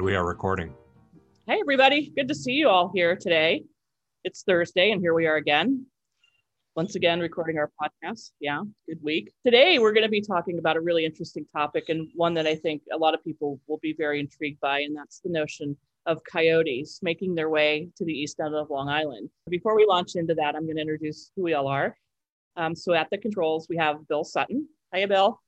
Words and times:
And 0.00 0.06
we 0.06 0.16
are 0.16 0.26
recording. 0.26 0.72
Hey, 1.46 1.60
everybody. 1.60 2.10
Good 2.16 2.28
to 2.28 2.34
see 2.34 2.52
you 2.52 2.70
all 2.70 2.90
here 2.94 3.16
today. 3.16 3.64
It's 4.24 4.42
Thursday, 4.44 4.92
and 4.92 5.00
here 5.02 5.12
we 5.12 5.26
are 5.26 5.36
again. 5.36 5.84
Once 6.74 6.94
again, 6.94 7.20
recording 7.20 7.58
our 7.58 7.70
podcast. 7.78 8.30
Yeah, 8.40 8.62
good 8.88 8.98
week. 9.02 9.30
Today, 9.44 9.78
we're 9.78 9.92
going 9.92 10.06
to 10.06 10.08
be 10.08 10.22
talking 10.22 10.58
about 10.58 10.78
a 10.78 10.80
really 10.80 11.04
interesting 11.04 11.44
topic 11.54 11.90
and 11.90 12.08
one 12.14 12.32
that 12.32 12.46
I 12.46 12.54
think 12.54 12.80
a 12.90 12.96
lot 12.96 13.12
of 13.12 13.22
people 13.22 13.60
will 13.66 13.78
be 13.82 13.92
very 13.92 14.20
intrigued 14.20 14.58
by, 14.60 14.78
and 14.78 14.96
that's 14.96 15.20
the 15.20 15.28
notion 15.28 15.76
of 16.06 16.24
coyotes 16.24 17.00
making 17.02 17.34
their 17.34 17.50
way 17.50 17.90
to 17.98 18.04
the 18.06 18.14
east 18.14 18.40
end 18.40 18.54
of 18.54 18.70
Long 18.70 18.88
Island. 18.88 19.28
Before 19.50 19.76
we 19.76 19.84
launch 19.84 20.12
into 20.14 20.34
that, 20.36 20.56
I'm 20.56 20.64
going 20.64 20.76
to 20.76 20.80
introduce 20.80 21.30
who 21.36 21.42
we 21.42 21.52
all 21.52 21.68
are. 21.68 21.94
Um, 22.56 22.74
so, 22.74 22.94
at 22.94 23.10
the 23.10 23.18
controls, 23.18 23.66
we 23.68 23.76
have 23.76 24.08
Bill 24.08 24.24
Sutton. 24.24 24.66
Hiya, 24.94 25.08
Bill. 25.08 25.42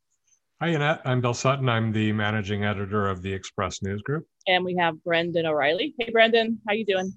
Hi, 0.61 0.69
Annette. 0.69 1.01
I'm 1.07 1.23
Bill 1.23 1.33
Sutton. 1.33 1.71
I'm 1.71 1.91
the 1.91 2.13
managing 2.13 2.65
editor 2.65 3.09
of 3.09 3.23
the 3.23 3.33
Express 3.33 3.81
News 3.81 4.03
Group. 4.03 4.27
And 4.47 4.65
we 4.65 4.77
have 4.77 5.03
Brendan 5.05 5.47
O'Reilly. 5.47 5.95
Hey, 5.99 6.11
Brendan, 6.11 6.61
how 6.67 6.75
you 6.75 6.85
doing? 6.85 7.13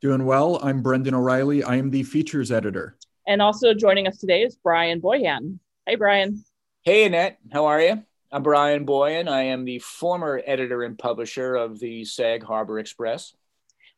Doing 0.00 0.24
well. 0.24 0.60
I'm 0.62 0.80
Brendan 0.80 1.14
O'Reilly. 1.14 1.64
I 1.64 1.76
am 1.76 1.90
the 1.90 2.04
features 2.04 2.52
editor. 2.52 2.96
And 3.26 3.42
also 3.42 3.74
joining 3.74 4.06
us 4.06 4.18
today 4.18 4.42
is 4.42 4.56
Bryan 4.56 5.00
Boyhan. 5.00 5.58
Hey, 5.86 5.96
Bryan. 5.96 6.44
Hey, 6.82 7.04
Annette. 7.04 7.38
How 7.52 7.66
are 7.66 7.80
you? 7.80 8.02
I'm 8.32 8.44
Bryan 8.44 8.86
Boyhan. 8.86 9.28
I 9.28 9.42
am 9.42 9.64
the 9.64 9.80
former 9.80 10.40
editor 10.46 10.84
and 10.84 10.96
publisher 10.96 11.56
of 11.56 11.80
the 11.80 12.04
Sag 12.04 12.44
Harbor 12.44 12.78
Express. 12.78 13.34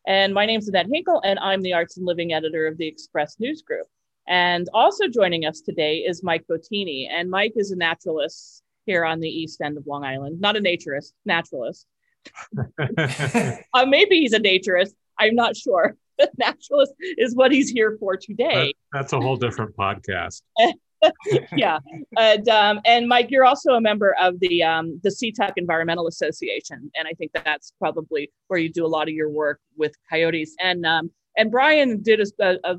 And 0.06 0.33
my 0.33 0.47
name's 0.47 0.69
Annette 0.69 0.88
Hinkle, 0.91 1.20
and 1.25 1.38
I'm 1.38 1.62
the 1.62 1.75
arts 1.75 1.98
and 1.98 2.06
living 2.06 2.33
editor 2.33 2.66
of 2.66 2.78
the 2.78 2.88
Express 2.88 3.36
News 3.38 3.62
Group. 3.62 3.86
And 4.27 4.69
also 4.72 5.06
joining 5.06 5.44
us 5.44 5.60
today 5.60 5.98
is 5.98 6.25
Mike 6.25 6.47
Bottini. 6.50 7.08
And 7.10 7.30
Mike 7.30 7.53
is 7.56 7.72
a 7.72 7.77
naturalist 7.77 8.62
here 8.86 9.05
on 9.05 9.20
the 9.20 9.28
east 9.28 9.60
end 9.60 9.77
of 9.77 9.86
Long 9.86 10.05
Island, 10.05 10.41
not 10.41 10.56
a 10.56 10.60
naturist, 10.60 11.12
naturalist. 11.25 11.86
uh, 13.75 13.87
maybe 13.87 14.20
he's 14.20 14.33
a 14.33 14.41
naturist. 14.41 14.95
I'm 15.19 15.34
not 15.34 15.56
sure. 15.56 15.97
The 16.19 16.28
naturalist 16.37 16.92
is 17.17 17.34
what 17.34 17.53
he's 17.53 17.70
here 17.70 17.97
for 17.98 18.19
today. 18.19 18.75
That, 18.92 18.98
that's 18.98 19.12
a 19.15 19.19
whole 19.19 19.37
different 19.37 19.75
podcast. 19.75 20.43
yeah, 21.56 21.78
and 22.19 22.48
um, 22.50 22.81
and 22.84 23.09
Mike, 23.09 23.31
you're 23.31 23.47
also 23.47 23.73
a 23.73 23.81
member 23.81 24.15
of 24.20 24.39
the 24.41 24.62
um, 24.62 25.00
the 25.03 25.09
Seatuck 25.09 25.55
Environmental 25.56 26.06
Association, 26.06 26.91
and 26.97 27.09
I 27.09 27.12
think 27.12 27.33
that 27.33 27.45
that's 27.47 27.73
probably 27.78 28.31
where 28.48 28.61
you 28.61 28.69
do 28.69 28.84
a 28.84 28.89
lot 28.89 29.09
of 29.09 29.15
your 29.15 29.31
work 29.31 29.59
with 29.77 29.95
coyotes. 30.09 30.55
And 30.61 30.84
um, 30.84 31.11
and 31.37 31.50
Bryan 31.50 32.03
did 32.03 32.20
a, 32.41 32.59
a 32.62 32.77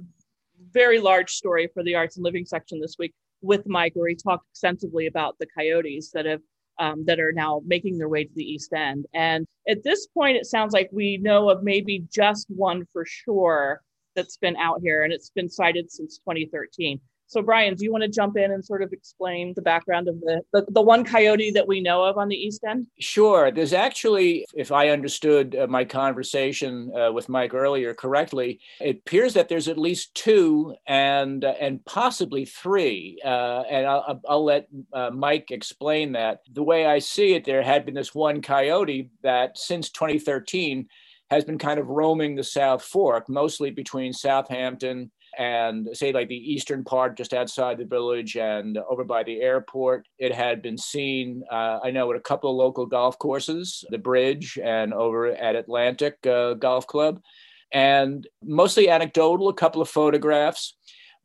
very 0.72 1.00
large 1.00 1.32
story 1.32 1.70
for 1.74 1.84
the 1.84 1.96
arts 1.96 2.18
and 2.18 2.24
living 2.24 2.46
section 2.46 2.80
this 2.80 2.96
week 2.98 3.14
with 3.42 3.68
Mike, 3.68 3.94
where 3.96 4.08
he 4.08 4.16
talked 4.16 4.46
extensively 4.52 5.08
about 5.08 5.38
the 5.40 5.48
coyotes 5.58 6.12
that 6.12 6.26
have 6.26 6.42
um, 6.80 7.06
that 7.06 7.20
are 7.20 7.32
now 7.32 7.62
making 7.66 7.98
their 7.98 8.10
way 8.10 8.24
to 8.24 8.34
the 8.36 8.44
East 8.44 8.74
End. 8.74 9.06
And 9.14 9.46
at 9.68 9.84
this 9.84 10.08
point, 10.08 10.38
it 10.38 10.46
sounds 10.46 10.74
like 10.74 10.90
we 10.92 11.18
know 11.18 11.50
of 11.50 11.64
maybe 11.64 12.06
just 12.12 12.48
one 12.50 12.86
for 12.92 13.06
sure 13.06 13.82
that's 14.16 14.38
been 14.38 14.56
out 14.58 14.82
here, 14.82 15.04
and 15.04 15.14
it's 15.14 15.30
been 15.30 15.50
sighted 15.50 15.92
since 15.92 16.18
2013. 16.20 17.00
So, 17.28 17.42
Bryan, 17.42 17.76
do 17.76 17.84
you 17.84 17.92
want 17.92 18.04
to 18.04 18.10
jump 18.10 18.38
in 18.38 18.52
and 18.52 18.64
sort 18.64 18.84
of 18.84 18.94
explain 18.94 19.54
the 19.56 19.62
background 19.62 20.08
of 20.08 20.20
the, 20.22 20.42
the, 20.52 20.66
the, 20.70 20.82
one 20.82 21.04
coyote 21.04 21.52
that 21.52 21.68
we 21.68 21.82
know 21.82 22.04
of 22.04 22.18
on 22.18 22.28
the 22.28 22.36
East 22.36 22.64
End? 22.68 22.86
Sure. 23.00 23.52
There's 23.52 23.74
actually, 23.74 24.46
if 24.54 24.72
I 24.72 24.90
understood 24.90 25.56
uh, 25.56 25.68
my 25.68 25.86
conversation 25.86 26.92
uh, 26.96 27.12
with 27.12 27.30
Mike 27.30 27.54
earlier 27.54 27.94
correctly, 27.94 28.60
it 28.80 28.98
appears 28.98 29.34
that 29.34 29.50
there's 29.50 29.68
at 29.68 29.78
least 29.78 30.14
two 30.14 30.76
and, 30.86 31.44
uh, 31.44 31.56
and 31.60 31.84
possibly 31.86 32.46
three. 32.46 33.20
Uh, 33.24 33.64
and 33.70 33.88
I'll, 33.88 34.22
I'll 34.28 34.46
let 34.46 34.68
uh, 34.92 35.10
Mike 35.12 35.50
explain 35.50 36.12
that. 36.12 36.42
The 36.52 36.64
way 36.64 36.86
I 36.86 37.00
see 37.00 37.34
it, 37.34 37.46
there 37.46 37.64
had 37.64 37.86
been 37.86 37.96
this 37.96 38.14
one 38.14 38.42
coyote 38.42 39.10
that 39.24 39.58
since 39.58 39.90
2013 39.90 40.88
has 41.32 41.44
been 41.44 41.58
kind 41.58 41.80
of 41.80 41.88
roaming 41.88 42.36
the 42.36 42.44
South 42.44 42.84
Fork, 42.84 43.28
mostly 43.28 43.72
between 43.72 44.14
Southampton 44.14 45.10
and 45.38 45.90
say 45.94 46.12
like 46.12 46.28
the 46.28 46.54
eastern 46.54 46.84
part 46.84 47.18
just 47.18 47.34
outside 47.34 47.78
the 47.78 47.86
village 47.86 48.38
and 48.38 48.78
over 48.90 49.04
by 49.04 49.24
the 49.24 49.42
airport 49.42 50.08
it 50.20 50.34
had 50.34 50.62
been 50.62 50.78
seen 50.78 51.44
uh, 51.52 51.80
i 51.84 51.92
know 51.92 52.10
at 52.12 52.18
a 52.18 52.22
couple 52.22 52.50
of 52.50 52.56
local 52.56 52.86
golf 52.86 53.18
courses 53.20 53.84
the 53.90 53.98
bridge 53.98 54.60
and 54.64 54.94
over 54.94 55.28
at 55.28 55.56
atlantic 55.56 56.18
uh, 56.26 56.54
golf 56.54 56.88
club. 56.88 57.22
And 57.72 58.28
mostly 58.44 58.90
anecdotal 58.90 59.50
a 59.50 59.54
couple 59.54 59.82
of 59.82 59.90
photographs. 59.90 60.76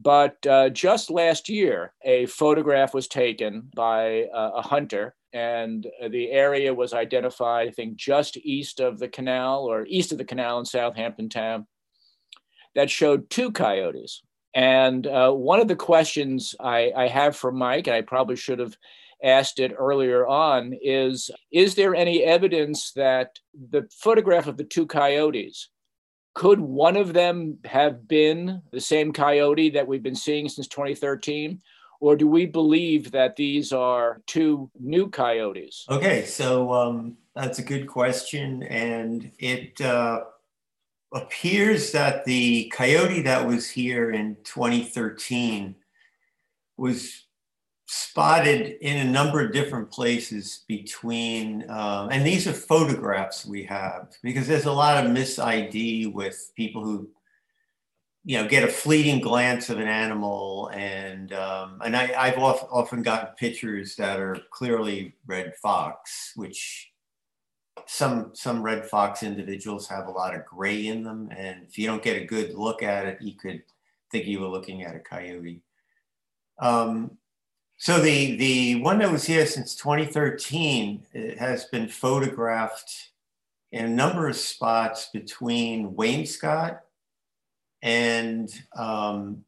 But 0.01 0.37
uh, 0.47 0.71
just 0.71 1.11
last 1.11 1.49
year 1.49 1.93
a 2.05 2.27
photograph 2.27 2.95
was 2.95 3.09
taken 3.09 3.69
by 3.75 4.25
uh, 4.35 4.53
a 4.57 4.63
hunter. 4.63 5.15
And 5.35 5.87
the 6.11 6.31
area 6.31 6.73
was 6.73 6.95
identified 6.95 7.69
i 7.69 7.71
think 7.71 7.97
just 7.97 8.39
east 8.39 8.81
of 8.81 8.99
the 8.99 9.09
canal 9.09 9.65
or 9.65 9.85
east 9.87 10.11
of 10.11 10.17
the 10.17 10.25
canal 10.25 10.59
in 10.59 10.65
southampton 10.65 11.29
town 11.29 11.67
that 12.75 12.91
showed 12.91 13.31
two 13.31 13.53
coyotes. 13.53 14.23
And 14.55 15.07
uh, 15.07 15.33
one 15.33 15.61
of 15.61 15.69
the 15.69 15.77
questions 15.77 16.55
I, 16.59 16.93
I 16.97 17.09
have 17.09 17.37
for 17.37 17.53
Mike, 17.53 17.87
and 17.87 17.97
I 17.97 18.03
probably 18.03 18.37
should 18.37 18.59
have 18.59 18.77
asked 19.23 19.59
it 19.59 19.75
earlier 19.77 20.27
on, 20.27 20.75
is 20.83 21.31
Is 21.53 21.75
there 21.75 21.95
any 21.95 22.25
evidence 22.25 22.93
that 22.93 23.39
the 23.71 23.89
photograph 23.91 24.47
of 24.47 24.57
the 24.57 24.65
two 24.65 24.87
coyotes 24.87 25.69
could 26.35 26.61
one 26.61 26.97
of 26.97 27.15
them 27.15 27.59
have 27.65 28.07
been 28.07 28.63
the 28.71 28.81
same 28.81 29.13
coyote 29.13 29.71
that 29.71 29.89
we've 29.89 30.05
been 30.05 30.15
seeing 30.15 30.49
since 30.49 30.69
2013? 30.69 31.61
Or 32.01 32.15
do 32.15 32.29
we 32.29 32.47
believe 32.47 33.11
that 33.11 33.35
these 33.35 33.73
are 33.73 34.23
two 34.27 34.71
new 34.79 35.11
coyotes? 35.11 35.85
Okay, 35.91 36.25
so 36.27 36.73
um, 36.73 37.17
that's 37.35 37.59
a 37.59 37.65
good 37.65 37.89
question. 37.89 38.63
And 38.63 39.33
it, 39.41 39.81
uh, 39.81 40.21
appears 41.13 41.93
that 41.93 42.25
the 42.25 42.71
coyote 42.75 43.23
that 43.23 43.47
was 43.47 43.71
here 43.71 44.11
in 44.11 44.37
2013 44.45 45.75
was 46.77 47.25
spotted 47.87 48.77
in 48.83 49.07
a 49.07 49.11
number 49.11 49.41
of 49.41 49.53
different 49.53 49.91
places 49.91 50.65
between, 50.69 51.69
um, 51.71 52.11
and 52.11 52.27
these 52.27 52.47
are 52.47 52.53
photographs 52.53 53.47
we 53.47 53.65
have 53.65 54.09
because 54.23 54.47
there's 54.47 54.67
a 54.67 54.73
lot 54.73 55.03
of 55.03 55.11
mis-ID 55.11 56.09
with 56.09 56.53
people 56.55 56.85
who, 56.85 57.09
you 58.25 58.37
know, 58.37 58.47
get 58.47 58.63
a 58.63 58.69
fleeting 58.69 59.21
glance 59.21 59.71
of 59.71 59.79
an 59.79 59.89
animal, 59.89 60.71
and 60.75 61.33
um, 61.33 61.81
and 61.83 61.97
I, 61.97 62.13
I've 62.15 62.37
often 62.37 63.01
gotten 63.01 63.35
pictures 63.37 63.97
that 63.97 64.21
are 64.21 64.37
clearly 64.51 65.15
red 65.27 65.57
fox, 65.57 66.33
which 66.37 66.91
some 67.89 68.31
some 68.35 68.63
red 68.63 68.85
fox 68.85 69.23
individuals 69.23 69.89
have 69.89 70.09
a 70.09 70.11
lot 70.11 70.35
of 70.35 70.45
gray 70.45 70.89
in 70.89 71.03
them, 71.03 71.31
and 71.35 71.65
if 71.67 71.79
you 71.79 71.87
don't 71.87 72.03
get 72.03 72.21
a 72.21 72.27
good 72.27 72.55
look 72.55 72.83
at 72.83 73.07
it, 73.07 73.23
you 73.23 73.33
could 73.33 73.63
think 74.13 74.27
you 74.27 74.41
were 74.41 74.49
looking 74.49 74.83
at 74.83 74.95
a 74.95 75.01
coyote. 75.01 75.63
Um, 76.59 77.13
so 77.79 77.99
the 77.99 78.37
the 78.37 78.83
one 78.83 78.99
that 78.99 79.11
was 79.11 79.25
here 79.25 79.47
since 79.47 79.75
2013 79.75 81.07
it 81.15 81.39
has 81.39 81.65
been 81.65 81.89
photographed 81.89 83.11
in 83.73 83.87
a 83.87 83.89
number 83.89 84.29
of 84.29 84.37
spots 84.37 85.09
between 85.13 85.95
Wainscott 85.95 86.81
and 87.81 88.51
um, 88.77 89.45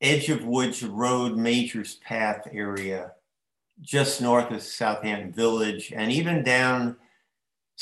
Edge 0.00 0.28
of 0.28 0.44
Woods 0.44 0.82
Road 0.82 1.36
Majors 1.36 1.96
Path 1.96 2.48
area, 2.52 3.12
just 3.80 4.20
north 4.20 4.50
of 4.50 4.62
Southampton 4.62 5.32
Village, 5.32 5.92
and 5.94 6.10
even 6.10 6.42
down 6.42 6.96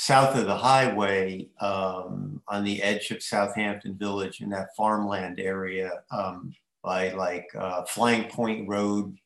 south 0.00 0.36
of 0.36 0.46
the 0.46 0.56
highway 0.56 1.44
um, 1.60 2.40
on 2.46 2.62
the 2.62 2.80
edge 2.84 3.10
of 3.10 3.20
Southampton 3.20 3.98
Village 3.98 4.40
in 4.40 4.48
that 4.50 4.68
farmland 4.76 5.40
area 5.40 5.90
um, 6.12 6.54
by 6.84 7.10
like 7.14 7.48
uh, 7.58 7.82
Flying 7.82 8.30
Point 8.30 8.68
Road, 8.68 9.16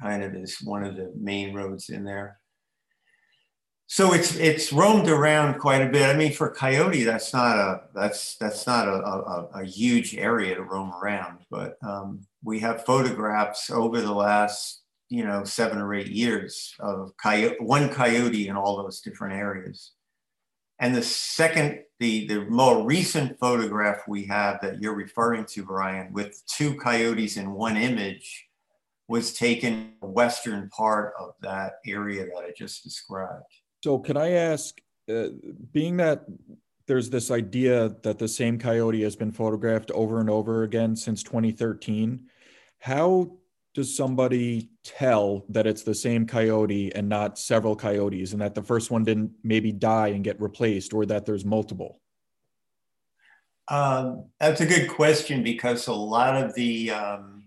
kind 0.00 0.24
of 0.24 0.34
is 0.34 0.56
one 0.62 0.84
of 0.84 0.96
the 0.96 1.12
main 1.14 1.52
roads 1.52 1.90
in 1.90 2.02
there. 2.02 2.38
So 3.88 4.14
it's 4.14 4.36
it's 4.36 4.72
roamed 4.72 5.08
around 5.08 5.58
quite 5.58 5.82
a 5.82 5.90
bit. 5.90 6.08
I 6.08 6.16
mean, 6.16 6.32
for 6.32 6.48
coyote, 6.48 7.04
that's 7.04 7.34
not 7.34 7.58
a 7.58 7.82
that's 7.94 8.36
that's 8.36 8.66
not 8.66 8.88
a, 8.88 8.92
a, 8.92 9.48
a 9.56 9.64
huge 9.64 10.16
area 10.16 10.54
to 10.54 10.62
roam 10.62 10.94
around. 10.94 11.40
But 11.50 11.76
um, 11.82 12.26
we 12.42 12.58
have 12.60 12.86
photographs 12.86 13.70
over 13.70 14.00
the 14.00 14.14
last 14.14 14.80
you 15.10 15.24
know, 15.24 15.44
seven 15.44 15.78
or 15.78 15.92
eight 15.92 16.08
years 16.08 16.74
of 16.78 17.12
coyote, 17.16 17.56
one 17.58 17.90
coyote 17.90 18.48
in 18.48 18.56
all 18.56 18.76
those 18.76 19.00
different 19.00 19.34
areas. 19.34 19.92
And 20.78 20.94
the 20.94 21.02
second, 21.02 21.80
the, 21.98 22.26
the 22.26 22.46
more 22.46 22.86
recent 22.86 23.38
photograph 23.38 23.98
we 24.08 24.24
have 24.26 24.60
that 24.62 24.80
you're 24.80 24.94
referring 24.94 25.44
to, 25.46 25.64
Bryan, 25.64 26.12
with 26.12 26.42
two 26.46 26.76
coyotes 26.76 27.36
in 27.36 27.52
one 27.52 27.76
image, 27.76 28.46
was 29.08 29.34
taken 29.34 29.94
western 30.00 30.70
part 30.70 31.12
of 31.18 31.34
that 31.42 31.74
area 31.84 32.24
that 32.24 32.44
I 32.46 32.52
just 32.56 32.84
described. 32.84 33.44
So, 33.82 33.98
can 33.98 34.16
I 34.16 34.30
ask, 34.30 34.80
uh, 35.12 35.28
being 35.72 35.96
that 35.96 36.24
there's 36.86 37.10
this 37.10 37.30
idea 37.30 37.96
that 38.02 38.18
the 38.18 38.28
same 38.28 38.58
coyote 38.58 39.02
has 39.02 39.16
been 39.16 39.32
photographed 39.32 39.90
over 39.90 40.20
and 40.20 40.30
over 40.30 40.62
again 40.62 40.94
since 40.94 41.22
2013, 41.24 42.26
how 42.78 43.32
does 43.74 43.96
somebody 43.96 44.68
tell 44.82 45.44
that 45.48 45.66
it's 45.66 45.82
the 45.82 45.94
same 45.94 46.26
coyote 46.26 46.92
and 46.94 47.08
not 47.08 47.38
several 47.38 47.76
coyotes 47.76 48.32
and 48.32 48.40
that 48.40 48.54
the 48.54 48.62
first 48.62 48.90
one 48.90 49.04
didn't 49.04 49.30
maybe 49.44 49.70
die 49.70 50.08
and 50.08 50.24
get 50.24 50.40
replaced 50.40 50.92
or 50.92 51.06
that 51.06 51.24
there's 51.24 51.44
multiple? 51.44 52.00
Um, 53.68 54.24
that's 54.40 54.60
a 54.60 54.66
good 54.66 54.88
question 54.88 55.44
because 55.44 55.86
a 55.86 55.92
lot 55.92 56.36
of 56.36 56.54
the 56.54 56.90
um, 56.90 57.44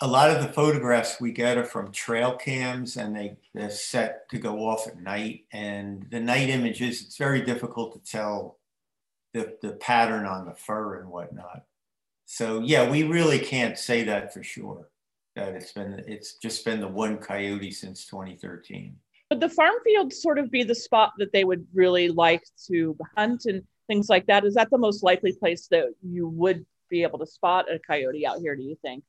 a 0.00 0.06
lot 0.06 0.30
of 0.30 0.42
the 0.42 0.52
photographs 0.52 1.20
we 1.20 1.30
get 1.30 1.58
are 1.58 1.64
from 1.64 1.92
trail 1.92 2.34
cams 2.34 2.96
and 2.96 3.14
they, 3.14 3.36
they're 3.54 3.70
set 3.70 4.28
to 4.30 4.38
go 4.38 4.66
off 4.66 4.88
at 4.88 4.98
night. 4.98 5.44
And 5.52 6.06
the 6.10 6.18
night 6.18 6.48
images, 6.48 7.02
it's 7.02 7.18
very 7.18 7.42
difficult 7.42 7.92
to 7.92 8.10
tell 8.10 8.58
the, 9.34 9.56
the 9.60 9.74
pattern 9.74 10.24
on 10.24 10.46
the 10.46 10.54
fur 10.54 10.98
and 10.98 11.10
whatnot. 11.10 11.64
So 12.24 12.60
yeah, 12.60 12.90
we 12.90 13.02
really 13.02 13.38
can't 13.38 13.78
say 13.78 14.04
that 14.04 14.32
for 14.32 14.42
sure 14.42 14.88
that 15.34 15.54
it's 15.54 15.72
been 15.72 16.02
it's 16.06 16.34
just 16.34 16.64
been 16.64 16.80
the 16.80 16.88
one 16.88 17.18
coyote 17.18 17.70
since 17.70 18.06
2013. 18.06 18.96
Would 19.30 19.40
the 19.40 19.48
farm 19.48 19.74
field 19.84 20.12
sort 20.12 20.38
of 20.38 20.50
be 20.50 20.62
the 20.62 20.74
spot 20.74 21.12
that 21.18 21.32
they 21.32 21.44
would 21.44 21.66
really 21.72 22.08
like 22.08 22.44
to 22.68 22.96
hunt 23.16 23.46
and 23.46 23.62
things 23.86 24.08
like 24.08 24.26
that? 24.26 24.44
Is 24.44 24.54
that 24.54 24.70
the 24.70 24.78
most 24.78 25.02
likely 25.02 25.32
place 25.32 25.68
that 25.68 25.86
you 26.02 26.28
would 26.28 26.66
be 26.90 27.02
able 27.02 27.18
to 27.18 27.26
spot 27.26 27.72
a 27.72 27.78
coyote 27.78 28.26
out 28.26 28.40
here? 28.40 28.54
Do 28.54 28.62
you 28.62 28.76
think? 28.82 29.04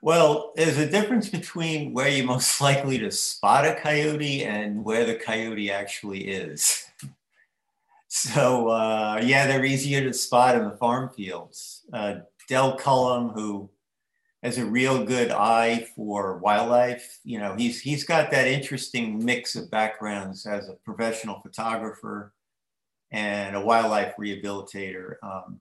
Well, 0.00 0.52
there's 0.54 0.78
a 0.78 0.88
difference 0.88 1.28
between 1.28 1.92
where 1.92 2.08
you're 2.08 2.26
most 2.26 2.60
likely 2.68 2.98
to 2.98 3.10
spot 3.10 3.66
a 3.66 3.74
coyote 3.74 4.44
and 4.44 4.84
where 4.84 5.04
the 5.04 5.14
coyote 5.14 5.70
actually 5.70 6.28
is. 6.28 6.84
So 8.10 8.68
uh, 8.68 9.20
yeah, 9.22 9.46
they're 9.46 9.66
easier 9.66 10.00
to 10.00 10.14
spot 10.14 10.56
in 10.56 10.64
the 10.64 10.76
farm 10.78 11.10
fields. 11.10 11.82
Uh, 11.92 12.20
Dell 12.48 12.78
Cullum, 12.78 13.28
who 13.34 13.68
has 14.42 14.58
a 14.58 14.64
real 14.64 15.04
good 15.04 15.30
eye 15.30 15.86
for 15.96 16.38
wildlife, 16.38 17.18
you 17.24 17.38
know, 17.38 17.54
he's 17.56 17.80
he's 17.80 18.04
got 18.04 18.30
that 18.30 18.46
interesting 18.46 19.24
mix 19.24 19.56
of 19.56 19.70
backgrounds 19.70 20.46
as 20.46 20.68
a 20.68 20.74
professional 20.84 21.40
photographer 21.40 22.32
and 23.10 23.56
a 23.56 23.60
wildlife 23.60 24.14
rehabilitator. 24.18 25.14
Um, 25.22 25.60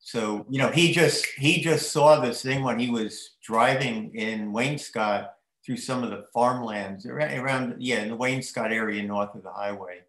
so 0.00 0.44
you 0.50 0.58
know 0.58 0.68
he 0.68 0.92
just 0.92 1.24
he 1.38 1.62
just 1.62 1.90
saw 1.90 2.20
this 2.20 2.42
thing 2.42 2.62
when 2.62 2.78
he 2.78 2.90
was 2.90 3.36
driving 3.42 4.14
in 4.14 4.52
Wainscott 4.52 5.30
through 5.64 5.78
some 5.78 6.04
of 6.04 6.10
the 6.10 6.26
farmlands 6.34 7.06
around 7.06 7.76
yeah 7.78 8.02
in 8.02 8.10
the 8.10 8.16
Wainscott 8.16 8.70
area 8.70 9.02
north 9.02 9.34
of 9.34 9.42
the 9.42 9.50
highway, 9.50 10.00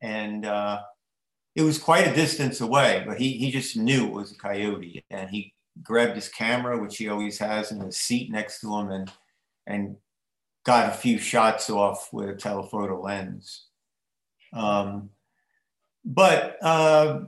and 0.00 0.46
uh, 0.46 0.80
it 1.54 1.62
was 1.62 1.78
quite 1.78 2.06
a 2.06 2.14
distance 2.14 2.62
away, 2.62 3.04
but 3.06 3.18
he 3.18 3.32
he 3.32 3.50
just 3.50 3.76
knew 3.76 4.06
it 4.06 4.12
was 4.14 4.32
a 4.32 4.36
coyote, 4.36 5.04
and 5.10 5.28
he 5.28 5.52
grabbed 5.82 6.14
his 6.14 6.28
camera, 6.28 6.80
which 6.80 6.96
he 6.96 7.08
always 7.08 7.38
has 7.38 7.72
in 7.72 7.78
the 7.78 7.92
seat 7.92 8.30
next 8.30 8.60
to 8.60 8.74
him, 8.76 8.90
and 8.90 9.12
and 9.66 9.96
got 10.64 10.88
a 10.88 10.96
few 10.96 11.18
shots 11.18 11.70
off 11.70 12.12
with 12.12 12.28
a 12.28 12.34
telephoto 12.34 13.00
lens. 13.00 13.66
Um, 14.52 15.10
but 16.04 16.56
uh, 16.62 17.20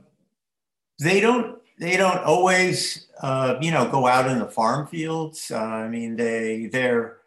they 0.99 1.19
don't 1.19 1.59
they 1.79 1.95
don't 1.95 2.19
always, 2.19 3.07
uh, 3.21 3.55
you 3.61 3.71
know, 3.71 3.89
go 3.89 4.05
out 4.05 4.29
in 4.29 4.39
the 4.39 4.49
farm 4.49 4.87
fields. 4.87 5.49
Uh, 5.49 5.57
I 5.57 5.87
mean, 5.87 6.15
they 6.15 6.67
they're 6.71 7.17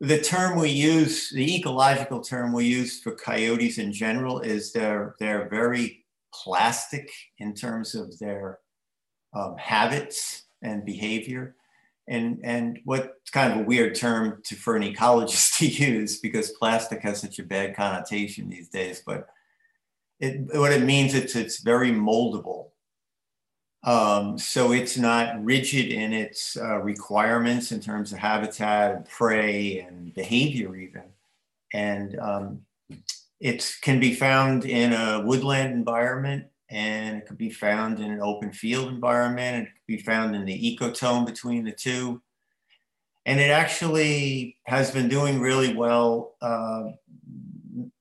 the 0.00 0.20
term 0.20 0.58
we 0.58 0.70
use, 0.70 1.30
the 1.30 1.56
ecological 1.56 2.20
term 2.20 2.52
we 2.52 2.66
use 2.66 3.00
for 3.00 3.12
coyotes 3.12 3.78
in 3.78 3.92
general 3.92 4.40
is 4.40 4.72
they're 4.72 5.14
they're 5.18 5.48
very 5.48 6.04
plastic 6.32 7.10
in 7.38 7.54
terms 7.54 7.94
of 7.94 8.18
their 8.18 8.58
um, 9.34 9.56
habits 9.56 10.43
and 10.64 10.84
behavior. 10.84 11.54
And, 12.06 12.40
and 12.42 12.80
what's 12.84 13.30
kind 13.30 13.52
of 13.52 13.60
a 13.60 13.62
weird 13.62 13.94
term 13.94 14.42
to, 14.46 14.54
for 14.56 14.76
an 14.76 14.82
ecologist 14.82 15.56
to 15.58 15.66
use 15.66 16.18
because 16.18 16.50
plastic 16.50 17.00
has 17.02 17.20
such 17.20 17.38
a 17.38 17.44
bad 17.44 17.76
connotation 17.76 18.48
these 18.48 18.68
days, 18.68 19.02
but 19.06 19.28
it, 20.20 20.40
what 20.58 20.72
it 20.72 20.82
means 20.82 21.12
it's 21.12 21.34
it's 21.34 21.60
very 21.60 21.90
moldable 21.90 22.68
um, 23.84 24.38
so 24.38 24.72
it's 24.72 24.96
not 24.96 25.44
rigid 25.44 25.90
in 25.90 26.14
its 26.14 26.56
uh, 26.56 26.78
requirements 26.78 27.70
in 27.70 27.80
terms 27.80 28.12
of 28.12 28.18
habitat 28.18 28.96
and 28.96 29.04
prey 29.06 29.80
and 29.80 30.14
behavior 30.14 30.74
even. 30.74 31.02
And 31.74 32.18
um, 32.18 32.60
it 33.40 33.76
can 33.82 34.00
be 34.00 34.14
found 34.14 34.64
in 34.64 34.94
a 34.94 35.22
woodland 35.24 35.74
environment 35.74 36.46
and 36.74 37.16
it 37.16 37.26
could 37.26 37.38
be 37.38 37.50
found 37.50 38.00
in 38.00 38.10
an 38.10 38.20
open 38.20 38.52
field 38.52 38.88
environment. 38.88 39.68
It 39.68 39.70
could 39.70 39.86
be 39.86 40.02
found 40.02 40.34
in 40.34 40.44
the 40.44 40.76
ecotone 40.76 41.24
between 41.24 41.64
the 41.64 41.72
two. 41.72 42.20
And 43.24 43.40
it 43.40 43.50
actually 43.50 44.58
has 44.64 44.90
been 44.90 45.08
doing 45.08 45.40
really 45.40 45.72
well 45.72 46.34
uh, 46.42 46.90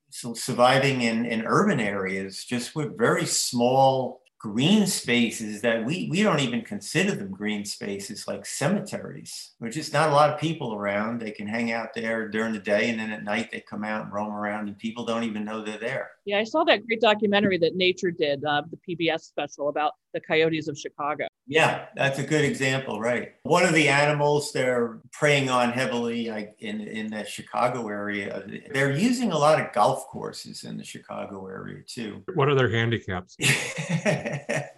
so 0.09 0.33
surviving 0.33 1.01
in, 1.01 1.25
in 1.25 1.45
urban 1.45 1.79
areas 1.79 2.43
just 2.43 2.75
with 2.75 2.97
very 2.97 3.25
small 3.25 4.21
green 4.39 4.85
spaces 4.87 5.61
that 5.61 5.85
we, 5.85 6.07
we 6.11 6.21
don't 6.21 6.39
even 6.39 6.61
consider 6.61 7.15
them 7.15 7.31
green 7.31 7.63
spaces 7.63 8.27
like 8.27 8.45
cemeteries. 8.45 9.51
There's 9.61 9.75
just 9.75 9.93
not 9.93 10.09
a 10.09 10.13
lot 10.13 10.31
of 10.31 10.39
people 10.39 10.73
around. 10.73 11.21
They 11.21 11.31
can 11.31 11.47
hang 11.47 11.71
out 11.71 11.93
there 11.93 12.27
during 12.27 12.53
the 12.53 12.59
day 12.59 12.89
and 12.89 12.99
then 12.99 13.11
at 13.11 13.23
night 13.23 13.51
they 13.51 13.61
come 13.61 13.83
out 13.83 14.05
and 14.05 14.13
roam 14.13 14.33
around 14.33 14.67
and 14.67 14.77
people 14.77 15.05
don't 15.05 15.23
even 15.23 15.45
know 15.45 15.63
they're 15.63 15.77
there. 15.77 16.11
Yeah, 16.25 16.39
I 16.39 16.45
saw 16.45 16.63
that 16.63 16.87
great 16.87 17.01
documentary 17.01 17.57
that 17.57 17.75
Nature 17.75 18.12
did, 18.12 18.45
uh, 18.45 18.62
the 18.69 18.95
PBS 18.95 19.21
special 19.21 19.67
about 19.67 19.93
the 20.13 20.21
coyotes 20.21 20.69
of 20.69 20.77
Chicago. 20.77 21.27
Yeah, 21.48 21.88
that's 21.95 22.19
a 22.19 22.24
good 22.24 22.45
example, 22.45 23.01
right? 23.01 23.33
One 23.43 23.65
of 23.65 23.74
the 23.74 23.89
animals 23.89 24.53
they're 24.53 25.01
preying 25.12 25.50
on 25.50 25.71
heavily 25.71 26.29
like, 26.29 26.55
in, 26.59 26.79
in 26.79 27.07
the 27.07 27.25
Chicago 27.25 27.89
area, 27.89 28.41
they're 28.71 28.93
using 28.93 29.33
a 29.33 29.38
lot 29.38 29.59
of 29.59 29.74
golf 29.74 30.07
courses 30.07 30.63
in 30.63 30.77
the 30.77 30.86
Chicago 30.86 31.45
area 31.48 31.83
too. 31.86 32.24
What 32.36 32.48
are 32.48 32.55
their 32.55 32.69
handicaps? 32.69 33.36
the, 33.38 34.69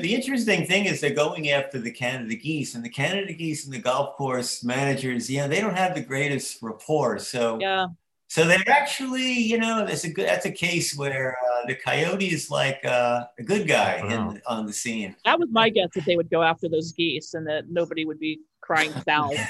the, 0.00 0.14
interesting 0.14 0.66
thing 0.66 0.86
is 0.86 1.00
they're 1.00 1.10
going 1.10 1.50
after 1.50 1.78
the 1.78 1.92
Canada 1.92 2.34
geese, 2.34 2.74
and 2.74 2.84
the 2.84 2.90
Canada 2.90 3.32
geese 3.32 3.64
and 3.64 3.72
the 3.72 3.78
golf 3.78 4.16
course 4.16 4.64
managers, 4.64 5.30
you 5.30 5.38
know, 5.38 5.46
they 5.46 5.60
don't 5.60 5.76
have 5.76 5.94
the 5.94 6.00
greatest 6.00 6.60
rapport. 6.60 7.20
So 7.20 7.60
yeah. 7.60 7.86
So 8.28 8.44
they're 8.44 8.58
actually, 8.68 9.32
you 9.32 9.58
know, 9.58 9.86
that's 9.86 10.04
a 10.04 10.10
good. 10.10 10.26
That's 10.26 10.46
a 10.46 10.50
case 10.50 10.96
where 10.96 11.36
uh, 11.38 11.66
the 11.66 11.76
coyote 11.76 12.26
is 12.26 12.50
like 12.50 12.84
uh, 12.84 13.24
a 13.38 13.42
good 13.42 13.68
guy 13.68 14.00
wow. 14.02 14.30
in, 14.30 14.42
on 14.46 14.66
the 14.66 14.72
scene. 14.72 15.14
That 15.24 15.38
was 15.38 15.48
my 15.50 15.68
guess 15.68 15.90
that 15.94 16.04
they 16.04 16.16
would 16.16 16.28
go 16.28 16.42
after 16.42 16.68
those 16.68 16.90
geese, 16.92 17.34
and 17.34 17.46
that 17.46 17.70
nobody 17.70 18.04
would 18.04 18.18
be 18.18 18.40
crying 18.60 18.92
foul. 18.92 19.32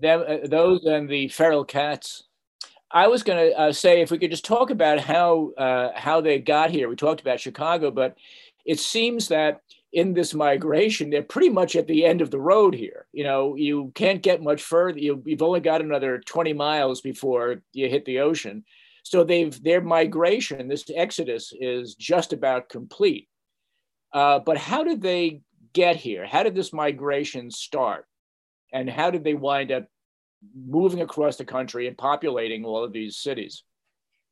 Them, 0.00 0.24
uh, 0.26 0.46
those 0.46 0.84
and 0.84 1.08
the 1.08 1.28
feral 1.28 1.64
cats. 1.64 2.24
I 2.90 3.08
was 3.08 3.22
going 3.22 3.50
to 3.50 3.58
uh, 3.58 3.72
say 3.72 4.02
if 4.02 4.10
we 4.10 4.18
could 4.18 4.30
just 4.30 4.44
talk 4.44 4.70
about 4.70 5.00
how 5.00 5.52
uh, 5.56 5.92
how 5.96 6.20
they 6.20 6.38
got 6.38 6.70
here. 6.70 6.90
We 6.90 6.96
talked 6.96 7.22
about 7.22 7.40
Chicago, 7.40 7.90
but 7.90 8.16
it 8.66 8.78
seems 8.78 9.28
that 9.28 9.62
in 9.94 10.12
this 10.12 10.34
migration, 10.34 11.08
they're 11.08 11.22
pretty 11.22 11.48
much 11.48 11.76
at 11.76 11.86
the 11.86 12.04
end 12.04 12.20
of 12.20 12.32
the 12.32 12.40
road 12.40 12.74
here. 12.74 13.06
You 13.12 13.22
know, 13.22 13.54
you 13.54 13.92
can't 13.94 14.22
get 14.22 14.42
much 14.42 14.60
further. 14.60 14.98
You, 14.98 15.22
have 15.30 15.40
only 15.40 15.60
got 15.60 15.80
another 15.80 16.18
20 16.18 16.52
miles 16.52 17.00
before 17.00 17.62
you 17.72 17.88
hit 17.88 18.04
the 18.04 18.18
ocean. 18.18 18.64
So 19.04 19.22
they've 19.22 19.62
their 19.62 19.80
migration, 19.80 20.66
this 20.66 20.84
exodus, 20.94 21.52
is 21.60 21.94
just 21.94 22.32
about 22.32 22.68
complete. 22.68 23.28
Uh, 24.12 24.40
but 24.40 24.58
how 24.58 24.82
did 24.82 25.00
they 25.00 25.42
get 25.72 25.94
here? 25.94 26.26
How 26.26 26.42
did 26.42 26.56
this 26.56 26.72
migration 26.72 27.50
start? 27.52 28.06
And 28.72 28.90
how 28.90 29.12
did 29.12 29.22
they 29.22 29.34
wind 29.34 29.70
up 29.70 29.86
moving 30.56 31.02
across 31.02 31.36
the 31.36 31.44
country 31.44 31.86
and 31.86 31.96
populating 31.96 32.64
all 32.64 32.82
of 32.82 32.92
these 32.92 33.16
cities? 33.16 33.62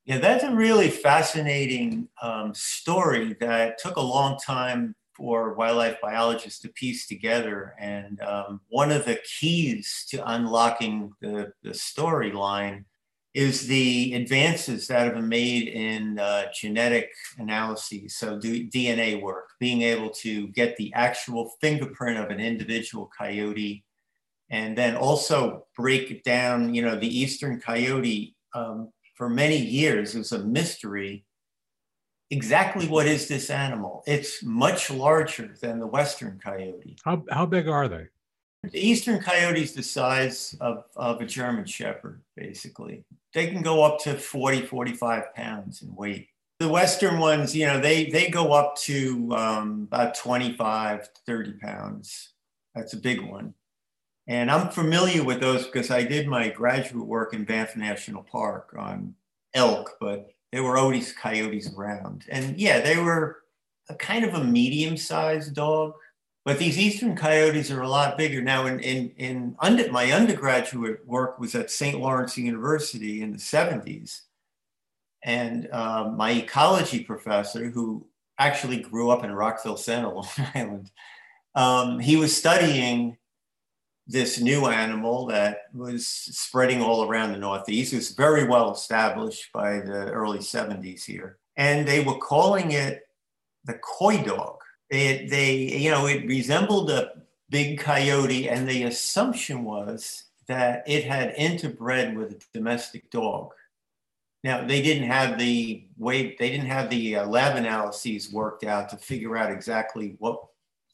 Yeah, 0.06 0.18
that's 0.18 0.42
a 0.42 0.52
really 0.52 0.90
fascinating 0.90 2.08
um, 2.20 2.52
story 2.52 3.36
that 3.38 3.78
took 3.78 3.94
a 3.94 4.00
long 4.00 4.36
time 4.44 4.96
for 5.16 5.54
wildlife 5.54 5.98
biologists 6.00 6.60
to 6.60 6.68
piece 6.70 7.06
together. 7.06 7.74
And 7.78 8.20
um, 8.20 8.60
one 8.68 8.90
of 8.90 9.04
the 9.04 9.18
keys 9.38 10.06
to 10.10 10.30
unlocking 10.30 11.12
the, 11.20 11.52
the 11.62 11.70
storyline 11.70 12.84
is 13.34 13.66
the 13.66 14.14
advances 14.14 14.86
that 14.86 15.04
have 15.04 15.14
been 15.14 15.28
made 15.28 15.68
in 15.68 16.18
uh, 16.18 16.44
genetic 16.54 17.10
analyses, 17.38 18.14
so 18.14 18.38
DNA 18.38 19.22
work, 19.22 19.48
being 19.58 19.80
able 19.80 20.10
to 20.10 20.48
get 20.48 20.76
the 20.76 20.92
actual 20.92 21.52
fingerprint 21.60 22.18
of 22.18 22.28
an 22.28 22.40
individual 22.40 23.10
coyote, 23.16 23.84
and 24.50 24.76
then 24.76 24.96
also 24.96 25.66
break 25.74 26.22
down. 26.24 26.74
You 26.74 26.82
know, 26.82 26.98
the 26.98 27.18
eastern 27.18 27.58
coyote 27.58 28.36
um, 28.54 28.92
for 29.14 29.28
many 29.28 29.56
years, 29.56 30.14
was 30.14 30.32
a 30.32 30.38
mystery 30.40 31.24
exactly 32.32 32.88
what 32.88 33.06
is 33.06 33.28
this 33.28 33.50
animal. 33.50 34.02
It's 34.06 34.42
much 34.42 34.90
larger 34.90 35.54
than 35.60 35.78
the 35.78 35.86
western 35.86 36.40
coyote. 36.42 36.96
How, 37.04 37.22
how 37.30 37.44
big 37.44 37.68
are 37.68 37.88
they? 37.88 38.06
The 38.64 38.78
eastern 38.78 39.20
coyote 39.20 39.62
is 39.62 39.74
the 39.74 39.82
size 39.82 40.56
of, 40.60 40.84
of 40.96 41.20
a 41.20 41.26
German 41.26 41.66
shepherd, 41.66 42.22
basically. 42.34 43.04
They 43.34 43.48
can 43.48 43.60
go 43.60 43.82
up 43.82 44.00
to 44.00 44.14
40, 44.14 44.62
45 44.62 45.34
pounds 45.34 45.82
in 45.82 45.94
weight. 45.94 46.28
The 46.58 46.68
western 46.68 47.18
ones, 47.18 47.54
you 47.54 47.66
know, 47.66 47.80
they, 47.80 48.06
they 48.06 48.30
go 48.30 48.52
up 48.52 48.76
to 48.82 49.34
um, 49.34 49.88
about 49.90 50.14
25, 50.14 51.08
30 51.26 51.52
pounds. 51.54 52.32
That's 52.74 52.94
a 52.94 52.98
big 52.98 53.20
one. 53.20 53.52
And 54.26 54.50
I'm 54.50 54.68
familiar 54.70 55.22
with 55.24 55.40
those 55.40 55.66
because 55.66 55.90
I 55.90 56.04
did 56.04 56.28
my 56.28 56.48
graduate 56.48 57.06
work 57.06 57.34
in 57.34 57.44
Banff 57.44 57.76
National 57.76 58.22
Park 58.22 58.74
on 58.78 59.16
elk, 59.54 59.96
but 60.00 60.31
there 60.52 60.62
were 60.62 60.76
always 60.76 61.12
coyotes 61.12 61.72
around. 61.74 62.26
And 62.28 62.58
yeah, 62.58 62.80
they 62.80 62.98
were 62.98 63.38
a 63.88 63.94
kind 63.94 64.24
of 64.24 64.34
a 64.34 64.44
medium 64.44 64.96
sized 64.96 65.54
dog. 65.54 65.94
But 66.44 66.58
these 66.58 66.78
eastern 66.78 67.14
coyotes 67.16 67.70
are 67.70 67.82
a 67.82 67.88
lot 67.88 68.18
bigger 68.18 68.42
now. 68.42 68.66
In 68.66 68.80
in, 68.80 69.12
in 69.16 69.56
under, 69.60 69.90
my 69.90 70.10
undergraduate 70.10 71.06
work 71.06 71.38
was 71.38 71.54
at 71.54 71.70
St. 71.70 71.98
Lawrence 71.98 72.36
University 72.36 73.22
in 73.22 73.30
the 73.30 73.38
70s, 73.38 74.22
and 75.22 75.68
uh, 75.70 76.12
my 76.16 76.32
ecology 76.32 77.04
professor, 77.04 77.70
who 77.70 78.08
actually 78.38 78.80
grew 78.80 79.10
up 79.10 79.22
in 79.22 79.30
Rockville 79.30 79.76
Center, 79.76 80.08
Long 80.08 80.26
Island, 80.54 80.90
um, 81.54 82.00
he 82.00 82.16
was 82.16 82.36
studying 82.36 83.18
this 84.06 84.40
new 84.40 84.66
animal 84.66 85.26
that 85.26 85.62
was 85.72 86.06
spreading 86.06 86.82
all 86.82 87.04
around 87.08 87.32
the 87.32 87.38
Northeast. 87.38 87.92
It 87.92 87.96
was 87.96 88.10
very 88.10 88.46
well 88.46 88.72
established 88.72 89.52
by 89.52 89.80
the 89.80 90.10
early 90.10 90.40
70s 90.40 91.04
here. 91.04 91.38
And 91.56 91.86
they 91.86 92.02
were 92.02 92.18
calling 92.18 92.72
it 92.72 93.06
the 93.64 93.74
coy 93.74 94.22
dog. 94.22 94.58
They, 94.90 95.26
they, 95.26 95.54
you 95.54 95.90
know, 95.90 96.06
it 96.06 96.26
resembled 96.26 96.90
a 96.90 97.12
big 97.48 97.78
coyote, 97.78 98.48
and 98.48 98.68
the 98.68 98.84
assumption 98.84 99.64
was 99.64 100.24
that 100.48 100.82
it 100.86 101.04
had 101.04 101.36
interbred 101.36 102.16
with 102.16 102.32
a 102.32 102.40
domestic 102.52 103.10
dog. 103.10 103.52
Now, 104.42 104.66
they 104.66 104.82
didn't 104.82 105.08
have 105.08 105.38
the 105.38 105.86
way, 105.96 106.34
they 106.38 106.50
didn't 106.50 106.66
have 106.66 106.90
the 106.90 107.16
uh, 107.16 107.26
lab 107.26 107.56
analyses 107.56 108.32
worked 108.32 108.64
out 108.64 108.88
to 108.88 108.96
figure 108.96 109.36
out 109.36 109.52
exactly 109.52 110.16
what 110.18 110.42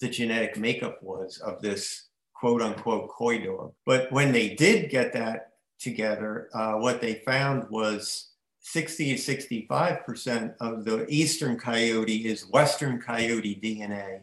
the 0.01 0.09
genetic 0.09 0.59
makeup 0.59 1.03
was 1.03 1.39
of 1.39 1.63
this 1.63 2.08
quote 2.39 2.63
unquote 2.63 3.09
coy 3.09 3.45
dog. 3.45 3.73
But 3.85 4.13
when 4.13 4.33
they 4.33 4.55
did 4.55 4.91
get 4.91 5.13
that 5.15 5.53
together, 5.79 6.49
uh, 6.55 6.75
what 6.75 7.01
they 7.01 7.15
found 7.15 7.69
was 7.71 8.31
60 8.61 9.17
to 9.17 9.37
65% 9.37 10.55
of 10.61 10.85
the 10.85 11.07
eastern 11.09 11.59
coyote 11.59 12.27
is 12.27 12.49
western 12.51 13.01
coyote 13.01 13.59
DNA. 13.63 14.21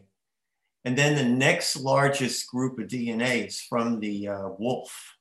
And 0.84 0.96
then 0.96 1.16
the 1.16 1.24
next 1.24 1.76
largest 1.76 2.48
group 2.48 2.78
of 2.78 2.86
DNA 2.86 3.48
is 3.48 3.60
from 3.60 3.98
the 3.98 4.28
uh, 4.28 4.48
wolf, 4.56 5.16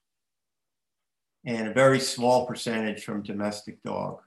and 1.44 1.68
a 1.68 1.74
very 1.74 2.00
small 2.00 2.46
percentage 2.46 3.04
from 3.04 3.24
domestic 3.24 3.82
dog. 3.82 4.20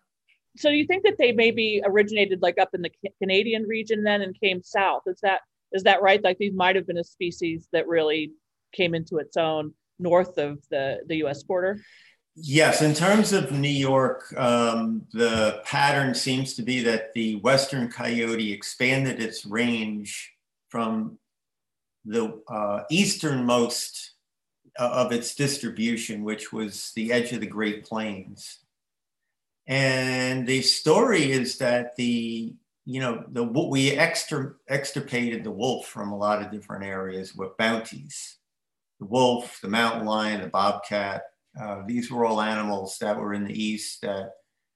So 0.56 0.68
you 0.68 0.84
think 0.84 1.04
that 1.04 1.14
they 1.16 1.30
maybe 1.30 1.80
originated 1.84 2.42
like 2.42 2.58
up 2.58 2.70
in 2.75 2.82
the 2.82 2.90
Canadian 3.22 3.62
region 3.62 4.02
then 4.02 4.22
and 4.22 4.38
came 4.40 4.62
south? 4.64 5.02
Is 5.06 5.20
that 5.20 5.42
is 5.70 5.84
that 5.84 6.02
right? 6.02 6.22
Like 6.25 6.38
these 6.38 6.54
might 6.54 6.75
have 6.75 6.88
been 6.88 6.98
a 6.98 7.04
species 7.04 7.68
that 7.72 7.87
really 7.87 8.32
came 8.72 8.94
into 8.94 9.18
its 9.18 9.37
own 9.37 9.72
north 9.98 10.38
of 10.38 10.58
the, 10.70 10.98
the 11.06 11.16
US 11.25 11.42
border? 11.42 11.80
Yes, 12.40 12.82
in 12.82 12.94
terms 12.94 13.32
of 13.32 13.50
New 13.50 13.68
York, 13.68 14.32
um, 14.37 15.02
the 15.12 15.60
pattern 15.64 16.14
seems 16.14 16.54
to 16.54 16.62
be 16.62 16.82
that 16.84 17.12
the 17.12 17.37
western 17.37 17.90
coyote 17.90 18.52
expanded 18.52 19.20
its 19.20 19.44
range 19.44 20.32
from 20.68 21.18
the 22.04 22.40
uh, 22.48 22.84
easternmost 22.90 24.12
uh, 24.78 24.88
of 24.88 25.10
its 25.10 25.34
distribution, 25.34 26.22
which 26.22 26.52
was 26.52 26.92
the 26.94 27.12
edge 27.12 27.32
of 27.32 27.40
the 27.40 27.46
Great 27.46 27.84
Plains. 27.84 28.58
And 29.66 30.46
the 30.46 30.62
story 30.62 31.32
is 31.32 31.58
that 31.58 31.96
the 31.96 32.54
you 32.87 33.00
know 33.00 33.25
the 33.28 33.42
we 33.42 33.90
extra, 33.90 34.54
extirpated 34.68 35.44
the 35.44 35.50
wolf 35.50 35.87
from 35.87 36.12
a 36.12 36.16
lot 36.16 36.40
of 36.40 36.50
different 36.50 36.84
areas 36.84 37.34
with 37.34 37.56
bounties 37.58 38.38
the 39.00 39.07
wolf, 39.07 39.61
the 39.62 39.69
mountain 39.69 40.07
lion, 40.07 40.40
the 40.40 40.49
bobcat. 40.49 41.23
Uh, 41.61 41.83
these 41.87 42.11
were 42.11 42.25
all 42.25 42.40
animals 42.40 42.99
that 43.00 43.19
were 43.19 43.35
in 43.35 43.45
the 43.45 43.62
east 43.62 44.02
that, 44.02 44.33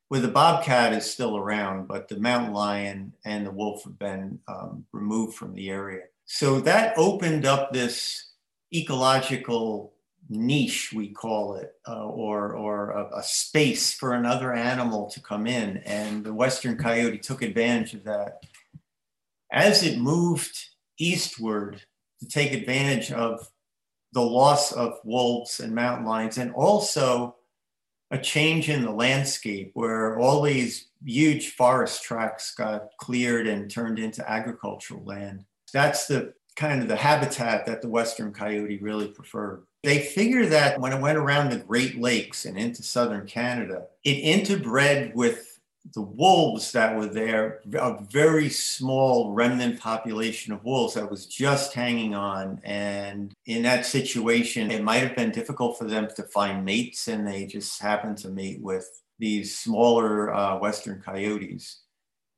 where 0.08 0.20
the 0.20 0.28
bobcat 0.28 0.92
is 0.92 1.10
still 1.10 1.36
around, 1.36 1.88
but 1.88 2.08
the 2.08 2.18
mountain 2.18 2.52
lion 2.52 3.12
and 3.24 3.46
the 3.46 3.50
wolf 3.50 3.84
have 3.84 3.98
been 3.98 4.38
um, 4.48 4.84
removed 4.92 5.34
from 5.34 5.54
the 5.54 5.70
area. 5.70 6.02
So 6.24 6.60
that 6.60 6.96
opened 6.96 7.46
up 7.46 7.72
this 7.72 8.32
ecological 8.74 9.92
niche, 10.28 10.92
we 10.92 11.08
call 11.08 11.56
it, 11.56 11.72
uh, 11.86 12.06
or, 12.06 12.54
or 12.54 12.90
a, 12.90 13.18
a, 13.18 13.22
space 13.22 13.92
for 13.92 14.14
another 14.14 14.52
animal 14.52 15.10
to 15.10 15.20
come 15.20 15.46
in. 15.46 15.78
And 15.78 16.24
the 16.24 16.32
Western 16.32 16.78
coyote 16.78 17.18
took 17.18 17.42
advantage 17.42 17.94
of 17.94 18.04
that. 18.04 18.42
As 19.52 19.82
it 19.82 19.98
moved 19.98 20.56
eastward 20.98 21.82
to 22.20 22.28
take 22.28 22.52
advantage 22.52 23.12
of 23.12 23.46
the 24.12 24.20
loss 24.20 24.72
of 24.72 24.98
wolves 25.04 25.60
and 25.60 25.74
mountain 25.74 26.06
lions, 26.06 26.38
and 26.38 26.52
also 26.52 27.36
a 28.10 28.18
change 28.18 28.68
in 28.68 28.82
the 28.82 28.90
landscape 28.90 29.70
where 29.74 30.18
all 30.18 30.42
these 30.42 30.88
huge 31.04 31.50
forest 31.50 32.02
tracts 32.02 32.54
got 32.54 32.90
cleared 33.00 33.46
and 33.46 33.70
turned 33.70 33.98
into 33.98 34.28
agricultural 34.30 35.02
land. 35.04 35.44
That's 35.72 36.06
the 36.06 36.34
kind 36.54 36.82
of 36.82 36.88
the 36.88 36.96
habitat 36.96 37.64
that 37.66 37.80
the 37.80 37.88
western 37.88 38.32
coyote 38.32 38.78
really 38.78 39.08
preferred. 39.08 39.64
They 39.82 40.00
figure 40.00 40.46
that 40.46 40.78
when 40.78 40.92
it 40.92 41.00
went 41.00 41.18
around 41.18 41.50
the 41.50 41.56
Great 41.56 41.98
Lakes 41.98 42.44
and 42.44 42.58
into 42.58 42.82
southern 42.82 43.26
Canada, 43.26 43.86
it 44.04 44.22
interbred 44.22 45.14
with 45.14 45.51
the 45.94 46.02
wolves 46.02 46.72
that 46.72 46.96
were 46.96 47.06
there, 47.06 47.60
a 47.74 48.02
very 48.04 48.48
small 48.48 49.32
remnant 49.32 49.80
population 49.80 50.52
of 50.52 50.64
wolves 50.64 50.94
that 50.94 51.10
was 51.10 51.26
just 51.26 51.74
hanging 51.74 52.14
on. 52.14 52.60
And 52.62 53.34
in 53.46 53.62
that 53.62 53.84
situation, 53.84 54.70
it 54.70 54.84
might 54.84 55.02
have 55.02 55.16
been 55.16 55.32
difficult 55.32 55.76
for 55.76 55.84
them 55.84 56.08
to 56.14 56.22
find 56.22 56.64
mates, 56.64 57.08
and 57.08 57.26
they 57.26 57.46
just 57.46 57.82
happened 57.82 58.18
to 58.18 58.28
mate 58.28 58.62
with 58.62 58.88
these 59.18 59.58
smaller 59.58 60.32
uh, 60.32 60.58
western 60.58 61.02
coyotes. 61.02 61.80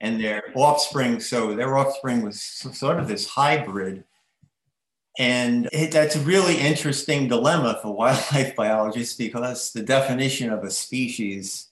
And 0.00 0.22
their 0.22 0.42
offspring, 0.54 1.20
so 1.20 1.54
their 1.54 1.76
offspring 1.76 2.22
was 2.22 2.42
sort 2.42 2.98
of 2.98 3.08
this 3.08 3.26
hybrid. 3.26 4.04
And 5.18 5.68
it, 5.72 5.92
that's 5.92 6.16
a 6.16 6.20
really 6.20 6.56
interesting 6.56 7.28
dilemma 7.28 7.78
for 7.80 7.94
wildlife 7.94 8.56
biologists 8.56 9.16
because 9.16 9.72
the 9.72 9.82
definition 9.82 10.50
of 10.50 10.64
a 10.64 10.70
species 10.70 11.68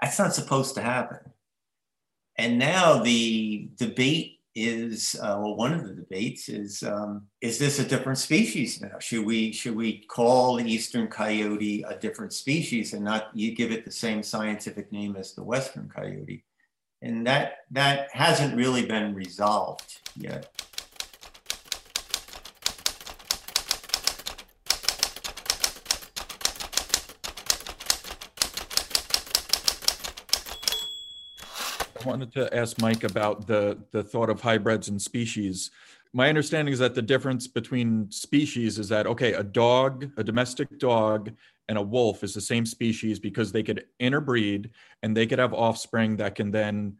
that's 0.00 0.18
not 0.18 0.34
supposed 0.34 0.74
to 0.74 0.82
happen. 0.82 1.18
And 2.36 2.58
now 2.58 3.02
the 3.02 3.68
debate 3.76 4.34
is 4.54 5.16
uh, 5.20 5.36
well, 5.40 5.56
one 5.56 5.72
of 5.72 5.84
the 5.84 5.94
debates 5.94 6.48
is 6.48 6.82
um, 6.84 7.26
is 7.40 7.58
this 7.58 7.78
a 7.80 7.84
different 7.84 8.18
species 8.18 8.80
now? 8.80 8.98
Should 8.98 9.26
we 9.26 9.52
should 9.52 9.74
we 9.74 10.04
call 10.06 10.56
the 10.56 10.70
eastern 10.70 11.08
coyote 11.08 11.84
a 11.88 11.98
different 11.98 12.32
species 12.32 12.92
and 12.92 13.04
not 13.04 13.30
you 13.34 13.54
give 13.54 13.72
it 13.72 13.84
the 13.84 13.90
same 13.90 14.22
scientific 14.22 14.92
name 14.92 15.16
as 15.16 15.34
the 15.34 15.42
western 15.42 15.88
coyote? 15.88 16.44
And 17.02 17.26
that 17.26 17.58
that 17.72 18.08
hasn't 18.12 18.56
really 18.56 18.86
been 18.86 19.14
resolved 19.14 20.00
yet. 20.16 20.50
Wanted 32.04 32.32
to 32.32 32.54
ask 32.54 32.80
Mike 32.80 33.04
about 33.04 33.46
the 33.46 33.78
the 33.90 34.02
thought 34.02 34.30
of 34.30 34.40
hybrids 34.40 34.88
and 34.88 35.00
species. 35.00 35.70
My 36.12 36.28
understanding 36.28 36.72
is 36.72 36.78
that 36.78 36.94
the 36.94 37.02
difference 37.02 37.46
between 37.48 38.10
species 38.10 38.78
is 38.78 38.88
that 38.88 39.06
okay, 39.06 39.32
a 39.32 39.42
dog, 39.42 40.10
a 40.16 40.24
domestic 40.24 40.78
dog, 40.78 41.32
and 41.68 41.78
a 41.78 41.82
wolf 41.82 42.22
is 42.22 42.34
the 42.34 42.40
same 42.40 42.66
species 42.66 43.18
because 43.18 43.52
they 43.52 43.62
could 43.62 43.86
interbreed 43.98 44.70
and 45.02 45.16
they 45.16 45.26
could 45.26 45.38
have 45.38 45.54
offspring 45.54 46.16
that 46.16 46.34
can 46.34 46.50
then 46.50 46.96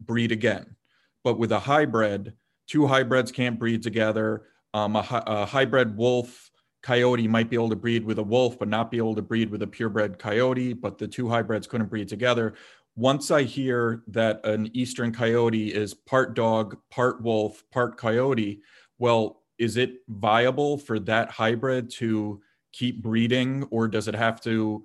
breed 0.00 0.32
again. 0.32 0.76
But 1.22 1.38
with 1.38 1.52
a 1.52 1.58
hybrid, 1.58 2.34
two 2.66 2.86
hybrids 2.86 3.32
can't 3.32 3.58
breed 3.58 3.82
together. 3.82 4.44
Um, 4.72 4.96
a, 4.96 5.22
a 5.26 5.46
hybrid 5.46 5.96
wolf 5.96 6.50
coyote 6.82 7.26
might 7.26 7.48
be 7.48 7.56
able 7.56 7.70
to 7.70 7.76
breed 7.76 8.04
with 8.04 8.18
a 8.18 8.22
wolf, 8.22 8.58
but 8.58 8.68
not 8.68 8.90
be 8.90 8.98
able 8.98 9.14
to 9.14 9.22
breed 9.22 9.50
with 9.50 9.62
a 9.62 9.66
purebred 9.66 10.18
coyote. 10.18 10.74
But 10.74 10.98
the 10.98 11.08
two 11.08 11.28
hybrids 11.28 11.66
couldn't 11.66 11.88
breed 11.88 12.08
together 12.08 12.54
once 12.96 13.30
I 13.30 13.42
hear 13.42 14.02
that 14.08 14.44
an 14.46 14.70
eastern 14.72 15.12
coyote 15.12 15.74
is 15.74 15.94
part 15.94 16.34
dog, 16.34 16.76
part 16.90 17.22
wolf, 17.22 17.64
part 17.72 17.96
coyote, 17.96 18.60
well, 18.98 19.42
is 19.58 19.76
it 19.76 19.96
viable 20.08 20.78
for 20.78 20.98
that 21.00 21.30
hybrid 21.30 21.90
to 21.90 22.40
keep 22.72 23.02
breeding, 23.02 23.64
or 23.70 23.88
does 23.88 24.08
it 24.08 24.14
have 24.14 24.40
to 24.42 24.84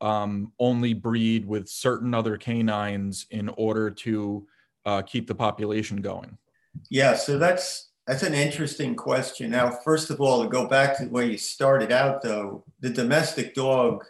um, 0.00 0.52
only 0.58 0.94
breed 0.94 1.46
with 1.46 1.68
certain 1.68 2.14
other 2.14 2.36
canines 2.36 3.26
in 3.30 3.48
order 3.50 3.90
to 3.90 4.46
uh, 4.84 5.02
keep 5.02 5.26
the 5.26 5.34
population 5.34 6.00
going? 6.00 6.36
Yeah, 6.90 7.14
so 7.14 7.38
that's 7.38 7.90
that's 8.06 8.22
an 8.22 8.34
interesting 8.34 8.94
question. 8.94 9.50
Now, 9.50 9.70
first 9.70 10.10
of 10.10 10.20
all, 10.20 10.42
to 10.42 10.48
go 10.48 10.66
back 10.66 10.98
to 10.98 11.04
where 11.04 11.24
you 11.24 11.38
started 11.38 11.90
out, 11.90 12.22
though, 12.22 12.64
the 12.80 12.90
domestic 12.90 13.54
dog 13.54 14.04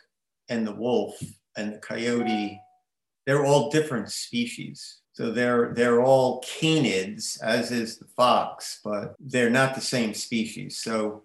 and 0.48 0.66
the 0.66 0.74
wolf 0.74 1.14
and 1.56 1.72
the 1.72 1.78
coyote, 1.78 2.58
they're 3.26 3.44
all 3.44 3.70
different 3.70 4.10
species. 4.10 4.98
So 5.12 5.30
they're 5.30 5.72
they're 5.74 6.02
all 6.02 6.42
canids, 6.42 7.40
as 7.40 7.70
is 7.70 7.98
the 7.98 8.06
fox, 8.16 8.80
but 8.82 9.14
they're 9.20 9.50
not 9.50 9.74
the 9.74 9.80
same 9.80 10.12
species. 10.12 10.78
So 10.78 11.22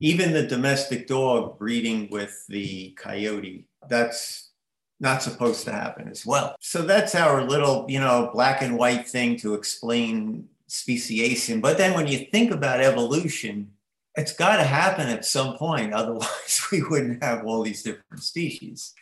even 0.00 0.32
the 0.32 0.46
domestic 0.46 1.06
dog 1.06 1.58
breeding 1.58 2.08
with 2.10 2.44
the 2.48 2.90
coyote, 2.98 3.66
that's 3.88 4.50
not 4.98 5.22
supposed 5.22 5.64
to 5.64 5.72
happen 5.72 6.08
as 6.08 6.26
well. 6.26 6.56
So 6.60 6.82
that's 6.82 7.14
our 7.14 7.48
little, 7.48 7.86
you 7.88 8.00
know, 8.00 8.30
black 8.32 8.62
and 8.62 8.76
white 8.76 9.08
thing 9.08 9.36
to 9.38 9.54
explain 9.54 10.48
speciation. 10.66 11.60
But 11.60 11.78
then 11.78 11.94
when 11.94 12.06
you 12.06 12.26
think 12.32 12.50
about 12.50 12.80
evolution, 12.80 13.72
it's 14.16 14.32
got 14.32 14.56
to 14.56 14.64
happen 14.64 15.08
at 15.08 15.24
some 15.24 15.56
point. 15.56 15.92
Otherwise, 15.94 16.66
we 16.72 16.82
wouldn't 16.82 17.22
have 17.22 17.44
all 17.44 17.62
these 17.62 17.82
different 17.82 18.22
species. 18.22 18.94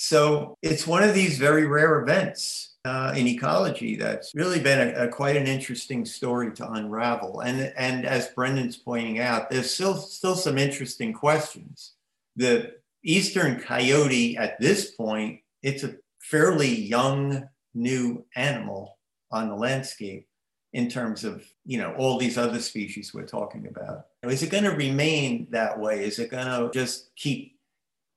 So 0.00 0.56
it's 0.62 0.86
one 0.86 1.02
of 1.02 1.12
these 1.12 1.38
very 1.38 1.66
rare 1.66 2.00
events 2.00 2.76
uh, 2.84 3.12
in 3.16 3.26
ecology 3.26 3.96
that's 3.96 4.32
really 4.32 4.60
been 4.60 4.94
a, 4.94 5.06
a, 5.06 5.08
quite 5.08 5.36
an 5.36 5.48
interesting 5.48 6.04
story 6.04 6.52
to 6.52 6.70
unravel. 6.70 7.40
And, 7.40 7.72
and 7.76 8.06
as 8.06 8.28
Brendan's 8.28 8.76
pointing 8.76 9.18
out, 9.18 9.50
there's 9.50 9.74
still, 9.74 9.96
still 9.96 10.36
some 10.36 10.56
interesting 10.56 11.12
questions. 11.12 11.94
The 12.36 12.74
eastern 13.02 13.58
coyote 13.58 14.36
at 14.36 14.60
this 14.60 14.92
point, 14.92 15.40
it's 15.64 15.82
a 15.82 15.96
fairly 16.20 16.72
young 16.72 17.48
new 17.74 18.24
animal 18.36 18.98
on 19.32 19.48
the 19.48 19.56
landscape 19.56 20.28
in 20.74 20.88
terms 20.88 21.24
of 21.24 21.44
you 21.64 21.78
know 21.78 21.92
all 21.94 22.18
these 22.18 22.38
other 22.38 22.60
species 22.60 23.12
we're 23.14 23.26
talking 23.26 23.66
about 23.66 24.04
is 24.24 24.42
it 24.42 24.50
going 24.50 24.64
to 24.64 24.70
remain 24.70 25.46
that 25.50 25.78
way 25.78 26.04
is 26.04 26.18
it 26.18 26.30
going 26.30 26.46
to 26.46 26.70
just 26.74 27.14
keep 27.16 27.56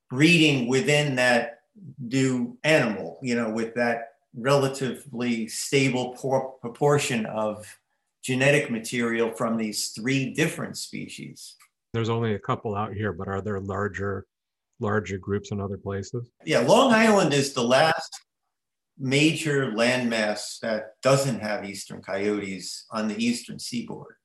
breeding 0.10 0.68
within 0.68 1.16
that 1.16 1.61
new 2.00 2.58
animal 2.64 3.20
you 3.22 3.36
know 3.36 3.50
with 3.50 3.74
that 3.76 4.10
relatively 4.36 5.48
stable 5.48 6.14
por- 6.18 6.54
proportion 6.62 7.26
of 7.26 7.66
genetic 8.24 8.70
material 8.70 9.32
from 9.32 9.58
these 9.58 9.90
three 9.90 10.34
different 10.34 10.78
species 10.78 11.56
there's 11.94 12.10
only 12.10 12.34
a 12.34 12.40
couple 12.40 12.76
out 12.76 12.94
here 12.94 13.14
but 13.14 13.28
are 13.28 13.42
there 13.42 13.60
larger 13.60 14.26
larger 14.80 15.18
groups 15.18 15.52
in 15.52 15.62
other 15.62 15.78
places 15.78 16.30
yeah 16.46 16.60
long 16.60 16.94
island 16.94 17.34
is 17.34 17.54
the 17.54 17.64
last 17.64 18.22
major 19.02 19.72
landmass 19.72 20.60
that 20.60 21.02
doesn't 21.02 21.40
have 21.40 21.66
eastern 21.66 22.02
coyotes 22.02 22.86
on 22.92 23.08
the 23.08 23.24
eastern 23.24 23.58
seaboard. 23.58 24.16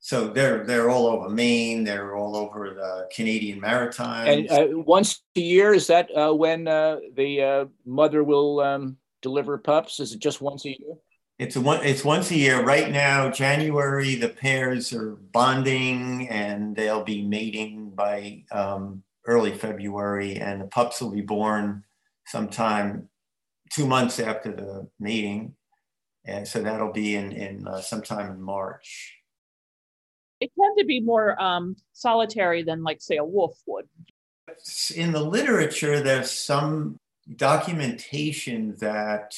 So 0.00 0.28
they're 0.28 0.64
they're 0.64 0.88
all 0.88 1.06
over 1.06 1.28
Maine. 1.28 1.84
They're 1.84 2.16
all 2.16 2.34
over 2.34 2.74
the 2.74 3.08
Canadian 3.14 3.60
Maritimes. 3.60 4.28
And 4.28 4.50
uh, 4.50 4.78
once 4.78 5.22
a 5.36 5.40
year 5.40 5.74
is 5.74 5.86
that 5.88 6.08
uh, 6.16 6.32
when 6.32 6.66
uh, 6.66 6.98
the 7.14 7.42
uh, 7.42 7.64
mother 7.84 8.24
will 8.24 8.60
um, 8.60 8.96
deliver 9.20 9.58
pups? 9.58 10.00
Is 10.00 10.14
it 10.14 10.20
just 10.20 10.40
once 10.40 10.64
a 10.64 10.70
year? 10.70 10.94
It's 11.38 11.56
a 11.56 11.60
one. 11.60 11.84
It's 11.84 12.04
once 12.04 12.30
a 12.30 12.36
year. 12.36 12.62
Right 12.62 12.90
now, 12.90 13.30
January, 13.30 14.14
the 14.14 14.30
pairs 14.30 14.92
are 14.92 15.16
bonding, 15.32 16.28
and 16.28 16.74
they'll 16.74 17.04
be 17.04 17.22
mating 17.22 17.90
by 17.90 18.44
um, 18.52 19.02
early 19.26 19.52
February, 19.52 20.36
and 20.36 20.60
the 20.60 20.66
pups 20.66 21.00
will 21.00 21.10
be 21.10 21.22
born 21.22 21.84
sometime 22.26 23.08
two 23.70 23.86
months 23.86 24.18
after 24.18 24.52
the 24.52 24.88
mating, 24.98 25.54
And 26.24 26.46
so 26.46 26.60
that'll 26.60 26.92
be 26.92 27.16
in, 27.16 27.32
in 27.32 27.66
uh, 27.66 27.80
sometime 27.80 28.32
in 28.32 28.42
March. 28.42 29.19
It 30.40 30.50
tend 30.58 30.78
to 30.78 30.84
be 30.84 31.00
more 31.00 31.40
um, 31.40 31.76
solitary 31.92 32.62
than, 32.62 32.82
like, 32.82 33.00
say, 33.00 33.18
a 33.18 33.24
wolf 33.24 33.58
would. 33.66 33.86
In 34.94 35.12
the 35.12 35.22
literature, 35.22 36.00
there's 36.00 36.30
some 36.30 36.98
documentation 37.36 38.74
that, 38.76 39.36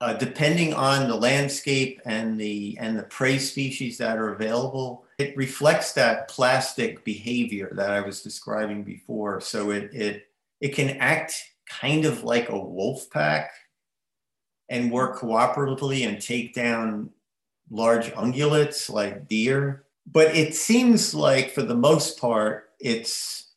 uh, 0.00 0.12
depending 0.14 0.74
on 0.74 1.08
the 1.08 1.16
landscape 1.16 2.00
and 2.04 2.38
the 2.38 2.76
and 2.78 2.98
the 2.98 3.02
prey 3.04 3.38
species 3.38 3.98
that 3.98 4.18
are 4.18 4.34
available, 4.34 5.04
it 5.18 5.36
reflects 5.36 5.92
that 5.92 6.28
plastic 6.28 7.04
behavior 7.04 7.72
that 7.74 7.90
I 7.90 8.00
was 8.00 8.22
describing 8.22 8.84
before. 8.84 9.40
So 9.40 9.70
it 9.70 9.90
it 9.92 10.26
it 10.60 10.74
can 10.74 10.90
act 10.98 11.34
kind 11.66 12.04
of 12.04 12.22
like 12.22 12.48
a 12.50 12.58
wolf 12.58 13.10
pack 13.10 13.52
and 14.68 14.92
work 14.92 15.18
cooperatively 15.18 16.06
and 16.06 16.20
take 16.20 16.54
down 16.54 17.10
large 17.70 18.12
ungulates 18.12 18.90
like 18.90 19.26
deer. 19.28 19.84
But 20.06 20.36
it 20.36 20.54
seems 20.54 21.14
like, 21.14 21.50
for 21.50 21.62
the 21.62 21.76
most 21.76 22.18
part, 22.20 22.70
it's 22.80 23.52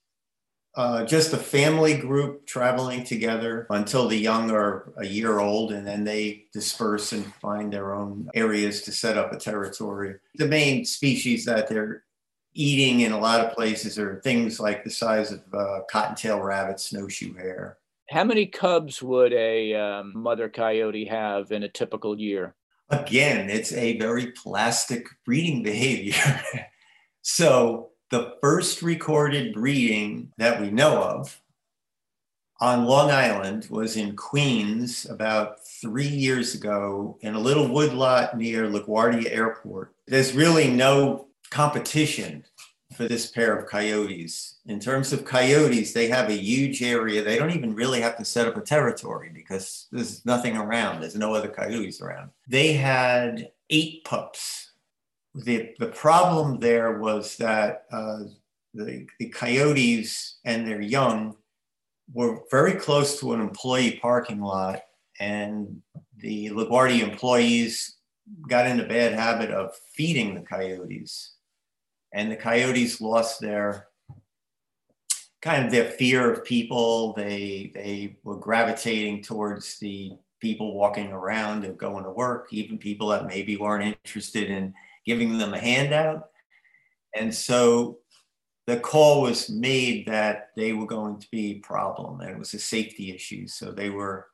uh, 0.75 1.05
just 1.05 1.33
a 1.33 1.37
family 1.37 1.97
group 1.97 2.45
traveling 2.45 3.03
together 3.03 3.65
until 3.69 4.07
the 4.07 4.17
young 4.17 4.51
are 4.51 4.93
a 4.97 5.05
year 5.05 5.39
old, 5.39 5.71
and 5.71 5.87
then 5.87 6.03
they 6.03 6.45
disperse 6.53 7.13
and 7.13 7.25
find 7.35 7.71
their 7.71 7.93
own 7.93 8.29
areas 8.35 8.81
to 8.81 8.91
set 8.91 9.17
up 9.17 9.31
a 9.31 9.37
territory. 9.37 10.15
The 10.35 10.47
main 10.47 10.85
species 10.85 11.45
that 11.45 11.67
they're 11.67 12.03
eating 12.53 13.01
in 13.01 13.11
a 13.11 13.19
lot 13.19 13.41
of 13.41 13.53
places 13.53 13.97
are 13.97 14.21
things 14.21 14.59
like 14.59 14.83
the 14.83 14.89
size 14.89 15.31
of 15.31 15.41
uh, 15.53 15.79
cottontail 15.89 16.41
rabbit, 16.41 16.79
snowshoe 16.79 17.33
hare. 17.35 17.77
How 18.09 18.23
many 18.23 18.45
cubs 18.45 19.01
would 19.01 19.33
a 19.33 19.73
um, 19.73 20.13
mother 20.15 20.49
coyote 20.49 21.05
have 21.05 21.51
in 21.51 21.63
a 21.63 21.69
typical 21.69 22.19
year? 22.19 22.55
Again, 22.89 23.49
it's 23.49 23.73
a 23.73 23.97
very 23.97 24.31
plastic 24.31 25.07
breeding 25.25 25.63
behavior. 25.63 26.41
so, 27.21 27.89
the 28.11 28.35
first 28.41 28.83
recorded 28.83 29.53
breeding 29.53 30.31
that 30.37 30.61
we 30.61 30.69
know 30.69 31.01
of 31.01 31.41
on 32.61 32.85
Long 32.85 33.11
Island 33.11 33.67
was 33.69 33.97
in 33.97 34.15
Queens 34.15 35.05
about 35.09 35.65
three 35.81 36.07
years 36.07 36.53
ago 36.53 37.17
in 37.21 37.33
a 37.35 37.39
little 37.39 37.67
woodlot 37.67 38.37
near 38.37 38.67
LaGuardia 38.67 39.29
Airport. 39.31 39.93
There's 40.07 40.33
really 40.33 40.69
no 40.69 41.27
competition 41.49 42.45
for 42.93 43.07
this 43.07 43.31
pair 43.31 43.55
of 43.55 43.67
coyotes. 43.67 44.55
In 44.65 44.79
terms 44.79 45.11
of 45.11 45.25
coyotes, 45.25 45.91
they 45.91 46.07
have 46.07 46.29
a 46.29 46.37
huge 46.37 46.83
area. 46.83 47.23
They 47.23 47.37
don't 47.37 47.51
even 47.51 47.73
really 47.73 48.01
have 48.01 48.17
to 48.17 48.25
set 48.25 48.47
up 48.47 48.57
a 48.57 48.61
territory 48.61 49.31
because 49.33 49.87
there's 49.91 50.25
nothing 50.25 50.55
around. 50.55 51.01
There's 51.01 51.15
no 51.15 51.33
other 51.33 51.49
coyotes 51.49 52.01
around. 52.01 52.29
They 52.47 52.73
had 52.73 53.51
eight 53.69 54.03
pups. 54.05 54.71
The, 55.33 55.73
the 55.79 55.87
problem 55.87 56.59
there 56.59 56.99
was 56.99 57.35
that 57.37 57.85
uh, 57.91 58.19
the, 58.73 59.07
the 59.19 59.29
coyotes 59.29 60.37
and 60.45 60.67
their 60.67 60.81
young 60.81 61.35
were 62.13 62.41
very 62.51 62.73
close 62.73 63.19
to 63.19 63.33
an 63.33 63.41
employee 63.41 63.99
parking 64.01 64.39
lot, 64.39 64.81
and 65.19 65.81
the 66.17 66.49
LaGuardia 66.49 67.01
employees 67.01 67.95
got 68.47 68.67
in 68.67 68.77
the 68.77 68.83
bad 68.83 69.13
habit 69.13 69.49
of 69.51 69.75
feeding 69.93 70.35
the 70.35 70.41
coyotes 70.41 71.34
and 72.15 72.31
the 72.31 72.35
coyotes 72.35 73.01
lost 73.01 73.41
their 73.41 73.87
kind 75.41 75.65
of 75.65 75.71
their 75.71 75.89
fear 75.91 76.31
of 76.31 76.45
people. 76.45 77.13
They 77.13 77.71
they 77.75 78.17
were 78.23 78.37
gravitating 78.37 79.21
towards 79.21 79.77
the 79.79 80.13
people 80.39 80.75
walking 80.75 81.11
around 81.11 81.65
and 81.65 81.77
going 81.77 82.05
to 82.05 82.11
work, 82.11 82.47
even 82.51 82.77
people 82.77 83.09
that 83.09 83.27
maybe 83.27 83.57
weren't 83.57 83.97
interested 84.05 84.49
in 84.49 84.73
giving 85.05 85.37
them 85.37 85.53
a 85.53 85.59
handout. 85.59 86.29
And 87.15 87.35
so 87.35 87.99
the 88.65 88.77
call 88.77 89.21
was 89.21 89.49
made 89.49 90.07
that 90.07 90.49
they 90.55 90.71
were 90.71 90.87
going 90.87 91.19
to 91.19 91.27
be 91.31 91.51
a 91.51 91.59
problem 91.59 92.21
and 92.21 92.31
it 92.31 92.39
was 92.39 92.53
a 92.53 92.59
safety 92.59 93.13
issue. 93.13 93.45
So 93.47 93.71
they 93.71 93.89
were 93.89 94.27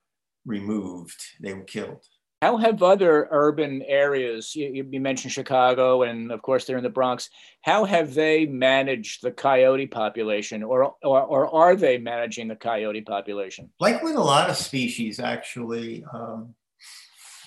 removed, 0.45 1.19
they 1.39 1.53
were 1.53 1.63
killed. 1.63 2.05
How 2.41 2.57
have 2.57 2.81
other 2.81 3.27
urban 3.29 3.83
areas, 3.83 4.55
you, 4.55 4.87
you, 4.89 4.99
mentioned 4.99 5.31
Chicago, 5.31 6.01
and 6.01 6.31
of 6.31 6.41
course 6.41 6.65
they're 6.65 6.77
in 6.77 6.83
the 6.83 6.89
Bronx, 6.89 7.29
how 7.61 7.85
have 7.85 8.15
they 8.15 8.47
managed 8.47 9.21
the 9.21 9.31
coyote 9.31 9.85
population, 9.85 10.63
or, 10.63 10.95
or, 11.03 11.21
or 11.21 11.53
are 11.53 11.75
they 11.75 11.99
managing 11.99 12.47
the 12.47 12.55
coyote 12.55 13.01
population? 13.01 13.69
Like 13.79 14.01
with 14.01 14.15
a 14.15 14.21
lot 14.21 14.49
of 14.49 14.57
species, 14.57 15.19
actually, 15.19 16.03
um, 16.11 16.55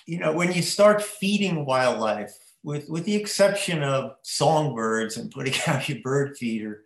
you 0.07 0.21
know, 0.21 0.33
when 0.33 0.53
you 0.53 0.63
start 0.63 1.03
feeding 1.03 1.67
wildlife, 1.67 2.33
with, 2.63 2.89
with 2.89 3.05
the 3.05 3.17
exception 3.17 3.83
of 3.83 4.13
songbirds 4.23 5.17
and 5.17 5.31
putting 5.31 5.55
out 5.67 5.89
your 5.89 5.99
bird 6.03 6.37
feeder, 6.37 6.85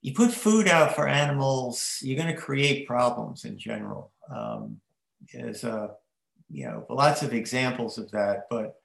you 0.00 0.14
put 0.14 0.32
food 0.32 0.66
out 0.66 0.94
for 0.94 1.06
animals, 1.06 1.98
you're 2.00 2.16
going 2.16 2.34
to 2.34 2.40
create 2.40 2.86
problems 2.86 3.44
in 3.44 3.58
general. 3.58 4.12
Um, 4.34 4.80
as 5.34 5.64
a 5.64 5.90
you 6.50 6.66
know, 6.66 6.86
lots 6.88 7.22
of 7.22 7.34
examples 7.34 7.98
of 7.98 8.10
that. 8.12 8.46
But, 8.50 8.76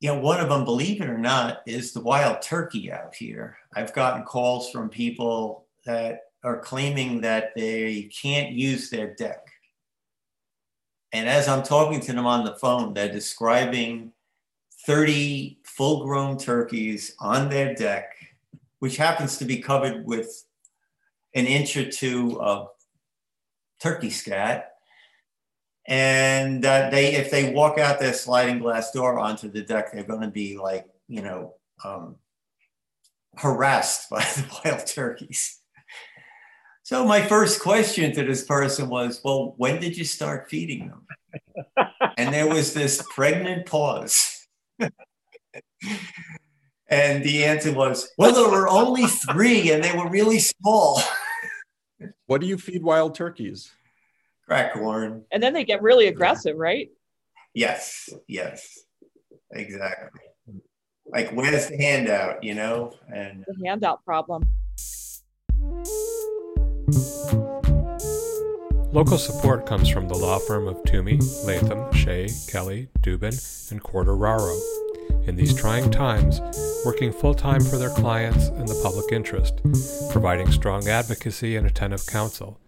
you 0.00 0.08
know, 0.08 0.18
one 0.18 0.40
of 0.40 0.48
them, 0.48 0.64
believe 0.64 1.00
it 1.00 1.08
or 1.08 1.18
not, 1.18 1.62
is 1.66 1.92
the 1.92 2.00
wild 2.00 2.42
turkey 2.42 2.90
out 2.90 3.14
here. 3.14 3.56
I've 3.74 3.92
gotten 3.92 4.24
calls 4.24 4.70
from 4.70 4.88
people 4.88 5.66
that 5.84 6.20
are 6.42 6.58
claiming 6.58 7.20
that 7.20 7.52
they 7.54 8.10
can't 8.22 8.52
use 8.52 8.90
their 8.90 9.14
deck. 9.14 9.46
And 11.12 11.28
as 11.28 11.48
I'm 11.48 11.62
talking 11.62 12.00
to 12.00 12.12
them 12.12 12.26
on 12.26 12.44
the 12.44 12.54
phone, 12.54 12.94
they're 12.94 13.12
describing 13.12 14.12
30 14.86 15.58
full 15.64 16.04
grown 16.04 16.38
turkeys 16.38 17.14
on 17.18 17.48
their 17.48 17.74
deck, 17.74 18.14
which 18.78 18.96
happens 18.96 19.36
to 19.38 19.44
be 19.44 19.58
covered 19.58 20.06
with 20.06 20.44
an 21.34 21.46
inch 21.46 21.76
or 21.76 21.90
two 21.90 22.40
of 22.40 22.68
turkey 23.82 24.10
scat. 24.10 24.74
And 25.86 26.64
uh, 26.64 26.90
they, 26.90 27.14
if 27.14 27.30
they 27.30 27.52
walk 27.52 27.78
out 27.78 27.98
their 27.98 28.12
sliding 28.12 28.58
glass 28.58 28.92
door 28.92 29.18
onto 29.18 29.50
the 29.50 29.62
deck, 29.62 29.92
they're 29.92 30.04
going 30.04 30.20
to 30.20 30.28
be 30.28 30.56
like, 30.56 30.86
you 31.08 31.22
know, 31.22 31.54
um, 31.84 32.16
harassed 33.36 34.10
by 34.10 34.20
the 34.20 34.60
wild 34.64 34.86
turkeys. 34.86 35.58
So 36.82 37.04
my 37.04 37.22
first 37.22 37.60
question 37.60 38.12
to 38.14 38.24
this 38.24 38.44
person 38.44 38.88
was, 38.88 39.20
"Well, 39.22 39.54
when 39.58 39.80
did 39.80 39.96
you 39.96 40.04
start 40.04 40.50
feeding 40.50 40.88
them?" 40.88 41.06
and 42.16 42.34
there 42.34 42.48
was 42.48 42.74
this 42.74 43.00
pregnant 43.14 43.66
pause. 43.66 44.48
and 46.88 47.22
the 47.22 47.44
answer 47.44 47.72
was, 47.72 48.10
"Well, 48.18 48.32
there 48.34 48.50
were 48.50 48.68
only 48.68 49.06
three, 49.06 49.70
and 49.70 49.84
they 49.84 49.96
were 49.96 50.10
really 50.10 50.40
small." 50.40 51.00
what 52.26 52.40
do 52.40 52.48
you 52.48 52.58
feed 52.58 52.82
wild 52.82 53.14
turkeys? 53.14 53.70
Crack 54.50 54.72
corn. 54.72 55.24
And 55.30 55.40
then 55.40 55.52
they 55.52 55.62
get 55.62 55.80
really 55.80 56.08
aggressive, 56.08 56.56
right? 56.56 56.90
Yes, 57.54 58.08
yes, 58.26 58.80
exactly. 59.52 60.22
Like, 61.06 61.30
where's 61.30 61.68
the 61.68 61.76
handout, 61.76 62.42
you 62.42 62.54
know? 62.56 62.92
And 63.14 63.44
the 63.46 63.64
handout 63.64 64.04
problem. 64.04 64.42
Local 68.92 69.18
support 69.18 69.66
comes 69.66 69.88
from 69.88 70.08
the 70.08 70.16
law 70.16 70.40
firm 70.40 70.66
of 70.66 70.82
Toomey, 70.82 71.20
Latham, 71.44 71.92
Shea, 71.92 72.28
Kelly, 72.48 72.88
Dubin, 73.02 73.70
and 73.70 73.80
Quartararo. 73.80 74.58
In 75.28 75.36
these 75.36 75.54
trying 75.54 75.92
times, 75.92 76.40
working 76.84 77.12
full 77.12 77.34
time 77.34 77.60
for 77.60 77.76
their 77.76 77.90
clients 77.90 78.48
and 78.48 78.66
the 78.66 78.80
public 78.82 79.12
interest, 79.12 79.60
providing 80.10 80.50
strong 80.50 80.88
advocacy 80.88 81.54
and 81.54 81.68
attentive 81.68 82.04
counsel. 82.06 82.58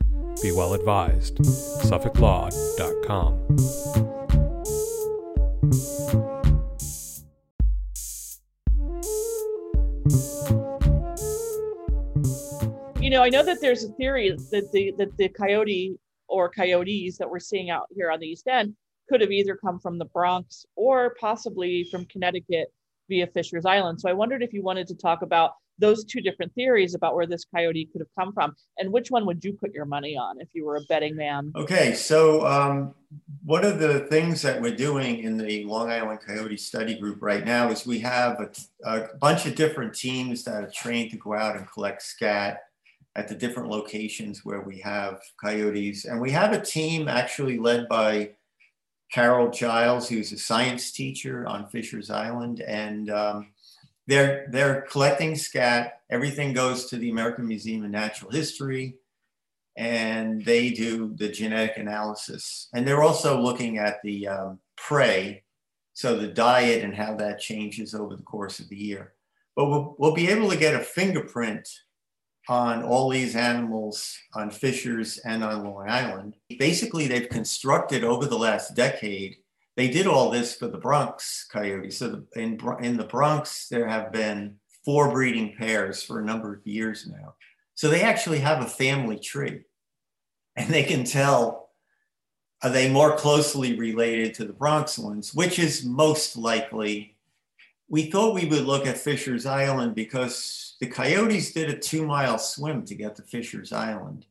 Be 0.40 0.52
well 0.52 0.74
advised. 0.74 1.38
SuffolkLaw.com. 1.38 3.32
You 13.00 13.10
know, 13.10 13.22
I 13.22 13.28
know 13.28 13.42
that 13.42 13.60
there's 13.60 13.84
a 13.84 13.92
theory 13.94 14.30
that 14.30 14.70
the 14.72 14.94
that 14.96 15.16
the 15.16 15.28
coyote 15.28 15.98
or 16.28 16.48
coyotes 16.48 17.18
that 17.18 17.28
we're 17.28 17.40
seeing 17.40 17.68
out 17.68 17.88
here 17.94 18.10
on 18.10 18.20
the 18.20 18.26
East 18.26 18.46
End 18.46 18.74
could 19.08 19.20
have 19.20 19.32
either 19.32 19.56
come 19.56 19.78
from 19.78 19.98
the 19.98 20.06
Bronx 20.06 20.64
or 20.76 21.14
possibly 21.20 21.84
from 21.90 22.06
Connecticut 22.06 22.72
via 23.08 23.26
Fisher's 23.26 23.66
Island. 23.66 24.00
So 24.00 24.08
I 24.08 24.14
wondered 24.14 24.42
if 24.42 24.52
you 24.52 24.62
wanted 24.62 24.86
to 24.88 24.94
talk 24.94 25.22
about 25.22 25.52
those 25.78 26.04
two 26.04 26.20
different 26.20 26.54
theories 26.54 26.94
about 26.94 27.14
where 27.14 27.26
this 27.26 27.44
coyote 27.44 27.88
could 27.92 28.00
have 28.00 28.08
come 28.18 28.32
from 28.32 28.54
and 28.78 28.92
which 28.92 29.10
one 29.10 29.26
would 29.26 29.42
you 29.44 29.52
put 29.52 29.72
your 29.72 29.84
money 29.84 30.16
on 30.16 30.40
if 30.40 30.48
you 30.52 30.64
were 30.64 30.76
a 30.76 30.82
betting 30.82 31.16
man 31.16 31.52
okay 31.56 31.94
so 31.94 32.46
um, 32.46 32.94
one 33.44 33.64
of 33.64 33.78
the 33.78 34.00
things 34.10 34.42
that 34.42 34.60
we're 34.60 34.74
doing 34.74 35.20
in 35.20 35.36
the 35.36 35.64
long 35.64 35.90
island 35.90 36.20
coyote 36.26 36.56
study 36.56 36.98
group 36.98 37.18
right 37.20 37.44
now 37.44 37.70
is 37.70 37.86
we 37.86 37.98
have 37.98 38.40
a, 38.40 38.50
a 38.84 39.16
bunch 39.18 39.46
of 39.46 39.54
different 39.54 39.94
teams 39.94 40.44
that 40.44 40.62
are 40.62 40.70
trained 40.70 41.10
to 41.10 41.16
go 41.16 41.34
out 41.34 41.56
and 41.56 41.70
collect 41.70 42.02
scat 42.02 42.60
at 43.14 43.28
the 43.28 43.34
different 43.34 43.68
locations 43.68 44.44
where 44.44 44.62
we 44.62 44.78
have 44.80 45.20
coyotes. 45.40 46.04
And 46.04 46.20
we 46.20 46.30
have 46.30 46.52
a 46.52 46.60
team 46.60 47.08
actually 47.08 47.58
led 47.58 47.88
by 47.88 48.32
Carol 49.12 49.50
Giles, 49.50 50.08
who's 50.08 50.32
a 50.32 50.38
science 50.38 50.92
teacher 50.92 51.46
on 51.46 51.68
Fisher's 51.68 52.08
Island. 52.08 52.62
And 52.62 53.10
um, 53.10 53.51
they're, 54.06 54.46
they're 54.50 54.82
collecting 54.82 55.36
scat. 55.36 56.00
Everything 56.10 56.52
goes 56.52 56.86
to 56.86 56.96
the 56.96 57.10
American 57.10 57.46
Museum 57.46 57.84
of 57.84 57.90
Natural 57.90 58.30
History. 58.30 58.96
And 59.76 60.44
they 60.44 60.70
do 60.70 61.14
the 61.16 61.28
genetic 61.28 61.78
analysis. 61.78 62.68
And 62.74 62.86
they're 62.86 63.02
also 63.02 63.40
looking 63.40 63.78
at 63.78 64.02
the 64.02 64.28
um, 64.28 64.58
prey, 64.76 65.44
so 65.94 66.16
the 66.16 66.28
diet 66.28 66.84
and 66.84 66.94
how 66.94 67.16
that 67.16 67.40
changes 67.40 67.94
over 67.94 68.14
the 68.14 68.22
course 68.22 68.60
of 68.60 68.68
the 68.68 68.76
year. 68.76 69.14
But 69.56 69.66
we'll, 69.70 69.96
we'll 69.98 70.14
be 70.14 70.28
able 70.28 70.50
to 70.50 70.58
get 70.58 70.74
a 70.74 70.80
fingerprint 70.80 71.68
on 72.48 72.82
all 72.82 73.08
these 73.08 73.36
animals 73.36 74.16
on 74.34 74.50
Fishers 74.50 75.18
and 75.18 75.44
on 75.44 75.64
Long 75.64 75.88
Island. 75.88 76.36
Basically, 76.58 77.06
they've 77.06 77.28
constructed 77.28 78.04
over 78.04 78.26
the 78.26 78.38
last 78.38 78.74
decade, 78.74 79.36
they 79.76 79.88
did 79.88 80.06
all 80.06 80.30
this 80.30 80.54
for 80.54 80.68
the 80.68 80.78
Bronx 80.78 81.46
coyotes. 81.50 81.98
So 81.98 82.08
the, 82.08 82.40
in, 82.40 82.58
in 82.82 82.96
the 82.96 83.04
Bronx, 83.04 83.68
there 83.68 83.88
have 83.88 84.12
been 84.12 84.56
four 84.84 85.10
breeding 85.10 85.54
pairs 85.56 86.02
for 86.02 86.20
a 86.20 86.24
number 86.24 86.54
of 86.54 86.66
years 86.66 87.06
now. 87.06 87.34
So 87.74 87.88
they 87.88 88.02
actually 88.02 88.40
have 88.40 88.62
a 88.62 88.68
family 88.68 89.18
tree 89.18 89.62
and 90.56 90.68
they 90.68 90.82
can 90.82 91.04
tell 91.04 91.70
are 92.62 92.70
they 92.70 92.88
more 92.88 93.16
closely 93.16 93.76
related 93.76 94.34
to 94.34 94.44
the 94.44 94.52
Bronx 94.52 94.96
ones, 94.96 95.34
which 95.34 95.58
is 95.58 95.84
most 95.84 96.36
likely. 96.36 97.16
We 97.88 98.04
thought 98.04 98.34
we 98.34 98.46
would 98.46 98.64
look 98.64 98.86
at 98.86 98.96
Fisher's 98.96 99.46
Island 99.46 99.96
because 99.96 100.76
the 100.80 100.86
Coyotes 100.86 101.52
did 101.52 101.70
a 101.70 101.78
two 101.78 102.06
mile 102.06 102.38
swim 102.38 102.84
to 102.84 102.94
get 102.94 103.16
to 103.16 103.22
Fisher's 103.22 103.72
Island. 103.72 104.26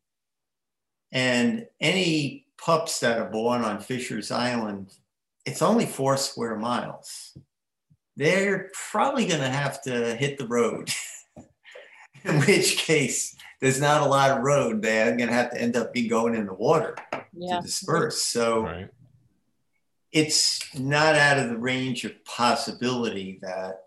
And 1.11 1.67
any 1.81 2.45
pups 2.57 3.01
that 3.01 3.19
are 3.19 3.29
born 3.29 3.63
on 3.63 3.81
Fisher's 3.81 4.31
Island, 4.31 4.93
it's 5.45 5.61
only 5.61 5.85
four 5.85 6.17
square 6.17 6.55
miles. 6.55 7.37
They're 8.15 8.69
probably 8.91 9.25
going 9.25 9.41
to 9.41 9.49
have 9.49 9.81
to 9.83 10.15
hit 10.15 10.37
the 10.37 10.47
road, 10.47 10.89
in 12.23 12.41
which 12.41 12.77
case 12.77 13.35
there's 13.61 13.79
not 13.79 14.01
a 14.01 14.05
lot 14.05 14.31
of 14.31 14.43
road. 14.43 14.81
They're 14.81 15.15
going 15.15 15.29
to 15.29 15.35
have 15.35 15.51
to 15.51 15.61
end 15.61 15.75
up 15.75 15.93
be 15.93 16.07
going 16.07 16.35
in 16.35 16.45
the 16.45 16.53
water 16.53 16.95
yeah. 17.33 17.57
to 17.57 17.61
disperse. 17.61 18.21
So 18.21 18.63
right. 18.63 18.89
it's 20.11 20.77
not 20.77 21.15
out 21.15 21.39
of 21.39 21.49
the 21.49 21.57
range 21.57 22.03
of 22.03 22.23
possibility 22.25 23.39
that 23.41 23.81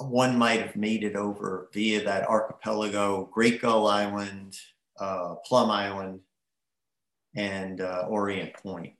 one 0.00 0.36
might 0.36 0.60
have 0.60 0.76
made 0.76 1.04
it 1.04 1.16
over 1.16 1.68
via 1.72 2.04
that 2.04 2.28
archipelago, 2.28 3.28
Great 3.32 3.62
Gull 3.62 3.86
Island, 3.86 4.58
uh, 4.98 5.36
Plum 5.46 5.70
Island, 5.70 6.20
and 7.36 7.80
uh, 7.80 8.06
Orient 8.08 8.54
Point. 8.54 8.94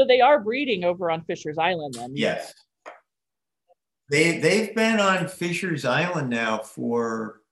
So 0.00 0.06
they 0.06 0.22
are 0.22 0.40
breeding 0.40 0.82
over 0.82 1.10
on 1.10 1.20
Fisher's 1.24 1.58
Island 1.58 1.92
then? 1.92 2.12
Yes. 2.14 2.54
They, 4.10 4.38
they've 4.38 4.74
been 4.74 4.98
on 4.98 5.28
Fisher's 5.28 5.84
Island 5.84 6.30
now 6.30 6.56
for 6.56 7.42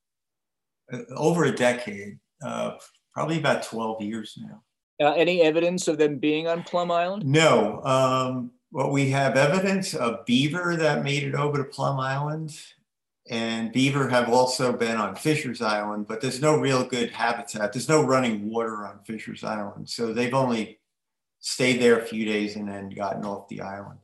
uh, 0.90 1.00
over 1.14 1.44
a 1.44 1.52
decade, 1.54 2.18
uh, 2.42 2.76
probably 3.12 3.36
about 3.36 3.64
12 3.64 4.00
years 4.00 4.38
now. 4.40 4.62
Uh, 4.98 5.12
any 5.12 5.42
evidence 5.42 5.88
of 5.88 5.98
them 5.98 6.16
being 6.18 6.48
on 6.48 6.62
Plum 6.62 6.90
Island? 6.90 7.26
No. 7.26 7.82
Um, 7.82 8.52
well, 8.72 8.90
we 8.90 9.10
have 9.10 9.36
evidence 9.36 9.92
of 9.92 10.24
beaver 10.24 10.74
that 10.74 11.04
made 11.04 11.24
it 11.24 11.34
over 11.34 11.58
to 11.58 11.64
Plum 11.64 12.00
Island. 12.00 12.58
And 13.28 13.72
beaver 13.72 14.08
have 14.08 14.30
also 14.30 14.72
been 14.72 14.96
on 14.96 15.16
Fisher's 15.16 15.60
Island, 15.60 16.06
but 16.08 16.22
there's 16.22 16.40
no 16.40 16.58
real 16.58 16.82
good 16.82 17.10
habitat. 17.10 17.74
There's 17.74 17.90
no 17.90 18.02
running 18.02 18.48
water 18.48 18.86
on 18.86 19.00
Fisher's 19.04 19.44
Island. 19.44 19.90
So 19.90 20.14
they've 20.14 20.32
only 20.32 20.77
stayed 21.48 21.80
there 21.80 21.98
a 21.98 22.04
few 22.04 22.26
days 22.26 22.56
and 22.56 22.68
then 22.68 22.90
gotten 22.90 23.24
off 23.24 23.48
the 23.48 23.62
island. 23.62 23.98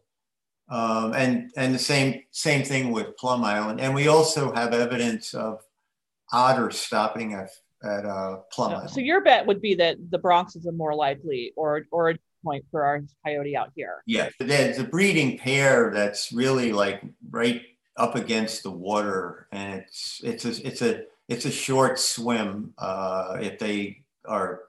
Um, 0.70 1.12
and 1.12 1.50
and 1.57 1.74
the 1.74 1.78
same 1.78 2.22
same 2.30 2.64
thing 2.64 2.90
with 2.90 3.16
Plum 3.18 3.44
Island. 3.44 3.80
And 3.80 3.94
we 3.94 4.09
also 4.09 4.52
have 4.54 4.72
evidence 4.72 5.35
of 5.35 5.62
otter 6.33 6.70
stopping 6.70 7.35
at 7.35 7.50
at 7.83 8.07
uh, 8.07 8.38
Plum 8.50 8.72
Island. 8.72 8.90
So 8.90 9.00
your 9.00 9.20
bet 9.22 9.44
would 9.46 9.61
be 9.61 9.74
that 9.74 9.96
the 10.11 10.18
Bronx 10.18 10.57
is 10.57 10.64
a 10.64 10.72
more 10.72 10.94
likely 10.94 11.52
or 11.54 11.83
or 11.90 12.11
a 12.11 12.18
point 12.42 12.64
for 12.70 12.85
our 12.85 13.02
coyote 13.24 13.57
out 13.57 13.72
here. 13.76 14.02
Yeah, 14.07 14.30
there's 14.38 14.78
a 14.78 14.85
breeding 14.85 15.37
pair 15.38 15.90
that's 15.92 16.33
really 16.33 16.72
like 16.72 17.02
right 17.30 17.62
up 17.98 18.16
against 18.16 18.62
the 18.62 18.70
water, 18.70 19.48
and 19.52 19.80
it's 19.80 20.22
it's 20.24 20.44
a 20.46 20.66
it's 20.66 20.80
a 20.80 21.02
it's 21.28 21.44
a 21.44 21.50
short 21.50 21.98
swim 21.98 22.72
uh, 22.78 23.37
if 23.40 23.59
they 23.59 24.02
are 24.24 24.62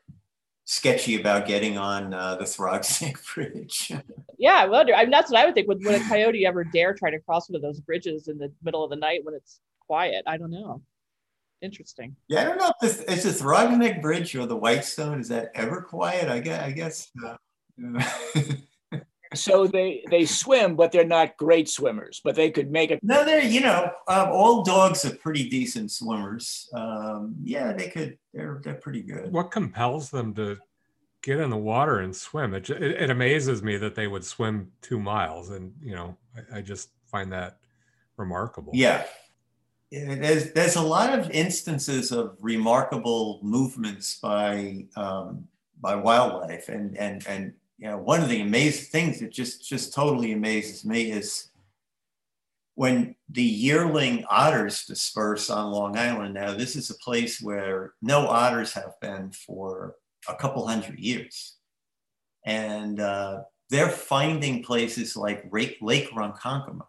sketchy 0.65 1.19
about 1.19 1.47
getting 1.47 1.77
on 1.77 2.13
uh, 2.13 2.35
the 2.35 2.45
Throgs 2.45 3.01
Neck 3.01 3.17
Bridge. 3.33 3.91
yeah, 4.37 4.55
I 4.55 4.67
wonder. 4.67 4.93
I 4.93 5.03
mean, 5.03 5.11
that's 5.11 5.31
what 5.31 5.39
I 5.39 5.45
would 5.45 5.55
think. 5.55 5.67
Would, 5.67 5.83
would 5.85 5.95
a 5.95 6.03
coyote 6.07 6.45
ever 6.45 6.63
dare 6.63 6.93
try 6.93 7.11
to 7.11 7.19
cross 7.19 7.49
one 7.49 7.55
of 7.55 7.61
those 7.61 7.79
bridges 7.79 8.27
in 8.27 8.37
the 8.37 8.51
middle 8.63 8.83
of 8.83 8.89
the 8.89 8.95
night 8.95 9.21
when 9.23 9.35
it's 9.35 9.61
quiet? 9.87 10.23
I 10.27 10.37
don't 10.37 10.51
know. 10.51 10.81
Interesting. 11.61 12.15
Yeah, 12.27 12.41
I 12.41 12.43
don't 12.43 12.57
know 12.57 12.71
if 12.81 13.05
this 13.07 13.25
is 13.25 13.37
the 13.39 13.43
Throgs 13.43 13.77
Neck 13.77 14.01
Bridge 14.01 14.35
or 14.35 14.45
the 14.45 14.57
Whitestone. 14.57 15.19
Is 15.19 15.29
that 15.29 15.51
ever 15.55 15.81
quiet? 15.81 16.29
I 16.29 16.39
guess. 16.39 16.61
I 16.61 16.71
guess. 16.71 17.11
Uh, 17.25 17.37
so 19.33 19.67
they 19.67 20.03
they 20.09 20.25
swim, 20.25 20.75
but 20.75 20.91
they're 20.91 21.05
not 21.05 21.37
great 21.37 21.69
swimmers. 21.69 22.21
But 22.23 22.35
they 22.35 22.51
could 22.51 22.71
make 22.71 22.91
it. 22.91 22.99
No, 23.03 23.25
they're 23.25 23.43
you 23.43 23.61
know 23.61 23.91
um, 24.07 24.29
all 24.29 24.63
dogs 24.63 25.05
are 25.05 25.15
pretty 25.15 25.49
decent 25.49 25.91
swimmers. 25.91 26.69
Um, 26.73 27.35
yeah, 27.43 27.73
they 27.73 27.89
could. 27.89 28.17
They're 28.33 28.61
they're 28.63 28.75
pretty 28.75 29.01
good. 29.01 29.31
What 29.31 29.51
compels 29.51 30.09
them 30.09 30.33
to 30.35 30.57
get 31.21 31.39
in 31.39 31.49
the 31.49 31.57
water 31.57 31.99
and 31.99 32.15
swim? 32.15 32.53
It 32.53 32.69
it, 32.69 32.81
it 32.83 33.09
amazes 33.09 33.63
me 33.63 33.77
that 33.77 33.95
they 33.95 34.07
would 34.07 34.23
swim 34.23 34.71
two 34.81 34.99
miles, 34.99 35.49
and 35.49 35.73
you 35.81 35.95
know 35.95 36.17
I, 36.35 36.59
I 36.59 36.61
just 36.61 36.89
find 37.05 37.31
that 37.31 37.57
remarkable. 38.17 38.71
Yeah. 38.75 39.05
There's 39.91 40.51
there's 40.51 40.75
a 40.75 40.81
lot 40.81 41.17
of 41.17 41.29
instances 41.31 42.11
of 42.11 42.35
remarkable 42.41 43.39
movements 43.43 44.19
by 44.19 44.87
um, 44.97 45.47
by 45.79 45.95
wildlife, 45.95 46.67
and 46.69 46.97
and 46.97 47.25
and 47.27 47.53
you 47.77 47.87
know, 47.87 47.97
one 47.97 48.21
of 48.21 48.29
the 48.29 48.41
amazing 48.41 48.85
things 48.85 49.19
that 49.19 49.31
just 49.31 49.67
just 49.67 49.93
totally 49.93 50.31
amazes 50.31 50.85
me 50.85 51.11
is 51.11 51.49
when 52.75 53.15
the 53.29 53.43
yearling 53.43 54.25
otters 54.29 54.85
disperse 54.85 55.49
on 55.49 55.71
Long 55.71 55.97
Island. 55.97 56.33
Now, 56.33 56.53
this 56.53 56.75
is 56.75 56.89
a 56.89 56.95
place 56.95 57.41
where 57.41 57.93
no 58.01 58.27
otters 58.27 58.73
have 58.73 58.93
been 59.01 59.31
for 59.31 59.95
a 60.27 60.35
couple 60.35 60.67
hundred 60.67 60.99
years, 60.99 61.55
and 62.45 62.99
uh, 62.99 63.41
they're 63.69 63.89
finding 63.89 64.63
places 64.63 65.17
like 65.17 65.51
Lake, 65.51 65.77
Lake 65.81 66.09
Ronkonkoma. 66.11 66.85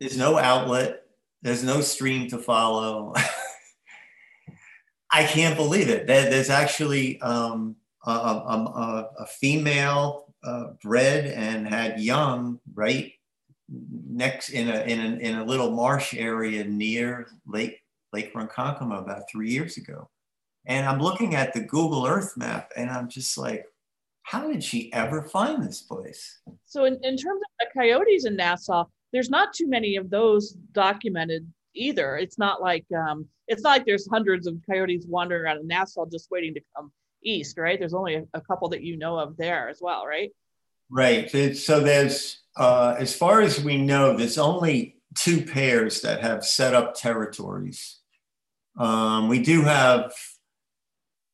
There's 0.00 0.16
no 0.16 0.38
outlet. 0.38 1.02
There's 1.42 1.64
no 1.64 1.80
stream 1.80 2.28
to 2.28 2.38
follow. 2.38 3.14
I 5.12 5.24
can't 5.24 5.56
believe 5.56 5.88
it. 5.88 6.06
There's 6.06 6.50
actually 6.50 7.20
um, 7.20 7.76
a, 8.06 8.10
a, 8.10 9.10
a 9.18 9.26
female 9.26 10.32
uh, 10.42 10.68
bred 10.82 11.26
and 11.26 11.68
had 11.68 12.00
young 12.00 12.58
right 12.74 13.12
next 14.08 14.50
in 14.50 14.68
a, 14.68 14.80
in 14.82 15.00
a 15.00 15.16
in 15.18 15.38
a 15.38 15.44
little 15.44 15.70
marsh 15.70 16.14
area 16.14 16.64
near 16.64 17.28
Lake 17.46 17.80
Lake 18.12 18.34
Ronkonkoma 18.34 19.02
about 19.02 19.30
three 19.30 19.50
years 19.50 19.76
ago. 19.76 20.08
And 20.66 20.86
I'm 20.86 21.00
looking 21.00 21.34
at 21.34 21.52
the 21.52 21.60
Google 21.60 22.06
Earth 22.06 22.36
map 22.36 22.70
and 22.76 22.90
I'm 22.90 23.08
just 23.08 23.38
like, 23.38 23.64
how 24.22 24.50
did 24.50 24.62
she 24.62 24.92
ever 24.92 25.22
find 25.22 25.62
this 25.62 25.82
place? 25.82 26.40
So 26.66 26.84
in, 26.84 26.94
in 27.02 27.16
terms 27.16 27.40
of 27.40 27.50
the 27.58 27.80
coyotes 27.80 28.26
in 28.26 28.36
Nassau, 28.36 28.84
there's 29.12 29.30
not 29.30 29.52
too 29.52 29.68
many 29.68 29.96
of 29.96 30.10
those 30.10 30.52
documented 30.72 31.50
either. 31.74 32.16
It's 32.16 32.38
not 32.38 32.60
like 32.60 32.84
um, 32.96 33.26
it's 33.48 33.62
not 33.62 33.70
like 33.70 33.86
there's 33.86 34.08
hundreds 34.08 34.46
of 34.46 34.56
coyotes 34.68 35.06
wandering 35.08 35.42
around 35.42 35.58
in 35.58 35.66
Nassau 35.66 36.06
just 36.10 36.30
waiting 36.30 36.54
to 36.54 36.60
come 36.76 36.92
east, 37.22 37.58
right? 37.58 37.78
There's 37.78 37.94
only 37.94 38.26
a, 38.34 38.40
couple 38.40 38.68
that 38.70 38.82
you 38.82 38.96
know 38.96 39.18
of 39.18 39.36
there 39.36 39.68
as 39.68 39.78
well, 39.80 40.06
right? 40.06 40.30
Right. 40.90 41.30
So 41.56 41.80
there's, 41.80 42.40
uh, 42.56 42.96
as 42.98 43.14
far 43.14 43.40
as 43.40 43.62
we 43.62 43.76
know, 43.76 44.16
there's 44.16 44.38
only 44.38 44.96
two 45.16 45.44
pairs 45.44 46.00
that 46.02 46.20
have 46.20 46.44
set 46.44 46.74
up 46.74 46.94
territories. 46.94 47.98
Um, 48.78 49.28
we 49.28 49.40
do 49.40 49.62
have 49.62 50.12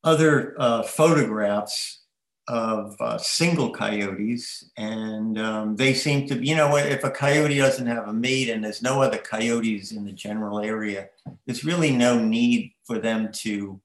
other 0.05 0.55
uh, 0.59 0.83
photographs 0.83 2.03
of 2.49 2.95
uh, 3.01 3.19
single 3.19 3.71
coyotes, 3.71 4.71
and 4.77 5.39
um, 5.39 5.77
they 5.77 5.93
seem 5.93 6.29
to, 6.29 6.45
you 6.45 6.55
know, 6.55 6.77
if 6.77 7.03
a 7.03 7.11
coyote 7.11 7.59
doesn't 7.59 7.87
have 7.87 8.07
a 8.07 8.13
mate 8.13 8.49
and 8.49 8.63
there's 8.63 8.83
no 8.83 9.03
other 9.03 9.19
coyotes 9.19 9.91
in 9.91 10.05
the 10.05 10.13
general 10.13 10.61
area, 10.61 11.09
there's 11.45 11.65
really 11.65 11.91
no 11.91 12.19
need 12.19 12.73
for 12.85 12.99
them 12.99 13.31
to 13.33 13.81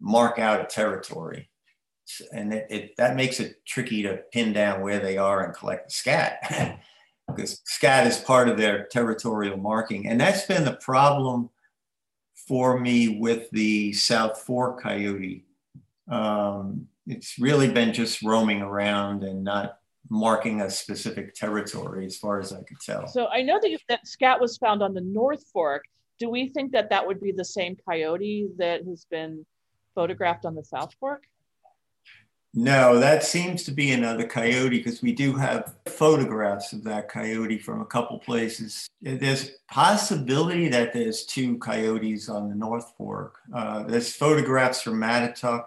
mark 0.00 0.38
out 0.38 0.60
a 0.60 0.64
territory. 0.64 1.50
And 2.32 2.52
it, 2.52 2.66
it, 2.70 2.96
that 2.98 3.16
makes 3.16 3.40
it 3.40 3.64
tricky 3.66 4.02
to 4.02 4.20
pin 4.32 4.52
down 4.52 4.80
where 4.80 5.00
they 5.00 5.18
are 5.18 5.44
and 5.44 5.54
collect 5.54 5.88
the 5.88 5.92
scat 5.92 6.80
because 7.28 7.60
scat 7.64 8.06
is 8.06 8.18
part 8.18 8.48
of 8.48 8.56
their 8.56 8.86
territorial 8.86 9.56
marking. 9.56 10.08
And 10.08 10.20
that's 10.20 10.46
been 10.46 10.64
the 10.64 10.74
problem 10.74 11.50
for 12.46 12.78
me 12.78 13.18
with 13.18 13.50
the 13.50 13.92
South 13.92 14.40
Fork 14.40 14.82
coyote. 14.82 15.44
Um, 16.08 16.86
it's 17.06 17.38
really 17.38 17.68
been 17.68 17.92
just 17.92 18.22
roaming 18.22 18.62
around 18.62 19.24
and 19.24 19.42
not 19.42 19.78
marking 20.08 20.60
a 20.60 20.70
specific 20.70 21.34
territory 21.34 22.06
as 22.06 22.16
far 22.16 22.38
as 22.38 22.52
I 22.52 22.62
could 22.62 22.80
tell. 22.80 23.08
So 23.08 23.26
I 23.26 23.42
know 23.42 23.58
that, 23.60 23.70
you, 23.70 23.78
that 23.88 24.06
scat 24.06 24.40
was 24.40 24.56
found 24.56 24.82
on 24.82 24.94
the 24.94 25.00
North 25.00 25.44
Fork. 25.52 25.84
Do 26.18 26.30
we 26.30 26.48
think 26.48 26.72
that 26.72 26.90
that 26.90 27.06
would 27.06 27.20
be 27.20 27.32
the 27.32 27.44
same 27.44 27.76
coyote 27.88 28.48
that 28.58 28.84
has 28.84 29.04
been 29.10 29.44
photographed 29.96 30.44
on 30.44 30.54
the 30.54 30.62
South 30.62 30.94
Fork? 31.00 31.24
No, 32.54 32.98
that 33.00 33.24
seems 33.24 33.64
to 33.64 33.70
be 33.70 33.90
another 33.90 34.26
coyote 34.26 34.78
because 34.78 35.02
we 35.02 35.12
do 35.12 35.34
have 35.34 35.74
photographs 35.86 36.72
of 36.72 36.84
that 36.84 37.08
coyote 37.08 37.58
from 37.58 37.82
a 37.82 37.86
couple 37.86 38.18
places. 38.18 38.86
There's 39.02 39.50
possibility 39.70 40.68
that 40.68 40.92
there's 40.94 41.26
two 41.26 41.58
coyotes 41.58 42.30
on 42.30 42.48
the 42.48 42.54
North 42.54 42.94
Fork. 42.96 43.40
Uh, 43.52 43.82
there's 43.82 44.14
photographs 44.14 44.80
from 44.80 45.00
Mattituck. 45.00 45.66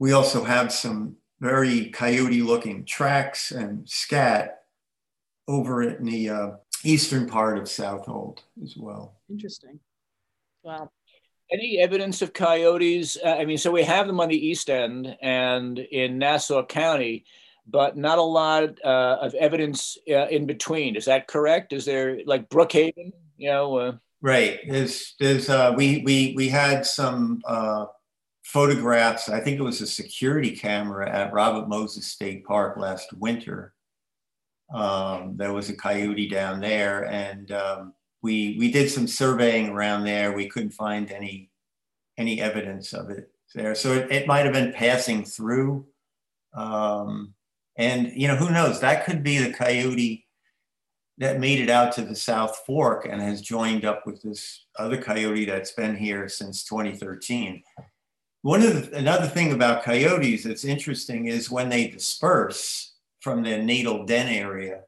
We 0.00 0.12
also 0.12 0.42
have 0.42 0.72
some 0.72 1.16
very 1.38 1.90
coyote-looking 1.90 2.84
tracks 2.84 3.52
and 3.52 3.88
scat 3.88 4.62
over 5.46 5.82
in 5.82 6.04
the 6.04 6.30
uh, 6.30 6.50
eastern 6.82 7.28
part 7.28 7.58
of 7.58 7.64
Southold 7.68 8.42
as 8.60 8.76
well. 8.76 9.20
Interesting. 9.30 9.78
Wow 10.64 10.90
any 11.54 11.78
evidence 11.78 12.20
of 12.20 12.32
coyotes? 12.32 13.16
Uh, 13.24 13.36
I 13.38 13.44
mean, 13.44 13.58
so 13.58 13.70
we 13.70 13.84
have 13.84 14.06
them 14.06 14.20
on 14.20 14.28
the 14.28 14.46
east 14.46 14.68
end 14.68 15.16
and 15.22 15.78
in 15.78 16.18
Nassau 16.18 16.66
County, 16.66 17.24
but 17.66 17.96
not 17.96 18.18
a 18.18 18.22
lot 18.22 18.78
uh, 18.84 19.16
of 19.20 19.34
evidence 19.34 19.96
uh, 20.10 20.26
in 20.26 20.46
between. 20.46 20.96
Is 20.96 21.04
that 21.06 21.28
correct? 21.28 21.72
Is 21.72 21.84
there 21.84 22.18
like 22.26 22.48
Brookhaven? 22.48 23.12
You 23.38 23.50
know. 23.50 23.76
Uh, 23.78 23.92
right. 24.20 24.60
There's 24.68 25.14
there's 25.20 25.48
uh, 25.48 25.72
we 25.76 26.02
we 26.04 26.34
we 26.36 26.48
had 26.48 26.84
some 26.84 27.40
uh, 27.46 27.86
photographs. 28.44 29.28
I 29.28 29.40
think 29.40 29.58
it 29.58 29.62
was 29.62 29.80
a 29.80 29.86
security 29.86 30.56
camera 30.56 31.08
at 31.08 31.32
Robert 31.32 31.68
Moses 31.68 32.08
State 32.08 32.44
Park 32.44 32.76
last 32.76 33.12
winter. 33.14 33.72
Um, 34.74 35.36
there 35.36 35.52
was 35.52 35.70
a 35.70 35.76
coyote 35.76 36.28
down 36.28 36.60
there, 36.60 37.04
and 37.06 37.52
um, 37.52 37.92
we 38.24 38.56
we 38.58 38.72
did 38.72 38.90
some 38.90 39.06
surveying 39.06 39.68
around 39.68 40.04
there. 40.04 40.32
We 40.32 40.48
couldn't 40.48 40.70
find 40.70 41.12
any 41.12 41.50
any 42.16 42.40
evidence 42.40 42.94
of 42.94 43.10
it 43.10 43.30
there. 43.54 43.74
So 43.74 43.92
it, 43.92 44.10
it 44.10 44.26
might 44.26 44.46
have 44.46 44.54
been 44.54 44.72
passing 44.72 45.24
through. 45.24 45.86
Um, 46.54 47.34
and 47.76 48.10
you 48.16 48.26
know, 48.26 48.36
who 48.36 48.50
knows? 48.50 48.80
That 48.80 49.04
could 49.04 49.22
be 49.22 49.38
the 49.38 49.52
coyote 49.52 50.26
that 51.18 51.38
made 51.38 51.60
it 51.60 51.68
out 51.68 51.92
to 51.92 52.02
the 52.02 52.16
South 52.16 52.62
Fork 52.66 53.06
and 53.08 53.20
has 53.20 53.42
joined 53.42 53.84
up 53.84 54.06
with 54.06 54.22
this 54.22 54.64
other 54.78 55.00
coyote 55.00 55.44
that's 55.44 55.72
been 55.72 55.94
here 55.94 56.26
since 56.26 56.64
2013. 56.64 57.62
One 58.40 58.62
of 58.62 58.90
the, 58.90 58.96
another 58.96 59.26
thing 59.26 59.52
about 59.52 59.84
coyotes 59.84 60.44
that's 60.44 60.64
interesting 60.64 61.26
is 61.26 61.50
when 61.50 61.68
they 61.68 61.88
disperse 61.88 62.94
from 63.20 63.42
their 63.42 63.62
natal 63.62 64.06
den 64.06 64.28
area, 64.28 64.83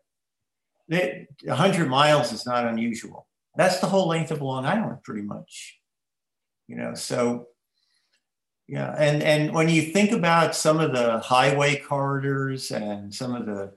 they, 0.88 1.26
100 1.44 1.88
miles 1.88 2.32
is 2.32 2.46
not 2.46 2.66
unusual 2.66 3.26
that's 3.56 3.80
the 3.80 3.86
whole 3.86 4.06
length 4.06 4.30
of 4.30 4.42
Long 4.42 4.66
Island, 4.66 5.02
pretty 5.02 5.22
much. 5.22 5.80
You 6.68 6.76
know, 6.76 6.94
so 6.94 7.48
yeah, 8.68 8.94
and 8.98 9.22
and 9.22 9.54
when 9.54 9.68
you 9.68 9.82
think 9.82 10.12
about 10.12 10.54
some 10.54 10.78
of 10.78 10.92
the 10.92 11.20
highway 11.20 11.76
corridors 11.76 12.70
and 12.70 13.14
some 13.14 13.34
of 13.34 13.46
the 13.46 13.72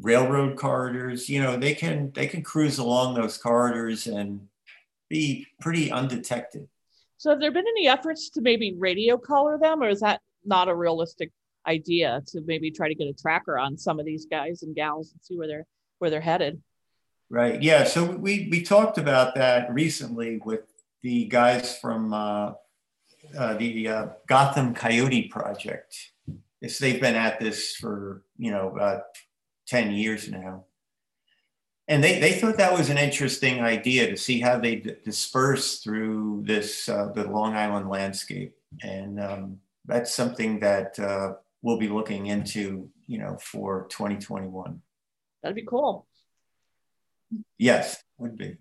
railroad 0.00 0.56
corridors, 0.56 1.28
you 1.28 1.42
know, 1.42 1.56
they 1.56 1.74
can 1.74 2.12
they 2.12 2.26
can 2.26 2.42
cruise 2.42 2.78
along 2.78 3.14
those 3.14 3.38
corridors 3.38 4.06
and 4.06 4.48
be 5.08 5.46
pretty 5.60 5.90
undetected. 5.90 6.68
So 7.16 7.30
have 7.30 7.40
there 7.40 7.52
been 7.52 7.66
any 7.68 7.88
efforts 7.88 8.30
to 8.30 8.40
maybe 8.40 8.74
radio 8.76 9.16
collar 9.16 9.58
them, 9.58 9.82
or 9.82 9.88
is 9.88 10.00
that 10.00 10.20
not 10.44 10.68
a 10.68 10.74
realistic 10.74 11.30
idea 11.66 12.20
to 12.26 12.40
maybe 12.44 12.72
try 12.72 12.88
to 12.88 12.94
get 12.94 13.06
a 13.06 13.12
tracker 13.12 13.56
on 13.56 13.78
some 13.78 14.00
of 14.00 14.04
these 14.04 14.26
guys 14.26 14.64
and 14.64 14.74
gals 14.74 15.12
and 15.12 15.22
see 15.22 15.36
where 15.36 15.46
they're 15.46 15.66
where 16.02 16.10
they're 16.10 16.20
headed? 16.20 16.60
Right. 17.30 17.62
Yeah. 17.62 17.84
So 17.84 18.04
we 18.04 18.48
we 18.50 18.62
talked 18.64 18.98
about 18.98 19.36
that 19.36 19.72
recently 19.72 20.40
with 20.44 20.64
the 21.02 21.26
guys 21.26 21.78
from 21.78 22.12
uh, 22.12 22.54
uh, 23.38 23.54
the 23.54 23.88
uh, 23.88 24.06
Gotham 24.26 24.74
Coyote 24.74 25.28
Project. 25.28 25.96
Yes, 26.60 26.78
they've 26.78 27.00
been 27.00 27.14
at 27.14 27.38
this 27.38 27.76
for 27.76 28.24
you 28.36 28.50
know 28.50 28.68
about 28.68 29.04
ten 29.68 29.92
years 29.92 30.28
now, 30.28 30.64
and 31.86 32.02
they 32.02 32.18
they 32.18 32.32
thought 32.32 32.56
that 32.56 32.76
was 32.76 32.90
an 32.90 32.98
interesting 32.98 33.60
idea 33.60 34.10
to 34.10 34.16
see 34.16 34.40
how 34.40 34.58
they 34.58 34.76
d- 34.76 34.96
disperse 35.04 35.78
through 35.78 36.42
this 36.44 36.88
uh, 36.88 37.12
the 37.14 37.28
Long 37.28 37.54
Island 37.54 37.88
landscape, 37.88 38.56
and 38.82 39.20
um, 39.20 39.60
that's 39.86 40.12
something 40.12 40.58
that 40.58 40.98
uh, 40.98 41.34
we'll 41.62 41.78
be 41.78 41.88
looking 41.88 42.26
into, 42.26 42.90
you 43.06 43.18
know, 43.18 43.38
for 43.40 43.86
2021. 43.88 44.82
That'd 45.42 45.56
be 45.56 45.66
cool. 45.66 46.06
Yes, 47.58 48.02
would 48.18 48.36
be. 48.36 48.56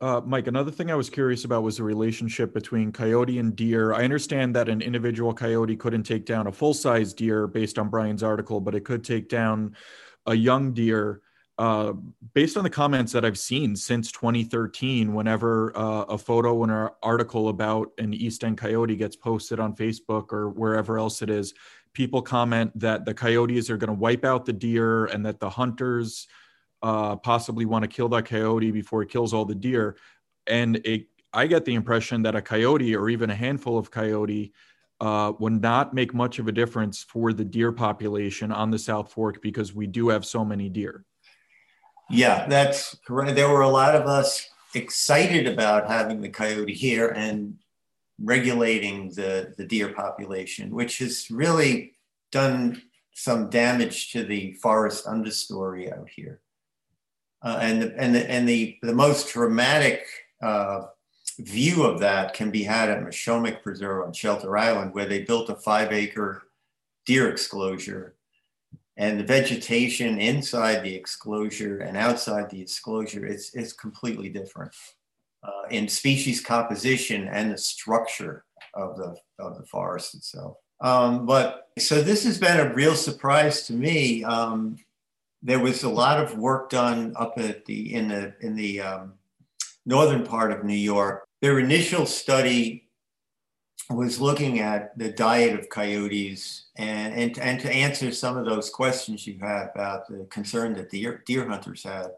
Uh, 0.00 0.20
Mike, 0.24 0.46
another 0.46 0.70
thing 0.70 0.90
I 0.90 0.94
was 0.94 1.10
curious 1.10 1.44
about 1.44 1.64
was 1.64 1.78
the 1.78 1.82
relationship 1.82 2.54
between 2.54 2.92
coyote 2.92 3.38
and 3.38 3.56
deer. 3.56 3.92
I 3.92 4.04
understand 4.04 4.54
that 4.54 4.68
an 4.68 4.80
individual 4.80 5.34
coyote 5.34 5.76
couldn't 5.76 6.04
take 6.04 6.24
down 6.24 6.46
a 6.46 6.52
full 6.52 6.74
size 6.74 7.12
deer 7.12 7.48
based 7.48 7.78
on 7.78 7.88
Bryan's 7.88 8.22
article, 8.22 8.60
but 8.60 8.76
it 8.76 8.84
could 8.84 9.02
take 9.02 9.28
down 9.28 9.74
a 10.26 10.34
young 10.34 10.72
deer 10.72 11.20
uh, 11.58 11.92
based 12.34 12.56
on 12.56 12.62
the 12.62 12.70
comments 12.70 13.10
that 13.10 13.24
I've 13.24 13.38
seen 13.38 13.74
since 13.74 14.12
2013, 14.12 15.12
whenever 15.12 15.76
uh, 15.76 16.02
a 16.02 16.16
photo 16.16 16.62
and 16.62 16.70
an 16.70 16.90
article 17.02 17.48
about 17.48 17.88
an 17.98 18.14
East 18.14 18.44
End 18.44 18.56
coyote 18.56 18.94
gets 18.94 19.16
posted 19.16 19.58
on 19.58 19.74
Facebook 19.74 20.32
or 20.32 20.50
wherever 20.50 20.98
else 20.98 21.20
it 21.20 21.30
is, 21.30 21.54
people 21.98 22.22
comment 22.22 22.70
that 22.78 23.04
the 23.04 23.12
coyotes 23.12 23.68
are 23.68 23.76
going 23.76 23.88
to 23.88 23.92
wipe 23.92 24.24
out 24.24 24.46
the 24.46 24.52
deer 24.52 25.06
and 25.06 25.26
that 25.26 25.40
the 25.40 25.50
hunters 25.50 26.28
uh, 26.80 27.16
possibly 27.16 27.64
want 27.64 27.82
to 27.82 27.88
kill 27.88 28.08
that 28.08 28.24
coyote 28.24 28.70
before 28.70 29.02
it 29.02 29.08
kills 29.08 29.34
all 29.34 29.44
the 29.44 29.52
deer. 29.52 29.96
And 30.46 30.76
it, 30.84 31.06
I 31.32 31.48
get 31.48 31.64
the 31.64 31.74
impression 31.74 32.22
that 32.22 32.36
a 32.36 32.40
coyote 32.40 32.94
or 32.94 33.08
even 33.08 33.30
a 33.30 33.34
handful 33.34 33.76
of 33.76 33.90
coyote 33.90 34.52
uh, 35.00 35.32
would 35.40 35.60
not 35.60 35.92
make 35.92 36.14
much 36.14 36.38
of 36.38 36.46
a 36.46 36.52
difference 36.52 37.02
for 37.02 37.32
the 37.32 37.44
deer 37.44 37.72
population 37.72 38.52
on 38.52 38.70
the 38.70 38.78
South 38.78 39.12
Fork 39.12 39.42
because 39.42 39.74
we 39.74 39.88
do 39.88 40.08
have 40.08 40.24
so 40.24 40.44
many 40.44 40.68
deer. 40.68 41.04
Yeah, 42.10 42.46
that's 42.46 42.96
correct. 43.04 43.34
There 43.34 43.48
were 43.48 43.62
a 43.62 43.68
lot 43.68 43.96
of 43.96 44.06
us 44.06 44.48
excited 44.72 45.48
about 45.48 45.88
having 45.88 46.20
the 46.20 46.28
coyote 46.28 46.74
here 46.74 47.08
and 47.08 47.58
regulating 48.22 49.10
the, 49.10 49.54
the 49.56 49.64
deer 49.64 49.92
population, 49.92 50.74
which 50.74 50.98
has 50.98 51.30
really 51.30 51.92
done 52.32 52.82
some 53.14 53.50
damage 53.50 54.12
to 54.12 54.24
the 54.24 54.52
forest 54.54 55.06
understory 55.06 55.92
out 55.96 56.08
here. 56.08 56.40
Uh, 57.42 57.58
and 57.60 57.82
the, 57.82 58.00
and, 58.00 58.14
the, 58.14 58.30
and 58.30 58.48
the, 58.48 58.76
the 58.82 58.94
most 58.94 59.32
dramatic 59.32 60.04
uh, 60.42 60.82
view 61.38 61.84
of 61.84 62.00
that 62.00 62.34
can 62.34 62.50
be 62.50 62.64
had 62.64 62.88
at 62.88 63.02
Mashomack 63.02 63.62
Preserve 63.62 64.06
on 64.06 64.12
Shelter 64.12 64.56
Island, 64.56 64.92
where 64.92 65.06
they 65.06 65.22
built 65.22 65.50
a 65.50 65.54
five 65.54 65.92
acre 65.92 66.42
deer 67.06 67.30
exclosure 67.30 68.16
and 68.98 69.18
the 69.18 69.24
vegetation 69.24 70.20
inside 70.20 70.82
the 70.82 70.94
exclosure 70.94 71.78
and 71.78 71.96
outside 71.96 72.50
the 72.50 72.60
exclosure 72.60 73.24
is, 73.24 73.54
is 73.54 73.72
completely 73.72 74.28
different 74.28 74.72
uh, 75.42 75.68
in 75.70 75.88
species 75.88 76.40
composition 76.40 77.28
and 77.28 77.50
the 77.50 77.58
structure 77.58 78.44
of 78.74 78.96
the, 78.96 79.16
of 79.38 79.58
the 79.58 79.66
forest 79.66 80.14
itself. 80.14 80.56
Um, 80.80 81.26
but 81.26 81.68
so 81.78 82.02
this 82.02 82.24
has 82.24 82.38
been 82.38 82.60
a 82.60 82.74
real 82.74 82.94
surprise 82.94 83.66
to 83.66 83.72
me. 83.72 84.24
Um, 84.24 84.76
there 85.42 85.58
was 85.58 85.82
a 85.82 85.88
lot 85.88 86.22
of 86.22 86.38
work 86.38 86.70
done 86.70 87.14
up 87.16 87.34
at 87.36 87.64
the 87.64 87.94
in 87.94 88.08
the 88.08 88.34
in 88.40 88.54
the 88.54 88.80
um, 88.80 89.14
northern 89.86 90.24
part 90.24 90.52
of 90.52 90.64
New 90.64 90.74
York. 90.74 91.26
Their 91.40 91.58
initial 91.60 92.06
study 92.06 92.88
was 93.90 94.20
looking 94.20 94.60
at 94.60 94.96
the 94.98 95.10
diet 95.10 95.58
of 95.58 95.68
coyotes 95.70 96.66
and, 96.76 97.14
and, 97.14 97.38
and 97.38 97.58
to 97.60 97.72
answer 97.72 98.12
some 98.12 98.36
of 98.36 98.44
those 98.44 98.68
questions 98.68 99.26
you 99.26 99.38
had 99.40 99.70
about 99.74 100.06
the 100.08 100.26
concern 100.30 100.74
that 100.74 100.90
the 100.90 101.00
deer, 101.00 101.22
deer 101.24 101.48
hunters 101.48 101.84
had. 101.84 102.10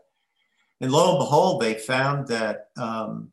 And 0.80 0.92
lo 0.92 1.10
and 1.10 1.18
behold, 1.18 1.60
they 1.60 1.74
found 1.74 2.26
that 2.28 2.70
um, 2.76 3.32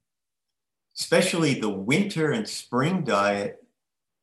especially 0.97 1.59
the 1.59 1.69
winter 1.69 2.31
and 2.31 2.47
spring 2.47 3.03
diet 3.03 3.63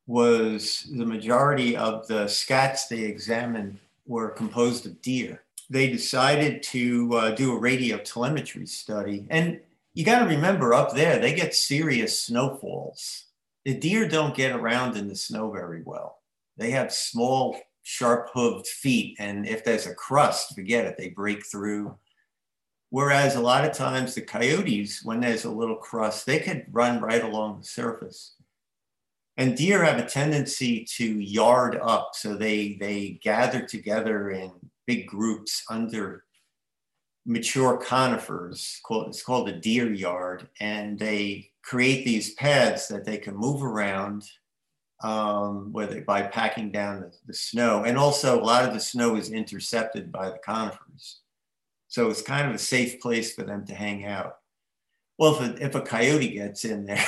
was 0.07 0.87
the 0.95 1.05
majority 1.05 1.75
of 1.75 2.07
the 2.07 2.25
scats 2.25 2.87
they 2.87 3.01
examined 3.01 3.79
were 4.05 4.29
composed 4.29 4.85
of 4.85 5.01
deer. 5.01 5.43
They 5.69 5.89
decided 5.89 6.61
to 6.63 7.15
uh, 7.15 7.31
do 7.31 7.53
a 7.53 7.59
radio 7.59 7.97
telemetry 7.97 8.67
study. 8.67 9.25
And 9.31 9.59
you 9.95 10.05
got 10.05 10.19
to 10.19 10.25
remember 10.25 10.75
up 10.75 10.93
there, 10.93 11.17
they 11.17 11.33
get 11.33 11.55
serious 11.55 12.21
snowfalls 12.21 13.25
the 13.65 13.73
deer 13.73 14.07
don't 14.07 14.35
get 14.35 14.55
around 14.55 14.95
in 14.95 15.07
the 15.07 15.15
snow 15.15 15.51
very 15.51 15.81
well. 15.83 16.19
They 16.55 16.69
have 16.71 16.93
small, 16.93 17.57
sharp 17.81 18.29
hooved 18.33 18.67
feet. 18.67 19.17
And 19.19 19.47
if 19.47 19.65
there's 19.65 19.87
a 19.87 19.95
crust, 19.95 20.55
forget 20.55 20.85
it, 20.85 20.95
they 20.97 21.09
break 21.09 21.45
through. 21.45 21.97
Whereas 22.95 23.35
a 23.35 23.41
lot 23.41 23.65
of 23.65 23.73
times 23.73 24.15
the 24.15 24.21
coyotes, 24.21 25.03
when 25.03 25.19
there's 25.19 25.43
a 25.43 25.51
little 25.51 25.75
crust, 25.75 26.25
they 26.25 26.39
could 26.39 26.65
run 26.71 27.01
right 27.01 27.21
along 27.21 27.59
the 27.59 27.67
surface. 27.67 28.35
And 29.35 29.57
deer 29.57 29.83
have 29.83 29.99
a 29.99 30.05
tendency 30.07 30.85
to 30.95 31.03
yard 31.05 31.77
up. 31.83 32.11
So 32.13 32.35
they, 32.35 32.77
they 32.79 33.19
gather 33.21 33.65
together 33.65 34.29
in 34.31 34.53
big 34.87 35.07
groups 35.07 35.65
under 35.69 36.23
mature 37.25 37.75
conifers. 37.75 38.79
It's 38.89 39.23
called 39.23 39.49
a 39.49 39.59
deer 39.59 39.91
yard. 39.91 40.47
And 40.61 40.97
they 40.97 41.51
create 41.65 42.05
these 42.05 42.33
pads 42.35 42.87
that 42.87 43.03
they 43.03 43.17
can 43.17 43.35
move 43.35 43.61
around 43.61 44.23
um, 45.03 45.73
whether 45.73 45.99
by 45.99 46.21
packing 46.21 46.71
down 46.71 47.01
the, 47.01 47.11
the, 47.27 47.33
snow. 47.33 47.83
And 47.83 47.97
also, 47.97 48.39
a 48.39 48.41
lot 48.41 48.63
of 48.63 48.73
the 48.73 48.79
snow 48.79 49.17
is 49.17 49.31
intercepted 49.31 50.13
by 50.13 50.29
the 50.29 50.39
conifers. 50.45 51.19
So 51.95 52.09
it's 52.09 52.21
kind 52.21 52.49
of 52.49 52.53
a 52.53 52.59
safe 52.59 52.99
place 52.99 53.33
for 53.33 53.43
them 53.43 53.65
to 53.67 53.73
hang 53.73 54.03
out. 54.03 54.39
Well, 55.17 55.35
if 55.35 55.41
a, 55.41 55.63
if 55.63 55.75
a 55.75 55.81
coyote 55.81 56.27
gets 56.27 56.65
in 56.65 56.87
there 56.87 57.05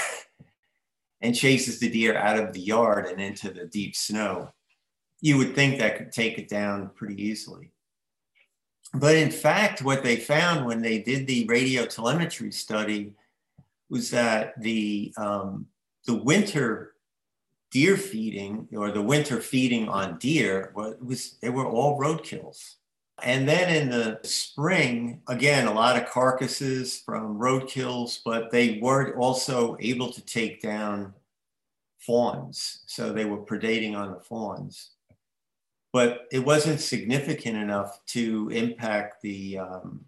and 1.21 1.35
chases 1.35 1.81
the 1.81 1.89
deer 1.89 2.15
out 2.15 2.39
of 2.39 2.53
the 2.53 2.61
yard 2.61 3.07
and 3.07 3.19
into 3.19 3.51
the 3.51 3.65
deep 3.65 3.97
snow, 3.97 4.49
you 5.19 5.37
would 5.37 5.55
think 5.55 5.77
that 5.77 5.97
could 5.97 6.13
take 6.13 6.37
it 6.37 6.47
down 6.47 6.91
pretty 6.95 7.21
easily. 7.21 7.73
But 8.93 9.15
in 9.15 9.29
fact, 9.29 9.81
what 9.81 10.03
they 10.03 10.15
found 10.15 10.65
when 10.65 10.81
they 10.81 10.99
did 10.99 11.27
the 11.27 11.45
radio 11.47 11.85
telemetry 11.85 12.53
study 12.53 13.11
was 13.89 14.09
that 14.11 14.53
the 14.61 15.13
um, 15.17 15.65
the 16.05 16.15
winter 16.15 16.93
deer 17.71 17.97
feeding 17.97 18.69
or 18.71 18.91
the 18.91 19.01
winter 19.01 19.41
feeding 19.41 19.89
on 19.89 20.17
deer 20.17 20.71
was, 20.73 20.95
was 21.01 21.37
they 21.41 21.49
were 21.49 21.67
all 21.67 21.99
roadkills. 21.99 22.75
And 23.23 23.49
then 23.49 23.73
in 23.73 23.89
the 23.89 24.19
spring, 24.23 25.21
again, 25.27 25.67
a 25.67 25.73
lot 25.73 26.01
of 26.01 26.09
carcasses 26.09 26.99
from 26.99 27.39
roadkills, 27.39 28.19
but 28.23 28.51
they 28.51 28.79
were 28.79 29.15
also 29.15 29.75
able 29.79 30.11
to 30.13 30.21
take 30.23 30.61
down 30.61 31.13
fawns. 31.99 32.83
So 32.85 33.11
they 33.11 33.25
were 33.25 33.39
predating 33.39 33.95
on 33.95 34.11
the 34.11 34.19
fawns. 34.19 34.91
But 35.91 36.27
it 36.31 36.45
wasn't 36.45 36.79
significant 36.79 37.57
enough 37.57 37.99
to 38.07 38.49
impact 38.49 39.23
the 39.23 39.59
um, 39.59 40.05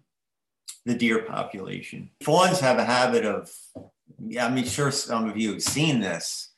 the 0.86 0.94
deer 0.94 1.22
population. 1.22 2.10
Fawns 2.22 2.60
have 2.60 2.78
a 2.78 2.84
habit 2.84 3.24
of, 3.24 3.50
yeah, 4.18 4.46
I 4.46 4.50
mean, 4.50 4.64
sure, 4.64 4.90
some 4.90 5.28
of 5.28 5.36
you 5.36 5.52
have 5.52 5.62
seen 5.62 6.00
this, 6.00 6.49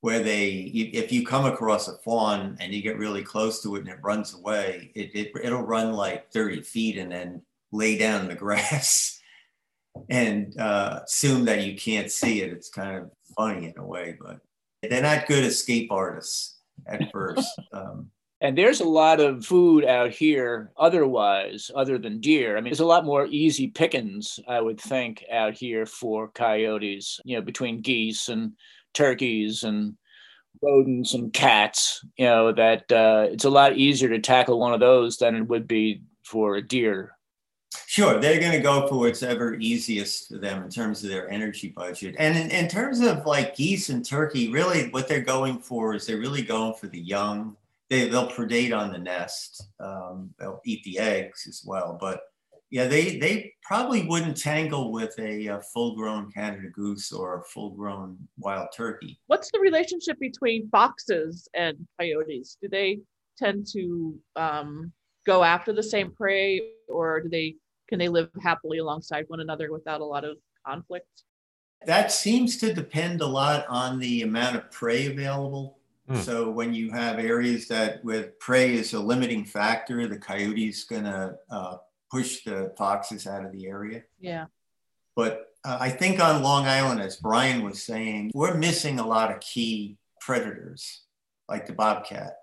where 0.00 0.20
they, 0.20 0.48
if 0.48 1.12
you 1.12 1.26
come 1.26 1.44
across 1.44 1.88
a 1.88 1.96
fawn 1.98 2.56
and 2.60 2.72
you 2.72 2.82
get 2.82 2.98
really 2.98 3.22
close 3.22 3.62
to 3.62 3.76
it 3.76 3.80
and 3.80 3.88
it 3.88 3.98
runs 4.02 4.34
away, 4.34 4.90
it, 4.94 5.10
it, 5.14 5.32
it'll 5.42 5.62
run 5.62 5.92
like 5.92 6.32
30 6.32 6.62
feet 6.62 6.96
and 6.96 7.12
then 7.12 7.42
lay 7.72 7.98
down 7.98 8.22
in 8.22 8.28
the 8.28 8.34
grass 8.36 9.20
and 10.08 10.58
uh, 10.58 11.00
assume 11.04 11.44
that 11.44 11.64
you 11.64 11.76
can't 11.76 12.10
see 12.10 12.40
it. 12.40 12.52
It's 12.52 12.70
kind 12.70 12.96
of 12.96 13.10
funny 13.36 13.66
in 13.66 13.74
a 13.76 13.86
way, 13.86 14.16
but 14.20 14.40
they're 14.82 15.02
not 15.02 15.26
good 15.26 15.44
escape 15.44 15.92
artists 15.92 16.58
at 16.86 17.10
first. 17.12 17.48
Um, 17.72 18.10
and 18.42 18.56
there's 18.56 18.80
a 18.80 18.88
lot 18.88 19.20
of 19.20 19.44
food 19.44 19.84
out 19.84 20.12
here 20.12 20.72
otherwise, 20.78 21.70
other 21.74 21.98
than 21.98 22.20
deer. 22.20 22.56
I 22.56 22.60
mean, 22.60 22.70
there's 22.70 22.80
a 22.80 22.86
lot 22.86 23.04
more 23.04 23.26
easy 23.26 23.68
pickings, 23.68 24.40
I 24.48 24.62
would 24.62 24.80
think, 24.80 25.22
out 25.30 25.52
here 25.52 25.84
for 25.84 26.28
coyotes, 26.28 27.20
you 27.24 27.36
know, 27.36 27.42
between 27.42 27.82
geese 27.82 28.28
and 28.30 28.52
turkeys 28.94 29.62
and 29.62 29.96
rodents 30.62 31.14
and 31.14 31.32
cats, 31.32 32.04
you 32.16 32.24
know, 32.24 32.52
that 32.52 32.90
uh, 32.92 33.28
it's 33.30 33.44
a 33.44 33.50
lot 33.50 33.76
easier 33.76 34.08
to 34.08 34.18
tackle 34.18 34.58
one 34.58 34.74
of 34.74 34.80
those 34.80 35.16
than 35.16 35.34
it 35.34 35.48
would 35.48 35.66
be 35.66 36.02
for 36.22 36.56
a 36.56 36.62
deer. 36.62 37.12
Sure, 37.86 38.18
they're 38.18 38.40
going 38.40 38.52
to 38.52 38.60
go 38.60 38.86
for 38.88 38.98
what's 38.98 39.22
ever 39.22 39.54
easiest 39.54 40.28
for 40.28 40.38
them 40.38 40.64
in 40.64 40.70
terms 40.70 41.04
of 41.04 41.10
their 41.10 41.30
energy 41.30 41.68
budget. 41.68 42.16
And 42.18 42.36
in, 42.36 42.50
in 42.50 42.68
terms 42.68 43.00
of 43.00 43.24
like 43.26 43.56
geese 43.56 43.90
and 43.90 44.04
turkey, 44.04 44.50
really 44.50 44.88
what 44.90 45.06
they're 45.06 45.20
going 45.20 45.60
for 45.60 45.94
is 45.94 46.06
they're 46.06 46.18
really 46.18 46.42
going 46.42 46.74
for 46.74 46.88
the 46.88 47.00
young 47.00 47.56
they, 47.90 48.08
they'll 48.08 48.30
predate 48.30 48.74
on 48.74 48.92
the 48.92 48.98
nest. 48.98 49.68
Um, 49.80 50.32
they'll 50.38 50.62
eat 50.64 50.82
the 50.84 50.98
eggs 50.98 51.46
as 51.46 51.62
well. 51.66 51.98
But 52.00 52.22
yeah, 52.70 52.86
they, 52.86 53.18
they 53.18 53.52
probably 53.62 54.06
wouldn't 54.06 54.36
tangle 54.36 54.92
with 54.92 55.18
a, 55.18 55.46
a 55.46 55.60
full 55.72 55.96
grown 55.96 56.30
Canada 56.30 56.68
goose 56.72 57.12
or 57.12 57.38
a 57.38 57.42
full 57.42 57.70
grown 57.70 58.16
wild 58.38 58.68
turkey. 58.76 59.18
What's 59.26 59.50
the 59.50 59.60
relationship 59.60 60.18
between 60.20 60.68
foxes 60.70 61.48
and 61.54 61.76
coyotes? 61.98 62.56
Do 62.62 62.68
they 62.68 63.00
tend 63.36 63.66
to 63.72 64.14
um, 64.36 64.92
go 65.26 65.42
after 65.42 65.72
the 65.72 65.82
same 65.82 66.12
prey 66.12 66.60
or 66.88 67.20
do 67.20 67.28
they 67.28 67.56
can 67.88 67.98
they 67.98 68.08
live 68.08 68.30
happily 68.40 68.78
alongside 68.78 69.24
one 69.26 69.40
another 69.40 69.72
without 69.72 70.00
a 70.00 70.04
lot 70.04 70.24
of 70.24 70.36
conflict? 70.64 71.24
That 71.86 72.12
seems 72.12 72.56
to 72.58 72.72
depend 72.72 73.20
a 73.20 73.26
lot 73.26 73.66
on 73.68 73.98
the 73.98 74.22
amount 74.22 74.54
of 74.54 74.70
prey 74.70 75.06
available 75.06 75.80
Hmm. 76.10 76.16
So 76.16 76.50
when 76.50 76.74
you 76.74 76.90
have 76.90 77.20
areas 77.20 77.68
that 77.68 78.04
with 78.04 78.36
prey 78.40 78.74
is 78.74 78.94
a 78.94 79.00
limiting 79.00 79.44
factor, 79.44 80.08
the 80.08 80.18
coyote's 80.18 80.82
gonna 80.84 81.36
uh, 81.50 81.76
push 82.10 82.44
the 82.44 82.72
foxes 82.76 83.26
out 83.26 83.44
of 83.44 83.52
the 83.52 83.66
area. 83.66 84.02
Yeah. 84.18 84.46
But 85.16 85.46
uh, 85.64 85.78
I 85.80 85.90
think 85.90 86.20
on 86.20 86.42
Long 86.42 86.66
Island, 86.66 87.00
as 87.00 87.16
Bryan 87.16 87.62
was 87.62 87.82
saying, 87.82 88.30
we're 88.34 88.56
missing 88.56 88.98
a 88.98 89.06
lot 89.06 89.30
of 89.30 89.40
key 89.40 89.96
predators, 90.20 91.02
like 91.48 91.66
the 91.66 91.72
bobcat. 91.72 92.36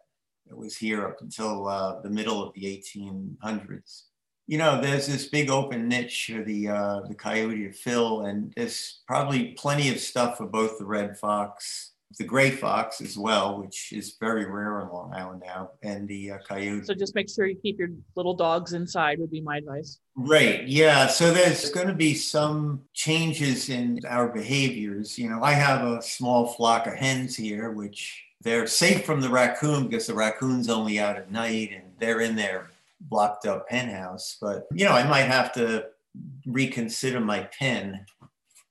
that 0.48 0.58
was 0.58 0.78
here 0.78 1.06
up 1.06 1.18
until 1.22 1.68
uh, 1.68 2.02
the 2.02 2.10
middle 2.10 2.44
of 2.44 2.54
the 2.54 2.64
1800s. 2.64 4.04
You 4.48 4.58
know, 4.58 4.80
there's 4.80 5.08
this 5.08 5.26
big 5.28 5.50
open 5.50 5.90
niche 5.90 6.32
for 6.34 6.42
the 6.44 6.70
uh, 6.70 7.02
the 7.02 7.16
coyote 7.16 7.68
to 7.68 7.74
fill, 7.74 8.22
and 8.22 8.54
there's 8.56 9.02
probably 9.06 9.52
plenty 9.58 9.90
of 9.90 10.00
stuff 10.00 10.38
for 10.38 10.46
both 10.46 10.78
the 10.78 10.86
red 10.86 11.18
fox 11.18 11.92
the 12.18 12.24
gray 12.24 12.52
fox 12.52 13.02
as 13.02 13.18
well, 13.18 13.60
which 13.60 13.92
is 13.92 14.16
very 14.20 14.46
rare 14.46 14.82
on 14.82 14.92
Long 14.94 15.14
Island 15.14 15.44
now, 15.46 15.72
and 15.84 16.08
the 16.08 16.32
uh, 16.32 16.38
coyote. 16.48 16.86
So 16.86 16.94
just 16.94 17.16
make 17.16 17.30
sure 17.30 17.46
you 17.46 17.58
keep 17.62 17.78
your 17.78 17.90
little 18.16 18.34
dogs 18.34 18.74
inside 18.74 19.20
would 19.20 19.32
be 19.32 19.42
my 19.42 19.58
advice. 19.58 20.00
Right. 20.16 20.66
Yeah. 20.68 21.08
So 21.08 21.34
there's 21.34 21.70
going 21.70 21.88
to 21.88 21.94
be 21.94 22.16
some 22.16 22.82
changes 22.94 23.70
in 23.70 24.00
our 24.08 24.30
behaviors. 24.30 25.20
You 25.20 25.30
know, 25.30 25.44
I 25.44 25.52
have 25.52 25.86
a 25.86 26.02
small 26.02 26.48
flock 26.48 26.88
of 26.88 26.94
hens 26.94 27.36
here, 27.36 27.72
which 27.72 28.24
they're 28.42 28.68
safe 28.68 29.06
from 29.06 29.20
the 29.20 29.30
raccoon 29.30 29.88
because 29.88 30.08
the 30.08 30.14
raccoon's 30.14 30.70
only 30.70 31.00
out 31.00 31.18
at 31.18 31.32
night 31.32 31.72
and 31.74 31.84
they're 32.00 32.22
in 32.22 32.36
their 32.36 32.70
blocked 33.02 33.46
up 33.46 33.66
hen 33.70 33.90
house. 33.90 34.38
But, 34.40 34.68
you 34.72 34.86
know, 34.86 34.94
I 34.94 35.04
might 35.04 35.24
have 35.24 35.52
to 35.54 35.88
reconsider 36.46 37.20
my 37.20 37.42
pen 37.60 38.06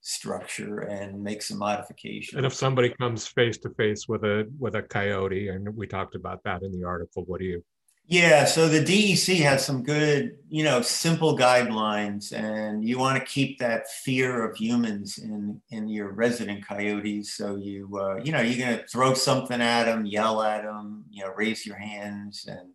structure 0.06 0.78
and 0.78 1.20
make 1.20 1.42
some 1.42 1.58
modifications. 1.58 2.36
And 2.36 2.46
if 2.46 2.54
somebody 2.54 2.90
comes 2.90 3.26
face 3.26 3.58
to 3.58 3.70
face 3.70 4.06
with 4.06 4.22
a 4.22 4.48
with 4.58 4.76
a 4.76 4.82
coyote, 4.82 5.48
and 5.48 5.76
we 5.76 5.88
talked 5.88 6.14
about 6.14 6.44
that 6.44 6.62
in 6.62 6.70
the 6.70 6.86
article, 6.86 7.24
what 7.24 7.40
do 7.40 7.46
you? 7.46 7.64
Yeah, 8.08 8.44
so 8.44 8.68
the 8.68 8.84
DEC 8.84 9.40
has 9.40 9.66
some 9.66 9.82
good, 9.82 10.36
you 10.48 10.62
know, 10.62 10.80
simple 10.80 11.36
guidelines, 11.36 12.32
and 12.32 12.84
you 12.84 13.00
want 13.00 13.18
to 13.18 13.24
keep 13.24 13.58
that 13.58 13.90
fear 13.90 14.48
of 14.48 14.56
humans 14.56 15.18
in 15.18 15.60
in 15.70 15.88
your 15.88 16.12
resident 16.12 16.64
coyotes. 16.64 17.32
So 17.32 17.56
you, 17.56 17.90
uh, 18.00 18.20
you 18.22 18.30
know, 18.30 18.40
you're 18.40 18.64
gonna 18.64 18.86
throw 18.86 19.12
something 19.14 19.60
at 19.60 19.86
them, 19.86 20.06
yell 20.06 20.40
at 20.40 20.62
them, 20.62 21.04
you 21.10 21.24
know, 21.24 21.32
raise 21.36 21.66
your 21.66 21.78
hands, 21.78 22.46
and 22.48 22.70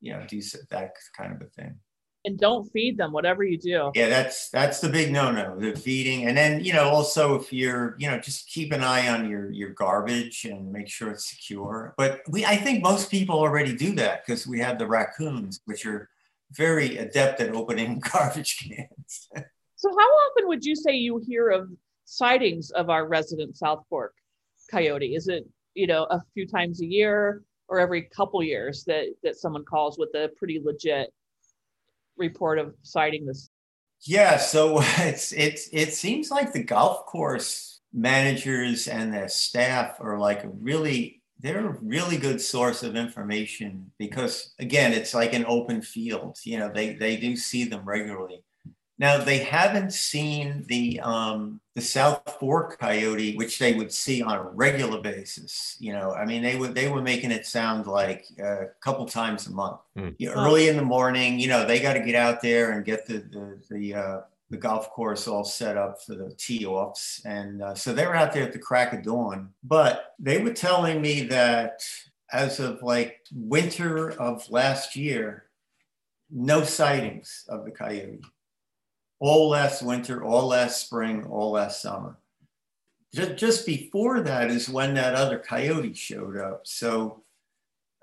you 0.00 0.12
know, 0.12 0.24
do 0.28 0.40
that 0.70 0.92
kind 1.16 1.32
of 1.32 1.42
a 1.42 1.50
thing 1.50 1.80
and 2.24 2.38
don't 2.38 2.70
feed 2.72 2.96
them 2.96 3.12
whatever 3.12 3.44
you 3.44 3.58
do. 3.58 3.90
Yeah 3.94 4.08
that's 4.08 4.50
that's 4.50 4.80
the 4.80 4.88
big 4.88 5.12
no-no 5.12 5.58
the 5.58 5.74
feeding. 5.76 6.26
And 6.26 6.36
then 6.36 6.64
you 6.64 6.72
know 6.72 6.88
also 6.88 7.36
if 7.36 7.52
you're 7.52 7.96
you 7.98 8.10
know 8.10 8.18
just 8.18 8.48
keep 8.48 8.72
an 8.72 8.82
eye 8.82 9.08
on 9.08 9.28
your 9.28 9.50
your 9.50 9.70
garbage 9.70 10.44
and 10.44 10.72
make 10.72 10.88
sure 10.88 11.10
it's 11.10 11.28
secure. 11.28 11.94
But 11.96 12.22
we 12.28 12.44
i 12.44 12.56
think 12.56 12.82
most 12.82 13.10
people 13.10 13.38
already 13.38 13.74
do 13.74 13.94
that 13.96 14.24
because 14.24 14.46
we 14.46 14.60
have 14.60 14.78
the 14.78 14.86
raccoons 14.86 15.60
which 15.64 15.86
are 15.86 16.08
very 16.52 16.98
adept 16.98 17.40
at 17.40 17.54
opening 17.54 18.00
garbage 18.12 18.58
cans. 18.58 19.28
So 19.76 19.90
how 19.90 20.08
often 20.08 20.48
would 20.48 20.64
you 20.64 20.74
say 20.74 20.94
you 20.94 21.22
hear 21.24 21.50
of 21.50 21.70
sightings 22.04 22.70
of 22.70 22.90
our 22.90 23.06
resident 23.06 23.56
south 23.56 23.84
fork 23.88 24.14
coyote? 24.70 25.14
Is 25.14 25.28
it 25.28 25.46
you 25.74 25.86
know 25.86 26.04
a 26.10 26.20
few 26.34 26.46
times 26.46 26.82
a 26.82 26.86
year 26.86 27.42
or 27.68 27.78
every 27.78 28.02
couple 28.02 28.42
years 28.42 28.84
that 28.84 29.06
that 29.22 29.36
someone 29.36 29.64
calls 29.64 29.98
with 29.98 30.10
a 30.14 30.30
pretty 30.36 30.60
legit 30.62 31.12
report 32.18 32.58
of 32.58 32.74
sighting 32.82 33.26
this? 33.26 33.48
Yeah, 34.02 34.36
so 34.36 34.78
it's 34.98 35.32
it's 35.32 35.68
it 35.72 35.94
seems 35.94 36.30
like 36.30 36.52
the 36.52 36.62
golf 36.62 37.06
course 37.06 37.80
managers 37.92 38.86
and 38.88 39.12
their 39.12 39.28
staff 39.28 39.96
are 40.00 40.18
like 40.18 40.44
a 40.44 40.48
really 40.48 41.22
they're 41.40 41.68
a 41.68 41.78
really 41.80 42.16
good 42.16 42.40
source 42.40 42.82
of 42.82 42.96
information 42.96 43.90
because 43.98 44.52
again 44.58 44.92
it's 44.92 45.14
like 45.14 45.32
an 45.32 45.46
open 45.46 45.80
field 45.80 46.36
you 46.44 46.58
know 46.58 46.70
they 46.74 46.94
they 46.94 47.16
do 47.16 47.34
see 47.34 47.64
them 47.64 47.82
regularly 47.86 48.44
now 48.98 49.18
they 49.18 49.38
haven't 49.38 49.92
seen 49.92 50.64
the 50.66 51.00
um, 51.00 51.60
the 51.74 51.80
South 51.80 52.36
Fork 52.40 52.78
coyote, 52.80 53.36
which 53.36 53.58
they 53.60 53.74
would 53.74 53.92
see 53.92 54.22
on 54.22 54.36
a 54.36 54.42
regular 54.42 55.00
basis. 55.00 55.76
You 55.78 55.92
know, 55.92 56.12
I 56.14 56.24
mean, 56.24 56.42
they 56.42 56.56
would 56.56 56.74
they 56.74 56.88
were 56.88 57.00
making 57.00 57.30
it 57.30 57.46
sound 57.46 57.86
like 57.86 58.26
a 58.40 58.66
couple 58.80 59.06
times 59.06 59.46
a 59.46 59.52
month. 59.52 59.80
Mm. 59.96 60.16
You 60.18 60.28
know, 60.28 60.34
early 60.34 60.68
in 60.68 60.76
the 60.76 60.82
morning, 60.82 61.38
you 61.38 61.46
know, 61.46 61.64
they 61.64 61.78
got 61.78 61.94
to 61.94 62.00
get 62.00 62.16
out 62.16 62.42
there 62.42 62.72
and 62.72 62.84
get 62.84 63.06
the 63.06 63.18
the 63.18 63.62
the, 63.70 63.94
uh, 63.94 64.20
the 64.50 64.56
golf 64.56 64.90
course 64.90 65.28
all 65.28 65.44
set 65.44 65.76
up 65.76 66.02
for 66.02 66.16
the 66.16 66.34
tee 66.36 66.66
offs, 66.66 67.24
and 67.24 67.62
uh, 67.62 67.74
so 67.74 67.92
they 67.92 68.04
were 68.04 68.16
out 68.16 68.32
there 68.32 68.42
at 68.42 68.52
the 68.52 68.58
crack 68.58 68.92
of 68.92 69.04
dawn. 69.04 69.50
But 69.62 70.14
they 70.18 70.42
were 70.42 70.52
telling 70.52 71.00
me 71.00 71.22
that 71.24 71.82
as 72.32 72.58
of 72.58 72.82
like 72.82 73.20
winter 73.32 74.10
of 74.20 74.50
last 74.50 74.96
year, 74.96 75.44
no 76.32 76.64
sightings 76.64 77.44
of 77.48 77.64
the 77.64 77.70
coyote 77.70 78.24
all 79.20 79.48
last 79.48 79.82
winter, 79.82 80.24
all 80.24 80.48
last 80.48 80.80
spring, 80.80 81.24
all 81.24 81.52
last 81.52 81.82
summer. 81.82 82.16
Just, 83.14 83.66
before 83.66 84.20
that 84.20 84.50
is 84.50 84.68
when 84.68 84.94
that 84.94 85.14
other 85.14 85.38
coyote 85.38 85.94
showed 85.94 86.36
up. 86.36 86.66
So 86.66 87.22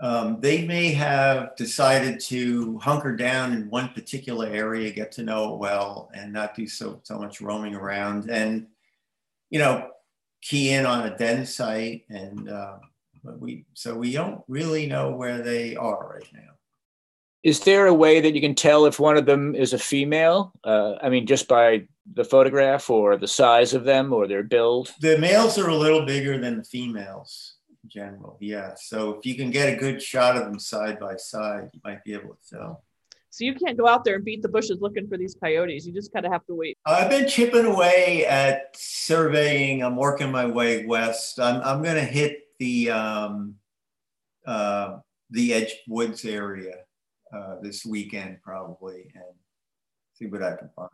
um, 0.01 0.41
they 0.41 0.65
may 0.65 0.91
have 0.93 1.55
decided 1.55 2.19
to 2.21 2.77
hunker 2.79 3.15
down 3.15 3.53
in 3.53 3.69
one 3.69 3.89
particular 3.89 4.47
area, 4.47 4.91
get 4.91 5.11
to 5.13 5.23
know 5.23 5.53
it 5.53 5.59
well, 5.59 6.09
and 6.13 6.33
not 6.33 6.55
do 6.55 6.67
so 6.67 6.99
so 7.03 7.17
much 7.17 7.39
roaming 7.39 7.75
around, 7.75 8.29
and 8.29 8.67
you 9.49 9.59
know, 9.59 9.91
key 10.41 10.73
in 10.73 10.85
on 10.85 11.07
a 11.07 11.17
den 11.17 11.45
site. 11.45 12.03
And 12.09 12.49
uh, 12.49 12.79
we 13.23 13.65
so 13.73 13.95
we 13.95 14.11
don't 14.11 14.43
really 14.47 14.87
know 14.87 15.11
where 15.11 15.41
they 15.41 15.77
are 15.77 16.13
right 16.13 16.29
now. 16.33 16.54
Is 17.45 17.59
there 17.59 17.85
a 17.85 17.93
way 17.93 18.21
that 18.21 18.33
you 18.33 18.41
can 18.41 18.55
tell 18.55 18.87
if 18.87 18.99
one 18.99 19.17
of 19.17 19.27
them 19.27 19.53
is 19.53 19.71
a 19.71 19.77
female? 19.77 20.51
Uh, 20.63 20.95
I 20.99 21.09
mean, 21.09 21.27
just 21.27 21.47
by 21.47 21.87
the 22.11 22.23
photograph 22.23 22.89
or 22.89 23.17
the 23.17 23.27
size 23.27 23.75
of 23.75 23.83
them 23.83 24.11
or 24.11 24.27
their 24.27 24.41
build? 24.41 24.91
The 24.99 25.19
males 25.19 25.59
are 25.59 25.69
a 25.69 25.75
little 25.75 26.07
bigger 26.07 26.39
than 26.39 26.57
the 26.57 26.63
females 26.63 27.57
in 27.83 27.89
general. 27.91 28.39
Yeah. 28.41 28.73
So 28.75 29.11
if 29.11 29.27
you 29.27 29.35
can 29.35 29.51
get 29.51 29.71
a 29.71 29.75
good 29.75 30.01
shot 30.01 30.35
of 30.35 30.45
them 30.45 30.57
side 30.57 30.99
by 30.99 31.17
side, 31.17 31.69
you 31.71 31.79
might 31.83 32.03
be 32.03 32.13
able 32.15 32.35
to 32.35 32.55
tell. 32.55 32.83
So 33.29 33.45
you 33.45 33.53
can't 33.53 33.77
go 33.77 33.87
out 33.87 34.03
there 34.05 34.15
and 34.15 34.25
beat 34.25 34.41
the 34.41 34.49
bushes 34.49 34.81
looking 34.81 35.07
for 35.07 35.15
these 35.15 35.35
coyotes. 35.35 35.85
You 35.85 35.93
just 35.93 36.11
kind 36.11 36.25
of 36.25 36.31
have 36.31 36.47
to 36.47 36.55
wait. 36.55 36.79
I've 36.83 37.11
been 37.11 37.27
chipping 37.27 37.65
away 37.65 38.25
at 38.25 38.75
surveying. 38.75 39.83
I'm 39.83 39.97
working 39.97 40.31
my 40.31 40.47
way 40.47 40.87
west. 40.87 41.39
I'm, 41.39 41.61
I'm 41.61 41.83
going 41.83 41.97
to 41.97 42.01
hit 42.01 42.39
the 42.57 42.89
um, 42.89 43.55
uh, 44.47 44.97
the 45.29 45.53
Edge 45.53 45.75
Woods 45.87 46.25
area 46.25 46.84
uh, 47.33 47.55
this 47.61 47.85
weekend 47.85 48.41
probably 48.43 49.11
and 49.15 49.23
see 50.13 50.27
what 50.27 50.43
I 50.43 50.55
can 50.55 50.69
find. 50.75 50.89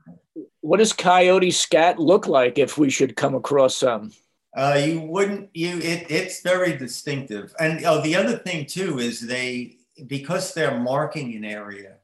What 0.62 0.78
does 0.78 0.94
coyote 0.94 1.52
scat 1.52 2.00
look 2.00 2.28
like 2.28 2.58
if 2.58 2.78
we 2.78 2.90
should 2.90 3.16
come 3.16 3.36
across 3.36 3.78
some? 3.78 4.12
Uh, 4.56 4.82
you 4.86 5.02
wouldn't 5.02 5.50
you 5.54 5.78
it, 5.78 6.12
it's 6.12 6.42
very 6.42 6.76
distinctive 6.76 7.56
and 7.58 7.86
oh 7.86 8.02
the 8.02 8.14
other 8.14 8.38
thing 8.38 8.66
too 8.66 9.00
is 9.00 9.22
they 9.22 9.78
because 10.08 10.54
they're 10.54 10.78
marking 10.78 11.34
an 11.36 11.46
area 11.46 11.96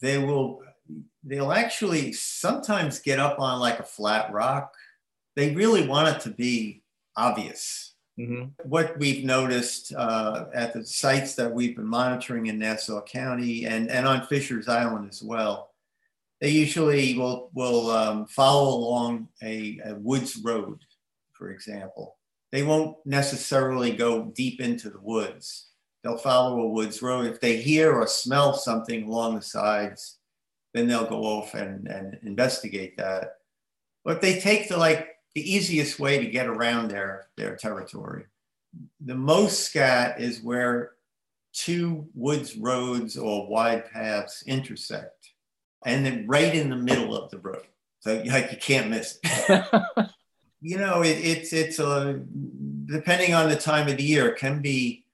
they 0.00 0.16
will 0.16 0.62
they'll 1.24 1.50
actually 1.50 2.12
sometimes 2.12 3.00
get 3.00 3.18
up 3.18 3.40
on 3.40 3.58
like 3.58 3.80
a 3.80 3.84
flat 3.84 4.32
rock 4.32 4.72
they 5.34 5.52
really 5.56 5.88
want 5.88 6.06
it 6.08 6.20
to 6.20 6.30
be 6.30 6.84
obvious 7.16 7.87
Mm-hmm. 8.18 8.68
What 8.68 8.98
we've 8.98 9.24
noticed 9.24 9.94
uh, 9.94 10.46
at 10.52 10.72
the 10.72 10.84
sites 10.84 11.34
that 11.36 11.52
we've 11.52 11.76
been 11.76 11.86
monitoring 11.86 12.46
in 12.46 12.58
Nassau 12.58 13.00
County 13.02 13.66
and, 13.66 13.88
and 13.90 14.06
on 14.06 14.26
Fisher's 14.26 14.68
Island 14.68 15.08
as 15.08 15.22
well, 15.22 15.70
they 16.40 16.50
usually 16.50 17.16
will, 17.16 17.50
will 17.54 17.90
um, 17.90 18.26
follow 18.26 18.76
along 18.76 19.28
a, 19.42 19.80
a 19.84 19.94
woods 19.94 20.36
road, 20.42 20.80
for 21.32 21.50
example. 21.50 22.16
They 22.50 22.62
won't 22.62 22.96
necessarily 23.04 23.92
go 23.92 24.24
deep 24.24 24.60
into 24.60 24.90
the 24.90 25.00
woods. 25.00 25.68
They'll 26.02 26.18
follow 26.18 26.60
a 26.60 26.68
woods 26.68 27.02
road. 27.02 27.26
If 27.26 27.40
they 27.40 27.56
hear 27.56 27.92
or 27.92 28.06
smell 28.06 28.54
something 28.54 29.04
along 29.04 29.36
the 29.36 29.42
sides, 29.42 30.18
then 30.74 30.88
they'll 30.88 31.08
go 31.08 31.22
off 31.22 31.54
and, 31.54 31.86
and 31.86 32.18
investigate 32.22 32.96
that. 32.96 33.34
But 34.04 34.22
they 34.22 34.40
take 34.40 34.68
the 34.68 34.76
like 34.76 35.17
the 35.38 35.54
easiest 35.54 36.00
way 36.00 36.18
to 36.18 36.26
get 36.26 36.48
around 36.48 36.90
their, 36.90 37.28
their 37.36 37.54
territory. 37.54 38.24
The 39.00 39.14
most 39.14 39.60
scat 39.60 40.20
is 40.20 40.42
where 40.42 40.92
two 41.52 42.08
woods 42.12 42.56
roads 42.56 43.16
or 43.16 43.48
wide 43.48 43.88
paths 43.88 44.42
intersect, 44.48 45.30
and 45.86 46.04
then 46.04 46.26
right 46.26 46.52
in 46.52 46.70
the 46.70 46.76
middle 46.76 47.16
of 47.16 47.30
the 47.30 47.38
road. 47.38 47.62
So 48.00 48.20
like 48.26 48.50
you 48.50 48.58
can't 48.58 48.90
miss 48.90 49.20
it. 49.22 49.64
you 50.60 50.76
know, 50.76 51.02
it, 51.02 51.18
it's 51.18 51.52
it's 51.52 51.78
a 51.78 52.20
depending 52.86 53.32
on 53.32 53.48
the 53.48 53.56
time 53.56 53.86
of 53.86 53.96
the 53.96 54.02
year, 54.02 54.28
it 54.28 54.38
can 54.38 54.60
be 54.60 55.04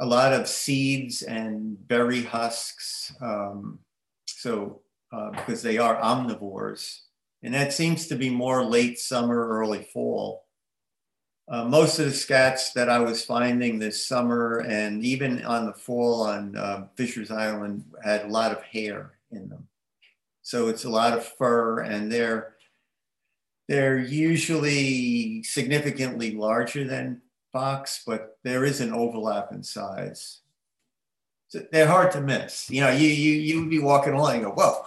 a 0.00 0.06
lot 0.06 0.32
of 0.32 0.48
seeds 0.48 1.20
and 1.22 1.76
berry 1.86 2.22
husks. 2.22 3.14
Um, 3.20 3.80
so 4.26 4.80
uh, 5.12 5.30
because 5.30 5.62
they 5.62 5.76
are 5.76 6.00
omnivores, 6.00 7.00
and 7.46 7.54
that 7.54 7.72
seems 7.72 8.08
to 8.08 8.16
be 8.16 8.28
more 8.28 8.64
late 8.64 8.98
summer, 8.98 9.46
early 9.46 9.84
fall. 9.84 10.46
Uh, 11.46 11.64
most 11.64 12.00
of 12.00 12.06
the 12.06 12.10
scats 12.10 12.72
that 12.72 12.88
I 12.88 12.98
was 12.98 13.24
finding 13.24 13.78
this 13.78 14.04
summer 14.04 14.64
and 14.68 15.04
even 15.04 15.44
on 15.44 15.64
the 15.64 15.72
fall 15.72 16.22
on 16.22 16.56
uh, 16.56 16.88
Fisher's 16.96 17.30
Island 17.30 17.84
had 18.02 18.24
a 18.24 18.28
lot 18.28 18.50
of 18.50 18.64
hair 18.64 19.12
in 19.30 19.48
them. 19.48 19.68
So 20.42 20.66
it's 20.66 20.82
a 20.82 20.90
lot 20.90 21.16
of 21.16 21.24
fur 21.24 21.82
and 21.82 22.10
they're, 22.10 22.56
they're 23.68 24.00
usually 24.00 25.44
significantly 25.44 26.34
larger 26.34 26.82
than 26.82 27.22
fox, 27.52 28.02
but 28.04 28.38
there 28.42 28.64
is 28.64 28.80
an 28.80 28.92
overlap 28.92 29.52
in 29.52 29.62
size. 29.62 30.40
They're 31.72 31.86
hard 31.86 32.12
to 32.12 32.20
miss. 32.20 32.70
You 32.70 32.82
know, 32.82 32.90
you 32.90 33.08
you 33.08 33.32
you 33.34 33.60
would 33.60 33.70
be 33.70 33.78
walking 33.78 34.14
along 34.14 34.36
and 34.36 34.44
go, 34.44 34.50
whoa. 34.52 34.84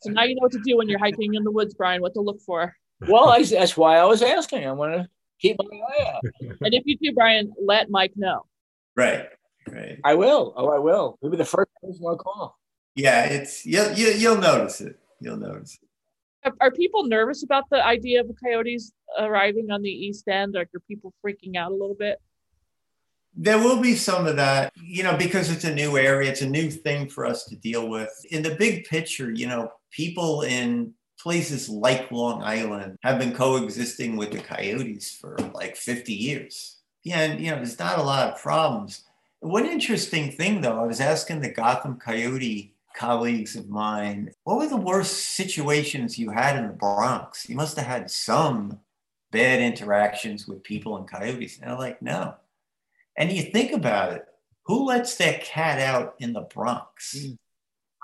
so 0.00 0.10
now 0.10 0.24
you 0.24 0.34
know 0.34 0.42
what 0.42 0.52
to 0.52 0.60
do 0.64 0.76
when 0.76 0.88
you're 0.88 0.98
hiking 0.98 1.34
in 1.34 1.44
the 1.44 1.50
woods, 1.50 1.74
Bryan. 1.74 2.00
What 2.00 2.14
to 2.14 2.20
look 2.20 2.40
for. 2.40 2.74
Well, 3.08 3.28
I, 3.28 3.42
that's 3.42 3.76
why 3.76 3.96
I 3.96 4.04
was 4.04 4.22
asking. 4.22 4.66
I 4.66 4.72
want 4.72 4.94
to 4.94 5.08
keep 5.40 5.56
my 5.58 5.78
eye 5.78 6.12
out. 6.14 6.22
and 6.40 6.74
if 6.74 6.82
you 6.84 6.96
do, 6.98 7.12
Bryan, 7.12 7.52
let 7.64 7.90
Mike 7.90 8.12
know. 8.16 8.44
Right. 8.96 9.26
Right. 9.68 9.98
I 10.04 10.14
will. 10.14 10.52
Oh, 10.56 10.68
I 10.68 10.78
will. 10.78 11.18
Maybe 11.22 11.36
the 11.36 11.44
first 11.44 11.70
person 11.82 12.04
I'll 12.06 12.16
call. 12.16 12.58
Yeah, 12.94 13.24
it's 13.24 13.64
you'll 13.64 13.92
you, 13.92 14.08
you'll 14.08 14.38
notice 14.38 14.80
it. 14.80 14.98
You'll 15.20 15.36
notice 15.36 15.78
it. 15.80 15.88
Are, 16.48 16.68
are 16.68 16.70
people 16.70 17.04
nervous 17.04 17.42
about 17.42 17.64
the 17.70 17.84
idea 17.84 18.20
of 18.20 18.30
coyotes 18.42 18.92
arriving 19.18 19.70
on 19.70 19.82
the 19.82 19.90
east 19.90 20.26
end? 20.28 20.54
Like, 20.54 20.68
are 20.74 20.80
people 20.80 21.12
freaking 21.24 21.56
out 21.56 21.70
a 21.70 21.74
little 21.74 21.94
bit? 21.94 22.18
There 23.34 23.58
will 23.58 23.80
be 23.80 23.94
some 23.94 24.26
of 24.26 24.36
that, 24.36 24.72
you 24.82 25.02
know, 25.02 25.16
because 25.16 25.50
it's 25.50 25.64
a 25.64 25.74
new 25.74 25.96
area, 25.96 26.30
it's 26.30 26.42
a 26.42 26.48
new 26.48 26.70
thing 26.70 27.08
for 27.08 27.24
us 27.24 27.44
to 27.44 27.56
deal 27.56 27.88
with. 27.88 28.10
In 28.30 28.42
the 28.42 28.56
big 28.56 28.84
picture, 28.84 29.30
you 29.30 29.46
know, 29.46 29.72
people 29.90 30.42
in 30.42 30.94
places 31.18 31.68
like 31.68 32.10
Long 32.10 32.42
Island 32.42 32.96
have 33.02 33.18
been 33.18 33.32
coexisting 33.32 34.16
with 34.16 34.32
the 34.32 34.40
coyotes 34.40 35.12
for 35.12 35.36
like 35.54 35.76
50 35.76 36.12
years. 36.12 36.78
Yeah, 37.04 37.20
and 37.20 37.40
you 37.40 37.50
know, 37.50 37.56
there's 37.56 37.78
not 37.78 37.98
a 37.98 38.02
lot 38.02 38.32
of 38.32 38.40
problems. 38.40 39.04
One 39.40 39.66
interesting 39.66 40.32
thing 40.32 40.60
though, 40.60 40.80
I 40.80 40.86
was 40.86 41.00
asking 41.00 41.40
the 41.40 41.52
Gotham 41.52 41.98
Coyote 41.98 42.74
colleagues 42.94 43.56
of 43.56 43.68
mine, 43.68 44.32
what 44.44 44.58
were 44.58 44.66
the 44.66 44.76
worst 44.76 45.34
situations 45.36 46.18
you 46.18 46.30
had 46.30 46.56
in 46.56 46.66
the 46.66 46.72
Bronx? 46.72 47.48
You 47.48 47.56
must 47.56 47.76
have 47.76 47.86
had 47.86 48.10
some 48.10 48.80
bad 49.30 49.60
interactions 49.60 50.46
with 50.46 50.62
people 50.62 50.96
and 50.96 51.08
coyotes. 51.08 51.58
And 51.58 51.70
they're 51.70 51.78
like, 51.78 52.02
no. 52.02 52.34
And 53.16 53.32
you 53.32 53.42
think 53.42 53.72
about 53.72 54.12
it, 54.12 54.24
who 54.64 54.86
lets 54.86 55.16
their 55.16 55.38
cat 55.38 55.80
out 55.80 56.14
in 56.18 56.32
the 56.32 56.42
Bronx? 56.42 57.16
Mm. 57.18 57.38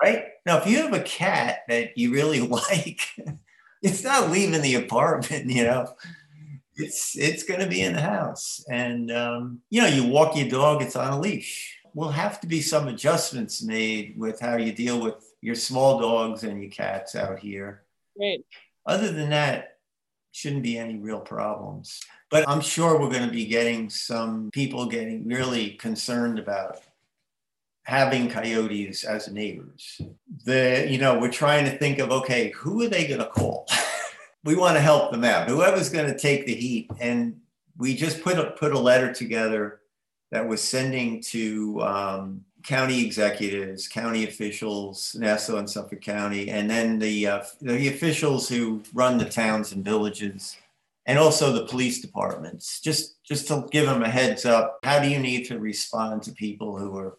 Right? 0.01 0.25
Now, 0.45 0.57
if 0.57 0.67
you 0.67 0.77
have 0.77 0.93
a 0.93 1.01
cat 1.01 1.59
that 1.67 1.97
you 1.97 2.11
really 2.13 2.39
like, 2.47 3.01
it's 3.81 4.03
not 4.03 4.31
leaving 4.31 4.61
the 4.61 4.75
apartment, 4.75 5.49
you 5.49 5.63
know. 5.63 5.93
It's 6.79 7.17
it's 7.17 7.41
going 7.41 7.59
to 7.61 7.67
be 7.67 7.81
in 7.81 7.93
the 7.93 8.01
house, 8.01 8.63
and 8.69 9.09
um, 9.09 9.61
you 9.71 9.81
know, 9.81 9.87
you 9.87 10.03
walk 10.03 10.37
your 10.37 10.47
dog; 10.47 10.83
it's 10.83 10.95
on 10.95 11.11
a 11.11 11.19
leash 11.19 11.77
will 11.97 12.09
have 12.09 12.39
to 12.39 12.45
be 12.45 12.61
some 12.61 12.87
adjustments 12.87 13.63
made 13.63 14.13
with 14.15 14.39
how 14.39 14.55
you 14.55 14.71
deal 14.71 15.01
with 15.01 15.33
your 15.41 15.55
small 15.55 15.99
dogs 15.99 16.43
and 16.43 16.61
your 16.61 16.69
cats 16.69 17.15
out 17.15 17.39
here. 17.39 17.81
Right. 18.19 18.45
Other 18.85 19.11
than 19.11 19.31
that, 19.31 19.76
shouldn't 20.37 20.61
be 20.61 20.77
any 20.77 20.97
real 20.97 21.19
problems. 21.19 21.99
But 22.29 22.47
I'm 22.47 22.61
sure 22.61 22.99
we're 22.99 23.09
going 23.09 23.25
to 23.25 23.33
be 23.33 23.45
getting 23.45 23.89
some 23.89 24.51
people 24.53 24.85
getting 24.85 25.27
really 25.27 25.71
concerned 25.71 26.37
about 26.37 26.79
having 27.81 28.29
coyotes 28.29 29.03
as 29.03 29.31
neighbors. 29.31 29.99
The 30.45 30.85
you 30.87 30.99
know 30.99 31.17
we're 31.17 31.31
trying 31.31 31.65
to 31.65 31.75
think 31.75 31.97
of 31.97 32.11
okay, 32.11 32.51
who 32.51 32.83
are 32.83 32.87
they 32.87 33.07
going 33.07 33.19
to 33.19 33.25
call? 33.25 33.67
we 34.43 34.55
want 34.55 34.75
to 34.75 34.81
help 34.81 35.11
them 35.11 35.23
out. 35.23 35.49
Whoever's 35.49 35.89
going 35.89 36.11
to 36.11 36.19
take 36.19 36.45
the 36.45 36.53
heat, 36.53 36.91
and 36.99 37.39
we 37.75 37.95
just 37.95 38.21
put 38.21 38.37
a 38.37 38.51
put 38.51 38.73
a 38.73 38.79
letter 38.79 39.11
together 39.11 39.79
that 40.29 40.47
was 40.47 40.61
sending 40.61 41.19
to 41.21 41.81
um, 41.81 42.41
county 42.67 43.05
executives, 43.05 43.87
county 43.87 44.25
officials, 44.25 45.15
Nassau 45.17 45.55
and 45.55 45.69
Suffolk 45.69 46.01
County, 46.01 46.49
and 46.49 46.69
then 46.69 46.99
the 46.99 47.25
uh, 47.25 47.43
the 47.61 47.87
officials 47.87 48.49
who 48.49 48.83
run 48.93 49.17
the 49.17 49.25
towns 49.25 49.71
and 49.71 49.85
villages, 49.85 50.57
and 51.05 51.17
also 51.17 51.53
the 51.53 51.65
police 51.65 52.01
departments. 52.01 52.81
Just 52.81 53.23
just 53.23 53.47
to 53.47 53.65
give 53.71 53.85
them 53.85 54.03
a 54.03 54.09
heads 54.09 54.45
up. 54.45 54.79
How 54.83 54.99
do 54.99 55.09
you 55.09 55.17
need 55.17 55.45
to 55.45 55.59
respond 55.59 56.23
to 56.23 56.31
people 56.33 56.77
who 56.77 56.95
are 56.97 57.17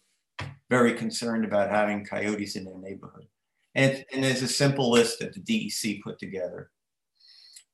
very 0.68 0.92
concerned 0.92 1.46
about 1.46 1.70
having 1.70 2.04
coyotes 2.04 2.54
in 2.54 2.66
their 2.66 2.78
neighborhood? 2.78 3.26
And, 3.74 4.04
and 4.12 4.22
there's 4.22 4.42
a 4.42 4.48
simple 4.48 4.90
list 4.90 5.20
that 5.20 5.32
the 5.32 5.40
DEC 5.40 6.02
put 6.02 6.18
together. 6.18 6.70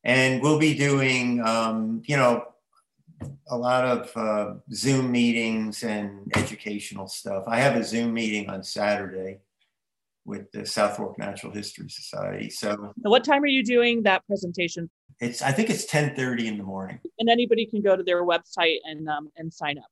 And 0.04 0.42
we'll 0.42 0.58
be 0.58 0.74
doing, 0.74 1.40
um, 1.40 2.02
you 2.04 2.16
know, 2.16 2.53
a 3.48 3.56
lot 3.56 3.84
of 3.84 4.16
uh, 4.16 4.54
Zoom 4.72 5.10
meetings 5.10 5.82
and 5.82 6.30
educational 6.36 7.06
stuff. 7.06 7.44
I 7.46 7.58
have 7.58 7.76
a 7.76 7.84
Zoom 7.84 8.14
meeting 8.14 8.48
on 8.50 8.62
Saturday 8.62 9.38
with 10.24 10.50
the 10.52 10.64
South 10.64 10.96
Fork 10.96 11.18
Natural 11.18 11.52
History 11.52 11.88
Society. 11.88 12.50
So, 12.50 12.92
what 13.02 13.24
time 13.24 13.42
are 13.42 13.48
you 13.48 13.62
doing 13.62 14.02
that 14.04 14.26
presentation? 14.26 14.90
It's 15.20 15.42
I 15.42 15.52
think 15.52 15.70
it's 15.70 15.84
ten 15.84 16.14
thirty 16.16 16.48
in 16.48 16.58
the 16.58 16.64
morning. 16.64 16.98
And 17.18 17.28
anybody 17.28 17.66
can 17.66 17.82
go 17.82 17.96
to 17.96 18.02
their 18.02 18.24
website 18.24 18.78
and 18.84 19.08
um, 19.08 19.30
and 19.36 19.52
sign 19.52 19.78
up, 19.78 19.90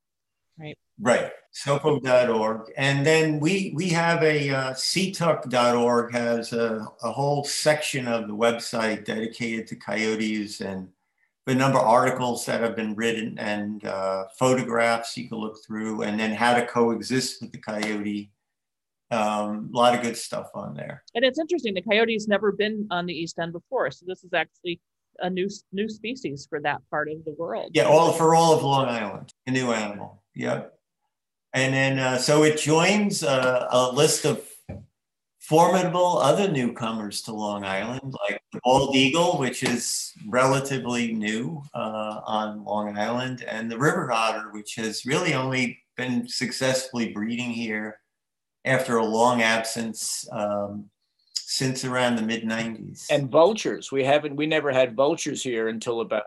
right? 0.59 0.77
Right, 1.01 1.33
SoFo.org. 1.55 2.73
And 2.77 3.05
then 3.05 3.41
we 3.41 3.73
we 3.75 3.89
have 3.91 4.23
a 4.23 4.51
uh, 4.51 4.73
Seatuck.org 4.73 6.13
has 6.13 6.53
a, 6.53 6.87
a 7.03 7.13
whole 7.13 7.45
section 7.45 8.09
of 8.09 8.29
the 8.29 8.35
website 8.35 9.05
dedicated 9.05 9.67
to 9.69 9.77
coyotes 9.77 10.61
and 10.61 10.89
a 11.47 11.55
number 11.55 11.79
of 11.79 11.87
articles 11.87 12.47
that 12.47 12.61
have 12.61 12.77
been 12.77 12.95
written 12.95 13.39
and 13.39 13.85
uh, 13.85 14.25
photographs 14.39 15.17
you 15.17 15.29
can 15.29 15.39
look 15.39 15.59
through, 15.67 16.03
and 16.03 16.19
then 16.19 16.33
how 16.33 16.55
to 16.55 16.67
coexist 16.67 17.43
with 17.43 17.53
the 17.53 17.59
coyote. 17.59 18.31
Um, 19.11 19.71
a 19.75 19.77
lot 19.77 19.95
of 19.95 20.01
good 20.01 20.17
stuff 20.17 20.49
on 20.55 20.75
there. 20.75 21.03
And 21.15 21.23
it's 21.23 21.39
interesting. 21.39 21.75
The 21.75 21.83
coyote's 21.83 22.29
never 22.29 22.51
been 22.51 22.87
on 22.91 23.05
the 23.05 23.13
East 23.13 23.39
End 23.39 23.53
before, 23.53 23.91
so 23.91 24.07
this 24.09 24.25
is 24.25 24.33
actually 24.33 24.81
a 25.19 25.29
new 25.29 25.49
new 25.73 25.89
species 25.89 26.47
for 26.49 26.61
that 26.61 26.81
part 26.91 27.11
of 27.11 27.25
the 27.25 27.35
world. 27.39 27.73
Yeah, 27.75 27.85
all 27.85 28.13
for 28.13 28.35
all 28.35 28.55
of 28.55 28.63
Long 28.63 28.89
Island, 28.89 29.33
a 29.47 29.51
new 29.51 29.73
animal. 29.73 30.23
Yep. 30.35 30.73
And 31.53 31.75
then 31.75 31.99
uh, 31.99 32.19
so 32.19 32.45
it 32.45 32.59
joins 32.59 33.23
uh, 33.23 33.69
a 33.71 33.93
list 33.93 34.25
of 34.25 34.43
formidable 35.53 36.17
other 36.17 36.51
newcomers 36.51 37.21
to 37.21 37.31
Long 37.31 37.63
Island, 37.63 38.15
like 38.27 38.41
the 38.55 38.61
bald 38.65 38.97
eagle, 38.97 39.37
which 39.37 39.63
is 39.63 40.15
relatively 40.27 41.13
new 41.13 41.63
uh, 41.75 42.23
on 42.25 42.65
Long 42.65 42.97
Island, 42.97 43.45
and 43.47 43.71
the 43.71 43.79
river 43.79 44.11
otter, 44.11 44.51
which 44.53 44.77
has 44.77 45.05
really 45.05 45.35
only 45.35 45.79
been 45.99 46.27
successfully 46.27 47.13
breeding 47.13 47.51
here 47.51 47.99
after 48.65 48.97
a 48.97 49.05
long 49.05 49.43
absence 49.43 50.27
um, 50.33 50.87
since 51.35 51.85
around 51.85 52.17
the 52.17 52.23
mid 52.23 52.45
90s. 52.45 53.05
And 53.11 53.31
vultures. 53.31 53.93
We 53.93 54.05
haven't, 54.05 54.35
we 54.35 54.47
never 54.47 54.73
had 54.73 54.97
vultures 54.97 55.43
here 55.43 55.69
until 55.69 56.01
about 56.01 56.23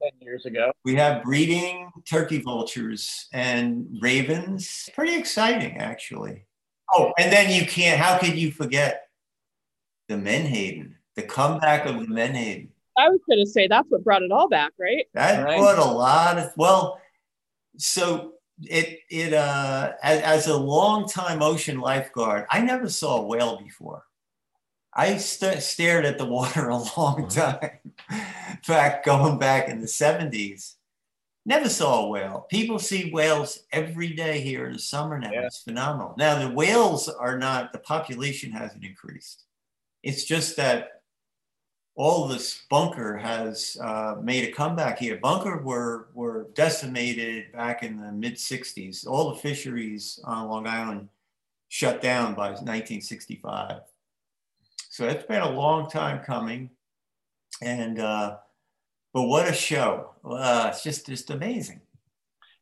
10 0.00 0.12
years 0.20 0.46
ago. 0.46 0.70
We 0.84 0.94
have 0.94 1.24
breeding 1.24 1.90
turkey 2.08 2.40
vultures 2.42 3.26
and 3.32 3.88
ravens. 4.00 4.88
Pretty 4.94 5.16
exciting, 5.16 5.78
actually. 5.78 6.44
Oh, 6.92 7.12
and 7.18 7.32
then 7.32 7.50
you 7.50 7.66
can't, 7.66 8.00
how 8.00 8.18
could 8.18 8.36
you 8.36 8.50
forget 8.50 9.08
the 10.08 10.16
Menhaden, 10.16 10.94
the 11.16 11.22
comeback 11.22 11.86
of 11.86 12.00
the 12.00 12.06
Menhaden? 12.06 12.68
I 12.96 13.08
was 13.10 13.20
going 13.28 13.38
to 13.38 13.46
say 13.46 13.68
that's 13.68 13.88
what 13.90 14.02
brought 14.02 14.22
it 14.22 14.32
all 14.32 14.48
back, 14.48 14.72
right? 14.78 15.06
That 15.14 15.44
right. 15.44 15.58
brought 15.58 15.78
a 15.78 15.84
lot 15.84 16.38
of, 16.38 16.50
well, 16.56 17.00
so 17.76 18.34
it, 18.62 19.00
it, 19.10 19.32
uh, 19.32 19.92
as, 20.02 20.20
as 20.22 20.46
a 20.48 20.56
long-time 20.56 21.42
ocean 21.42 21.80
lifeguard, 21.80 22.46
I 22.50 22.60
never 22.60 22.88
saw 22.88 23.18
a 23.18 23.26
whale 23.26 23.58
before. 23.58 24.04
I 24.92 25.18
st- 25.18 25.62
stared 25.62 26.06
at 26.06 26.18
the 26.18 26.24
water 26.24 26.68
a 26.70 26.78
long 26.96 27.28
time. 27.28 27.78
in 28.10 28.62
fact, 28.62 29.06
going 29.06 29.38
back 29.38 29.68
in 29.68 29.80
the 29.80 29.86
70s, 29.86 30.74
Never 31.48 31.70
saw 31.70 32.04
a 32.04 32.08
whale. 32.10 32.46
People 32.50 32.78
see 32.78 33.10
whales 33.10 33.60
every 33.72 34.08
day 34.08 34.42
here 34.42 34.66
in 34.66 34.74
the 34.74 34.78
summer 34.78 35.18
now. 35.18 35.30
Yeah. 35.32 35.46
It's 35.46 35.62
phenomenal. 35.62 36.14
Now, 36.18 36.46
the 36.46 36.54
whales 36.54 37.08
are 37.08 37.38
not, 37.38 37.72
the 37.72 37.78
population 37.78 38.52
hasn't 38.52 38.84
increased. 38.84 39.44
It's 40.02 40.24
just 40.24 40.58
that 40.58 41.00
all 41.94 42.28
this 42.28 42.66
bunker 42.68 43.16
has 43.16 43.78
uh, 43.80 44.16
made 44.22 44.46
a 44.46 44.52
comeback 44.52 44.98
here. 44.98 45.16
Bunker 45.22 45.62
were, 45.62 46.08
were 46.12 46.48
decimated 46.52 47.50
back 47.52 47.82
in 47.82 47.98
the 47.98 48.12
mid 48.12 48.34
60s. 48.34 49.06
All 49.06 49.30
the 49.30 49.40
fisheries 49.40 50.20
on 50.24 50.50
Long 50.50 50.66
Island 50.66 51.08
shut 51.68 52.02
down 52.02 52.34
by 52.34 52.48
1965. 52.48 53.80
So 54.90 55.08
it's 55.08 55.24
been 55.24 55.40
a 55.40 55.50
long 55.50 55.88
time 55.88 56.22
coming. 56.22 56.68
And 57.62 58.00
uh, 58.00 58.36
but 59.12 59.22
what 59.22 59.48
a 59.48 59.52
show! 59.52 60.14
Uh, 60.24 60.68
it's 60.70 60.82
just 60.82 61.06
just 61.06 61.30
amazing. 61.30 61.80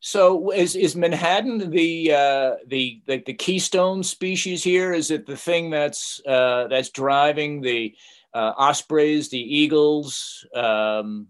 So 0.01 0.53
is 0.53 0.77
is 0.77 0.95
Menhaden 0.95 1.71
the 1.71 2.13
uh, 2.13 2.55
the, 2.67 3.01
the 3.07 3.23
the 3.27 3.35
keystone 3.35 4.03
species 4.03 4.63
here? 4.63 4.93
Is 4.93 5.11
it 5.11 5.27
the 5.27 5.37
thing 5.37 5.71
that's 5.71 6.21
uh, 6.27 6.69
that's 6.69 6.91
driving 6.91 7.61
the 7.61 7.95
uh, 8.35 8.53
ospreys, 8.57 9.31
the 9.31 9.41
eagles, 9.41 10.47
um, 10.55 11.29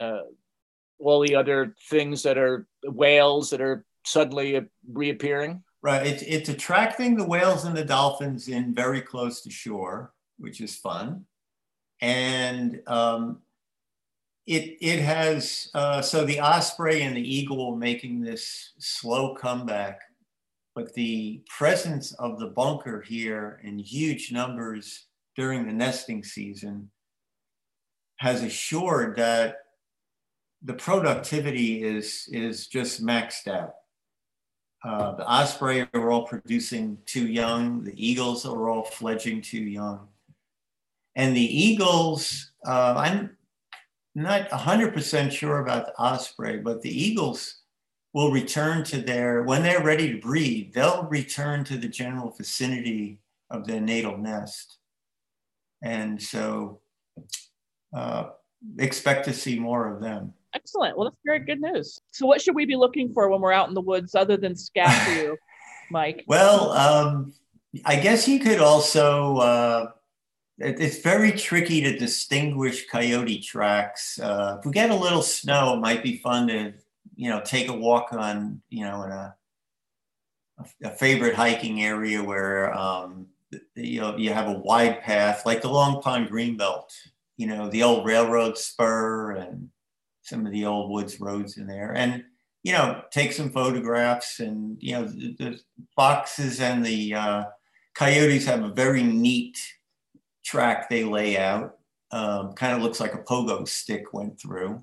uh, 0.00 0.20
all 0.98 1.20
the 1.20 1.34
other 1.34 1.74
things 1.90 2.22
that 2.22 2.38
are 2.38 2.66
whales 2.84 3.50
that 3.50 3.60
are 3.60 3.84
suddenly 4.04 4.60
reappearing? 4.90 5.62
Right. 5.82 6.06
It's 6.06 6.22
it's 6.22 6.48
attracting 6.48 7.16
the 7.16 7.26
whales 7.26 7.64
and 7.64 7.76
the 7.76 7.84
dolphins 7.84 8.48
in 8.48 8.74
very 8.74 9.02
close 9.02 9.42
to 9.42 9.50
shore, 9.50 10.12
which 10.38 10.60
is 10.60 10.76
fun, 10.76 11.26
and 12.00 12.80
um, 12.86 13.42
it 14.48 14.78
it 14.80 15.00
has 15.00 15.70
uh, 15.74 16.00
so 16.00 16.24
the 16.24 16.40
osprey 16.40 17.02
and 17.02 17.14
the 17.14 17.36
eagle 17.36 17.76
making 17.76 18.22
this 18.22 18.72
slow 18.78 19.34
comeback, 19.34 20.00
but 20.74 20.94
the 20.94 21.42
presence 21.46 22.12
of 22.14 22.38
the 22.38 22.46
bunker 22.46 23.02
here 23.02 23.60
in 23.62 23.78
huge 23.78 24.32
numbers 24.32 25.04
during 25.36 25.66
the 25.66 25.72
nesting 25.72 26.24
season 26.24 26.90
has 28.16 28.42
assured 28.42 29.16
that 29.16 29.58
the 30.62 30.74
productivity 30.74 31.84
is, 31.84 32.28
is 32.32 32.66
just 32.66 33.04
maxed 33.04 33.46
out. 33.46 33.74
Uh, 34.82 35.12
the 35.12 35.30
osprey 35.30 35.86
are 35.92 36.10
all 36.10 36.26
producing 36.26 36.98
two 37.06 37.28
young. 37.28 37.84
The 37.84 37.94
eagles 37.94 38.46
are 38.46 38.68
all 38.68 38.82
fledging 38.82 39.42
two 39.42 39.62
young. 39.62 40.08
And 41.14 41.36
the 41.36 41.40
eagles, 41.40 42.52
uh, 42.66 42.94
I'm 42.96 43.37
not 44.22 44.50
100% 44.50 45.32
sure 45.32 45.60
about 45.60 45.86
the 45.86 45.98
osprey, 45.98 46.58
but 46.58 46.82
the 46.82 46.90
eagles 46.90 47.62
will 48.12 48.30
return 48.30 48.84
to 48.84 49.00
their, 49.00 49.42
when 49.42 49.62
they're 49.62 49.82
ready 49.82 50.12
to 50.12 50.20
breed, 50.20 50.72
they'll 50.74 51.04
return 51.04 51.64
to 51.64 51.76
the 51.76 51.88
general 51.88 52.30
vicinity 52.30 53.20
of 53.50 53.66
their 53.66 53.80
natal 53.80 54.16
nest. 54.16 54.78
And 55.82 56.20
so 56.20 56.80
uh, 57.94 58.30
expect 58.78 59.26
to 59.26 59.32
see 59.32 59.58
more 59.58 59.94
of 59.94 60.02
them. 60.02 60.34
Excellent. 60.54 60.96
Well, 60.96 61.08
that's 61.08 61.20
very 61.24 61.40
good 61.40 61.60
news. 61.60 62.00
So, 62.10 62.26
what 62.26 62.40
should 62.40 62.54
we 62.54 62.64
be 62.64 62.74
looking 62.74 63.12
for 63.12 63.28
when 63.28 63.40
we're 63.40 63.52
out 63.52 63.68
in 63.68 63.74
the 63.74 63.82
woods 63.82 64.14
other 64.14 64.36
than 64.36 64.56
scat 64.56 65.16
you, 65.16 65.36
Mike? 65.90 66.24
Well, 66.26 66.72
um, 66.72 67.34
I 67.84 67.96
guess 67.96 68.26
you 68.26 68.40
could 68.40 68.58
also. 68.58 69.36
Uh, 69.36 69.90
it's 70.58 70.98
very 70.98 71.32
tricky 71.32 71.80
to 71.82 71.96
distinguish 71.96 72.88
coyote 72.88 73.40
tracks. 73.40 74.18
Uh, 74.18 74.56
if 74.58 74.66
we 74.66 74.72
get 74.72 74.90
a 74.90 74.94
little 74.94 75.22
snow, 75.22 75.74
it 75.74 75.80
might 75.80 76.02
be 76.02 76.18
fun 76.18 76.48
to, 76.48 76.74
you 77.14 77.30
know, 77.30 77.40
take 77.44 77.68
a 77.68 77.72
walk 77.72 78.12
on, 78.12 78.60
you 78.68 78.84
know, 78.84 79.02
in 79.04 79.10
a 79.10 79.34
a 80.82 80.90
favorite 80.90 81.34
hiking 81.34 81.82
area 81.82 82.22
where 82.22 82.74
um, 82.76 83.26
you 83.76 84.00
know 84.00 84.16
you 84.16 84.32
have 84.32 84.48
a 84.48 84.58
wide 84.58 85.00
path 85.02 85.46
like 85.46 85.62
the 85.62 85.68
Long 85.68 86.02
Pond 86.02 86.28
Greenbelt, 86.28 86.90
you 87.36 87.46
know, 87.46 87.68
the 87.68 87.82
old 87.82 88.06
railroad 88.06 88.58
spur 88.58 89.32
and 89.32 89.68
some 90.22 90.44
of 90.44 90.52
the 90.52 90.66
old 90.66 90.90
woods 90.90 91.20
roads 91.20 91.56
in 91.56 91.66
there 91.66 91.92
and 91.96 92.22
you 92.62 92.72
know 92.72 93.02
take 93.10 93.32
some 93.32 93.50
photographs 93.50 94.40
and 94.40 94.76
you 94.78 94.92
know 94.92 95.04
the, 95.06 95.34
the 95.38 95.60
foxes 95.96 96.60
and 96.60 96.84
the 96.84 97.14
uh, 97.14 97.44
coyotes 97.94 98.44
have 98.44 98.62
a 98.62 98.68
very 98.68 99.02
neat 99.02 99.58
track 100.48 100.88
they 100.88 101.04
lay 101.04 101.36
out 101.36 101.78
um, 102.10 102.52
kind 102.54 102.74
of 102.74 102.82
looks 102.82 103.00
like 103.00 103.14
a 103.14 103.18
pogo 103.18 103.66
stick 103.68 104.12
went 104.12 104.40
through. 104.40 104.82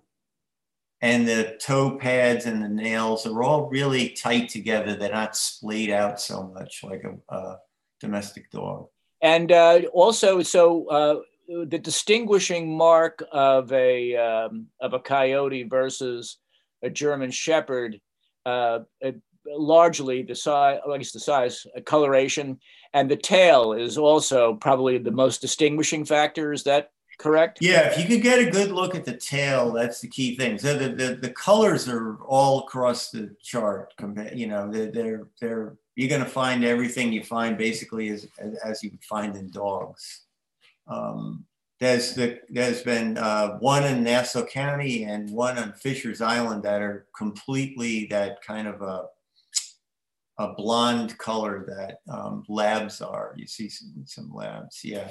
And 1.02 1.28
the 1.28 1.58
toe 1.62 1.98
pads 1.98 2.46
and 2.46 2.64
the 2.64 2.70
nails 2.70 3.26
are 3.28 3.44
all 3.44 3.70
really 3.70 4.10
tight 4.10 4.50
together. 4.50 4.96
They're 4.96 5.12
not 5.12 5.36
splayed 5.36 5.92
out 5.92 6.20
so 6.22 6.52
much 6.54 6.84
like 6.84 7.04
a, 7.04 7.36
a 7.36 7.58
domestic 8.00 8.50
dog. 8.52 8.88
And 9.22 9.52
uh, 9.52 9.82
also 9.94 10.42
so 10.42 10.88
uh, 10.88 11.16
the 11.48 11.80
distinguishing 11.80 12.76
mark 12.76 13.24
of 13.32 13.72
a 13.72 14.16
um, 14.16 14.68
of 14.80 14.94
a 14.94 15.00
coyote 15.00 15.64
versus 15.64 16.38
a 16.84 16.90
German 16.90 17.32
Shepherd, 17.32 18.00
uh, 18.46 18.80
largely 19.48 20.24
the 20.24 20.36
size, 20.36 20.80
I 20.90 20.98
guess 20.98 21.12
the 21.12 21.20
size, 21.20 21.66
coloration, 21.86 22.60
and 22.94 23.10
the 23.10 23.18
tail 23.18 23.74
is 23.74 23.98
also 23.98 24.56
probably 24.56 24.98
the 24.98 25.12
most 25.12 25.42
distinguishing 25.42 26.06
factor. 26.06 26.54
Is 26.54 26.64
that 26.64 26.92
correct? 27.18 27.60
Yeah, 27.62 27.90
if 27.90 27.98
you 27.98 28.06
could 28.06 28.24
get 28.24 28.40
a 28.40 28.50
good 28.50 28.72
look 28.72 28.96
at 28.96 29.06
the 29.06 29.18
tail, 29.18 29.72
that's 29.72 30.02
the 30.02 30.08
key 30.08 30.36
thing. 30.36 30.58
So 30.58 30.78
the 30.78 30.90
the, 30.90 31.16
the 31.16 31.30
colors 31.32 31.88
are 31.88 32.18
all 32.24 32.60
across 32.60 33.12
the 33.12 33.36
chart. 33.44 33.94
You 34.34 34.48
know, 34.48 34.72
they're 34.72 34.92
they're, 34.92 35.28
they're 35.40 35.78
you're 35.96 36.10
going 36.10 36.24
to 36.24 36.30
find 36.30 36.64
everything 36.64 37.14
you 37.14 37.24
find 37.24 37.58
basically 37.58 38.10
as 38.10 38.28
as 38.64 38.84
you 38.84 38.92
would 38.92 39.04
find 39.04 39.36
in 39.36 39.50
dogs. 39.50 40.22
Um, 40.88 41.46
there's 41.80 42.14
the, 42.14 42.40
there's 42.50 42.84
been 42.84 43.18
uh, 43.18 43.58
one 43.58 43.84
in 43.84 44.04
Nassau 44.04 44.46
County 44.46 45.04
and 45.04 45.30
one 45.30 45.58
on 45.58 45.74
Fisher's 45.74 46.22
Island 46.22 46.64
that 46.64 46.82
are 46.82 47.06
completely 47.16 48.08
that 48.12 48.42
kind 48.42 48.68
of 48.68 48.82
a 48.82 49.08
a 50.38 50.54
blonde 50.54 51.18
color 51.18 51.66
that 51.68 52.00
um, 52.12 52.44
labs 52.50 53.02
are. 53.02 53.34
You 53.38 53.48
see 53.48 53.70
some, 53.70 54.04
some 54.06 54.34
labs, 54.34 54.84
yeah. 54.84 55.10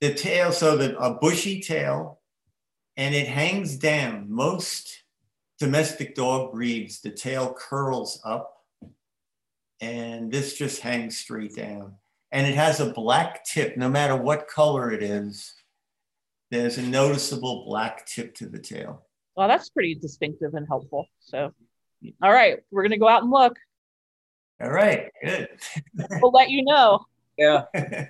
The 0.00 0.14
tail, 0.14 0.52
so 0.52 0.76
the 0.76 0.98
a 0.98 1.14
bushy 1.14 1.60
tail, 1.60 2.20
and 2.96 3.14
it 3.14 3.28
hangs 3.28 3.76
down. 3.76 4.30
Most 4.30 5.02
domestic 5.58 6.14
dog 6.14 6.52
breeds, 6.52 7.00
the 7.00 7.10
tail 7.10 7.54
curls 7.56 8.20
up, 8.24 8.56
and 9.80 10.32
this 10.32 10.56
just 10.56 10.80
hangs 10.80 11.16
straight 11.16 11.54
down 11.54 11.94
and 12.34 12.48
it 12.48 12.56
has 12.56 12.80
a 12.80 12.92
black 12.92 13.44
tip, 13.44 13.76
no 13.76 13.88
matter 13.88 14.16
what 14.16 14.48
color 14.48 14.90
it 14.90 15.04
is. 15.04 15.54
There's 16.50 16.78
a 16.78 16.82
noticeable 16.82 17.64
black 17.64 18.06
tip 18.06 18.34
to 18.36 18.46
the 18.46 18.58
tail. 18.58 19.06
Well, 19.36 19.46
that's 19.46 19.70
pretty 19.70 19.94
distinctive 19.94 20.54
and 20.54 20.66
helpful. 20.66 21.06
So, 21.20 21.52
all 22.20 22.32
right, 22.32 22.58
we're 22.72 22.82
going 22.82 22.90
to 22.90 22.98
go 22.98 23.08
out 23.08 23.22
and 23.22 23.30
look. 23.30 23.56
All 24.60 24.70
right, 24.70 25.10
good. 25.22 25.48
we'll 26.20 26.32
let 26.32 26.50
you 26.50 26.64
know. 26.64 27.06
Yeah. 27.36 27.64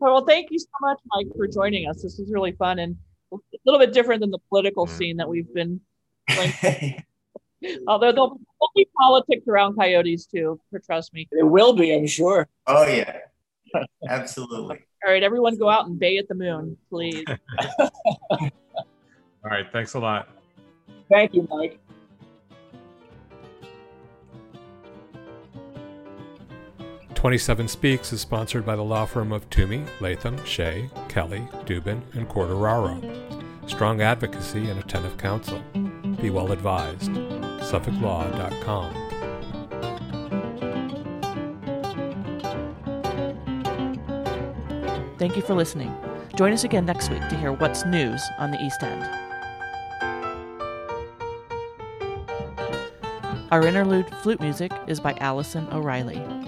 well, 0.00 0.24
thank 0.24 0.50
you 0.50 0.58
so 0.58 0.68
much, 0.80 0.98
Mike, 1.08 1.26
for 1.36 1.46
joining 1.46 1.86
us. 1.86 2.02
This 2.02 2.18
was 2.18 2.30
really 2.32 2.52
fun 2.52 2.78
and 2.78 2.96
a 3.30 3.36
little 3.66 3.78
bit 3.78 3.92
different 3.92 4.22
than 4.22 4.30
the 4.30 4.38
political 4.48 4.86
mm. 4.86 4.90
scene 4.90 5.18
that 5.18 5.28
we've 5.28 5.52
been. 5.52 5.82
Although 7.86 8.12
there'll 8.12 8.40
be 8.74 8.88
politics 8.98 9.46
around 9.48 9.76
coyotes 9.76 10.24
too, 10.24 10.58
trust 10.86 11.12
me. 11.12 11.28
It 11.32 11.42
will 11.42 11.74
be, 11.74 11.94
I'm 11.94 12.06
sure. 12.06 12.48
Oh 12.66 12.86
yeah. 12.86 13.18
Absolutely. 14.08 14.78
All 15.06 15.12
right, 15.12 15.22
everyone 15.22 15.58
go 15.58 15.68
out 15.68 15.86
and 15.86 15.98
bay 15.98 16.16
at 16.16 16.28
the 16.28 16.34
moon, 16.34 16.78
please. 16.88 17.24
All 17.78 18.50
right, 19.42 19.66
thanks 19.72 19.92
a 19.92 19.98
lot. 19.98 20.28
Thank 21.10 21.34
you, 21.34 21.46
Mike. 21.50 21.78
Twenty-seven 27.24 27.68
Speaks 27.68 28.12
is 28.12 28.20
sponsored 28.20 28.66
by 28.66 28.76
the 28.76 28.84
law 28.84 29.06
firm 29.06 29.32
of 29.32 29.48
Twomey, 29.48 29.88
Latham, 29.98 30.36
Shea, 30.44 30.90
Kelley, 31.08 31.40
Dubin, 31.64 32.02
and 32.12 32.28
Quartararo. 32.28 33.00
Strong 33.66 34.02
advocacy 34.02 34.68
and 34.68 34.78
attentive 34.78 35.16
counsel. 35.16 35.58
Be 36.20 36.28
well 36.28 36.52
advised. 36.52 37.10
SuffolkLaw.com. 37.10 38.92
Thank 45.18 45.36
you 45.36 45.40
for 45.40 45.54
listening. 45.54 45.96
Join 46.36 46.52
us 46.52 46.64
again 46.64 46.84
next 46.84 47.08
week 47.08 47.26
to 47.30 47.38
hear 47.38 47.52
what's 47.52 47.86
news 47.86 48.22
on 48.38 48.50
the 48.50 48.62
East 48.62 48.82
End. 48.82 49.02
Our 53.50 53.66
interlude 53.66 54.10
flute 54.16 54.42
music 54.42 54.72
is 54.86 55.00
by 55.00 55.14
Allison 55.20 55.66
O'Reilly. 55.72 56.43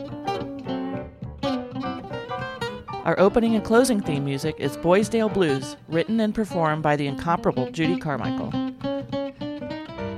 Our 3.06 3.18
opening 3.20 3.54
and 3.54 3.64
closing 3.64 4.00
theme 4.00 4.24
music 4.24 4.56
is 4.58 4.76
Boysdale 4.78 5.28
Blues, 5.28 5.76
written 5.86 6.18
and 6.18 6.34
performed 6.34 6.82
by 6.82 6.96
the 6.96 7.06
incomparable 7.06 7.70
Judy 7.70 7.96
Carmichael. 7.98 8.50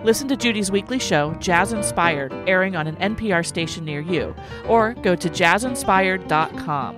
Listen 0.04 0.26
to 0.28 0.36
Judy's 0.36 0.70
weekly 0.70 0.98
show, 0.98 1.34
Jazz 1.34 1.74
Inspired, 1.74 2.32
airing 2.48 2.76
on 2.76 2.86
an 2.86 2.96
NPR 2.96 3.44
station 3.44 3.84
near 3.84 4.00
you, 4.00 4.34
or 4.66 4.94
go 4.94 5.14
to 5.14 5.28
jazzinspired.com. 5.28 6.96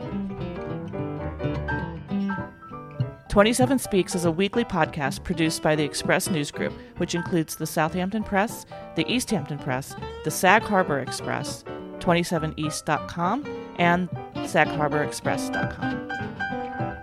27 3.28 3.78
Speaks 3.80 4.14
is 4.14 4.24
a 4.24 4.30
weekly 4.30 4.64
podcast 4.64 5.24
produced 5.24 5.60
by 5.60 5.74
the 5.74 5.82
Express 5.82 6.30
News 6.30 6.52
Group, 6.52 6.72
which 6.98 7.16
includes 7.16 7.56
the 7.56 7.66
Southampton 7.66 8.22
Press, 8.22 8.64
the 8.94 9.04
Easthampton 9.06 9.58
Press, 9.58 9.96
the 10.22 10.30
Sag 10.30 10.62
Harbor 10.62 11.00
Express, 11.00 11.64
27east.com, 11.98 13.44
and 13.80 14.08
sagharborexpress.com. 14.44 16.10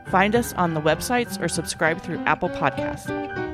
Find 0.08 0.36
us 0.36 0.54
on 0.54 0.74
the 0.74 0.82
websites 0.82 1.42
or 1.42 1.48
subscribe 1.48 2.02
through 2.02 2.20
Apple 2.26 2.50
Podcasts. 2.50 3.47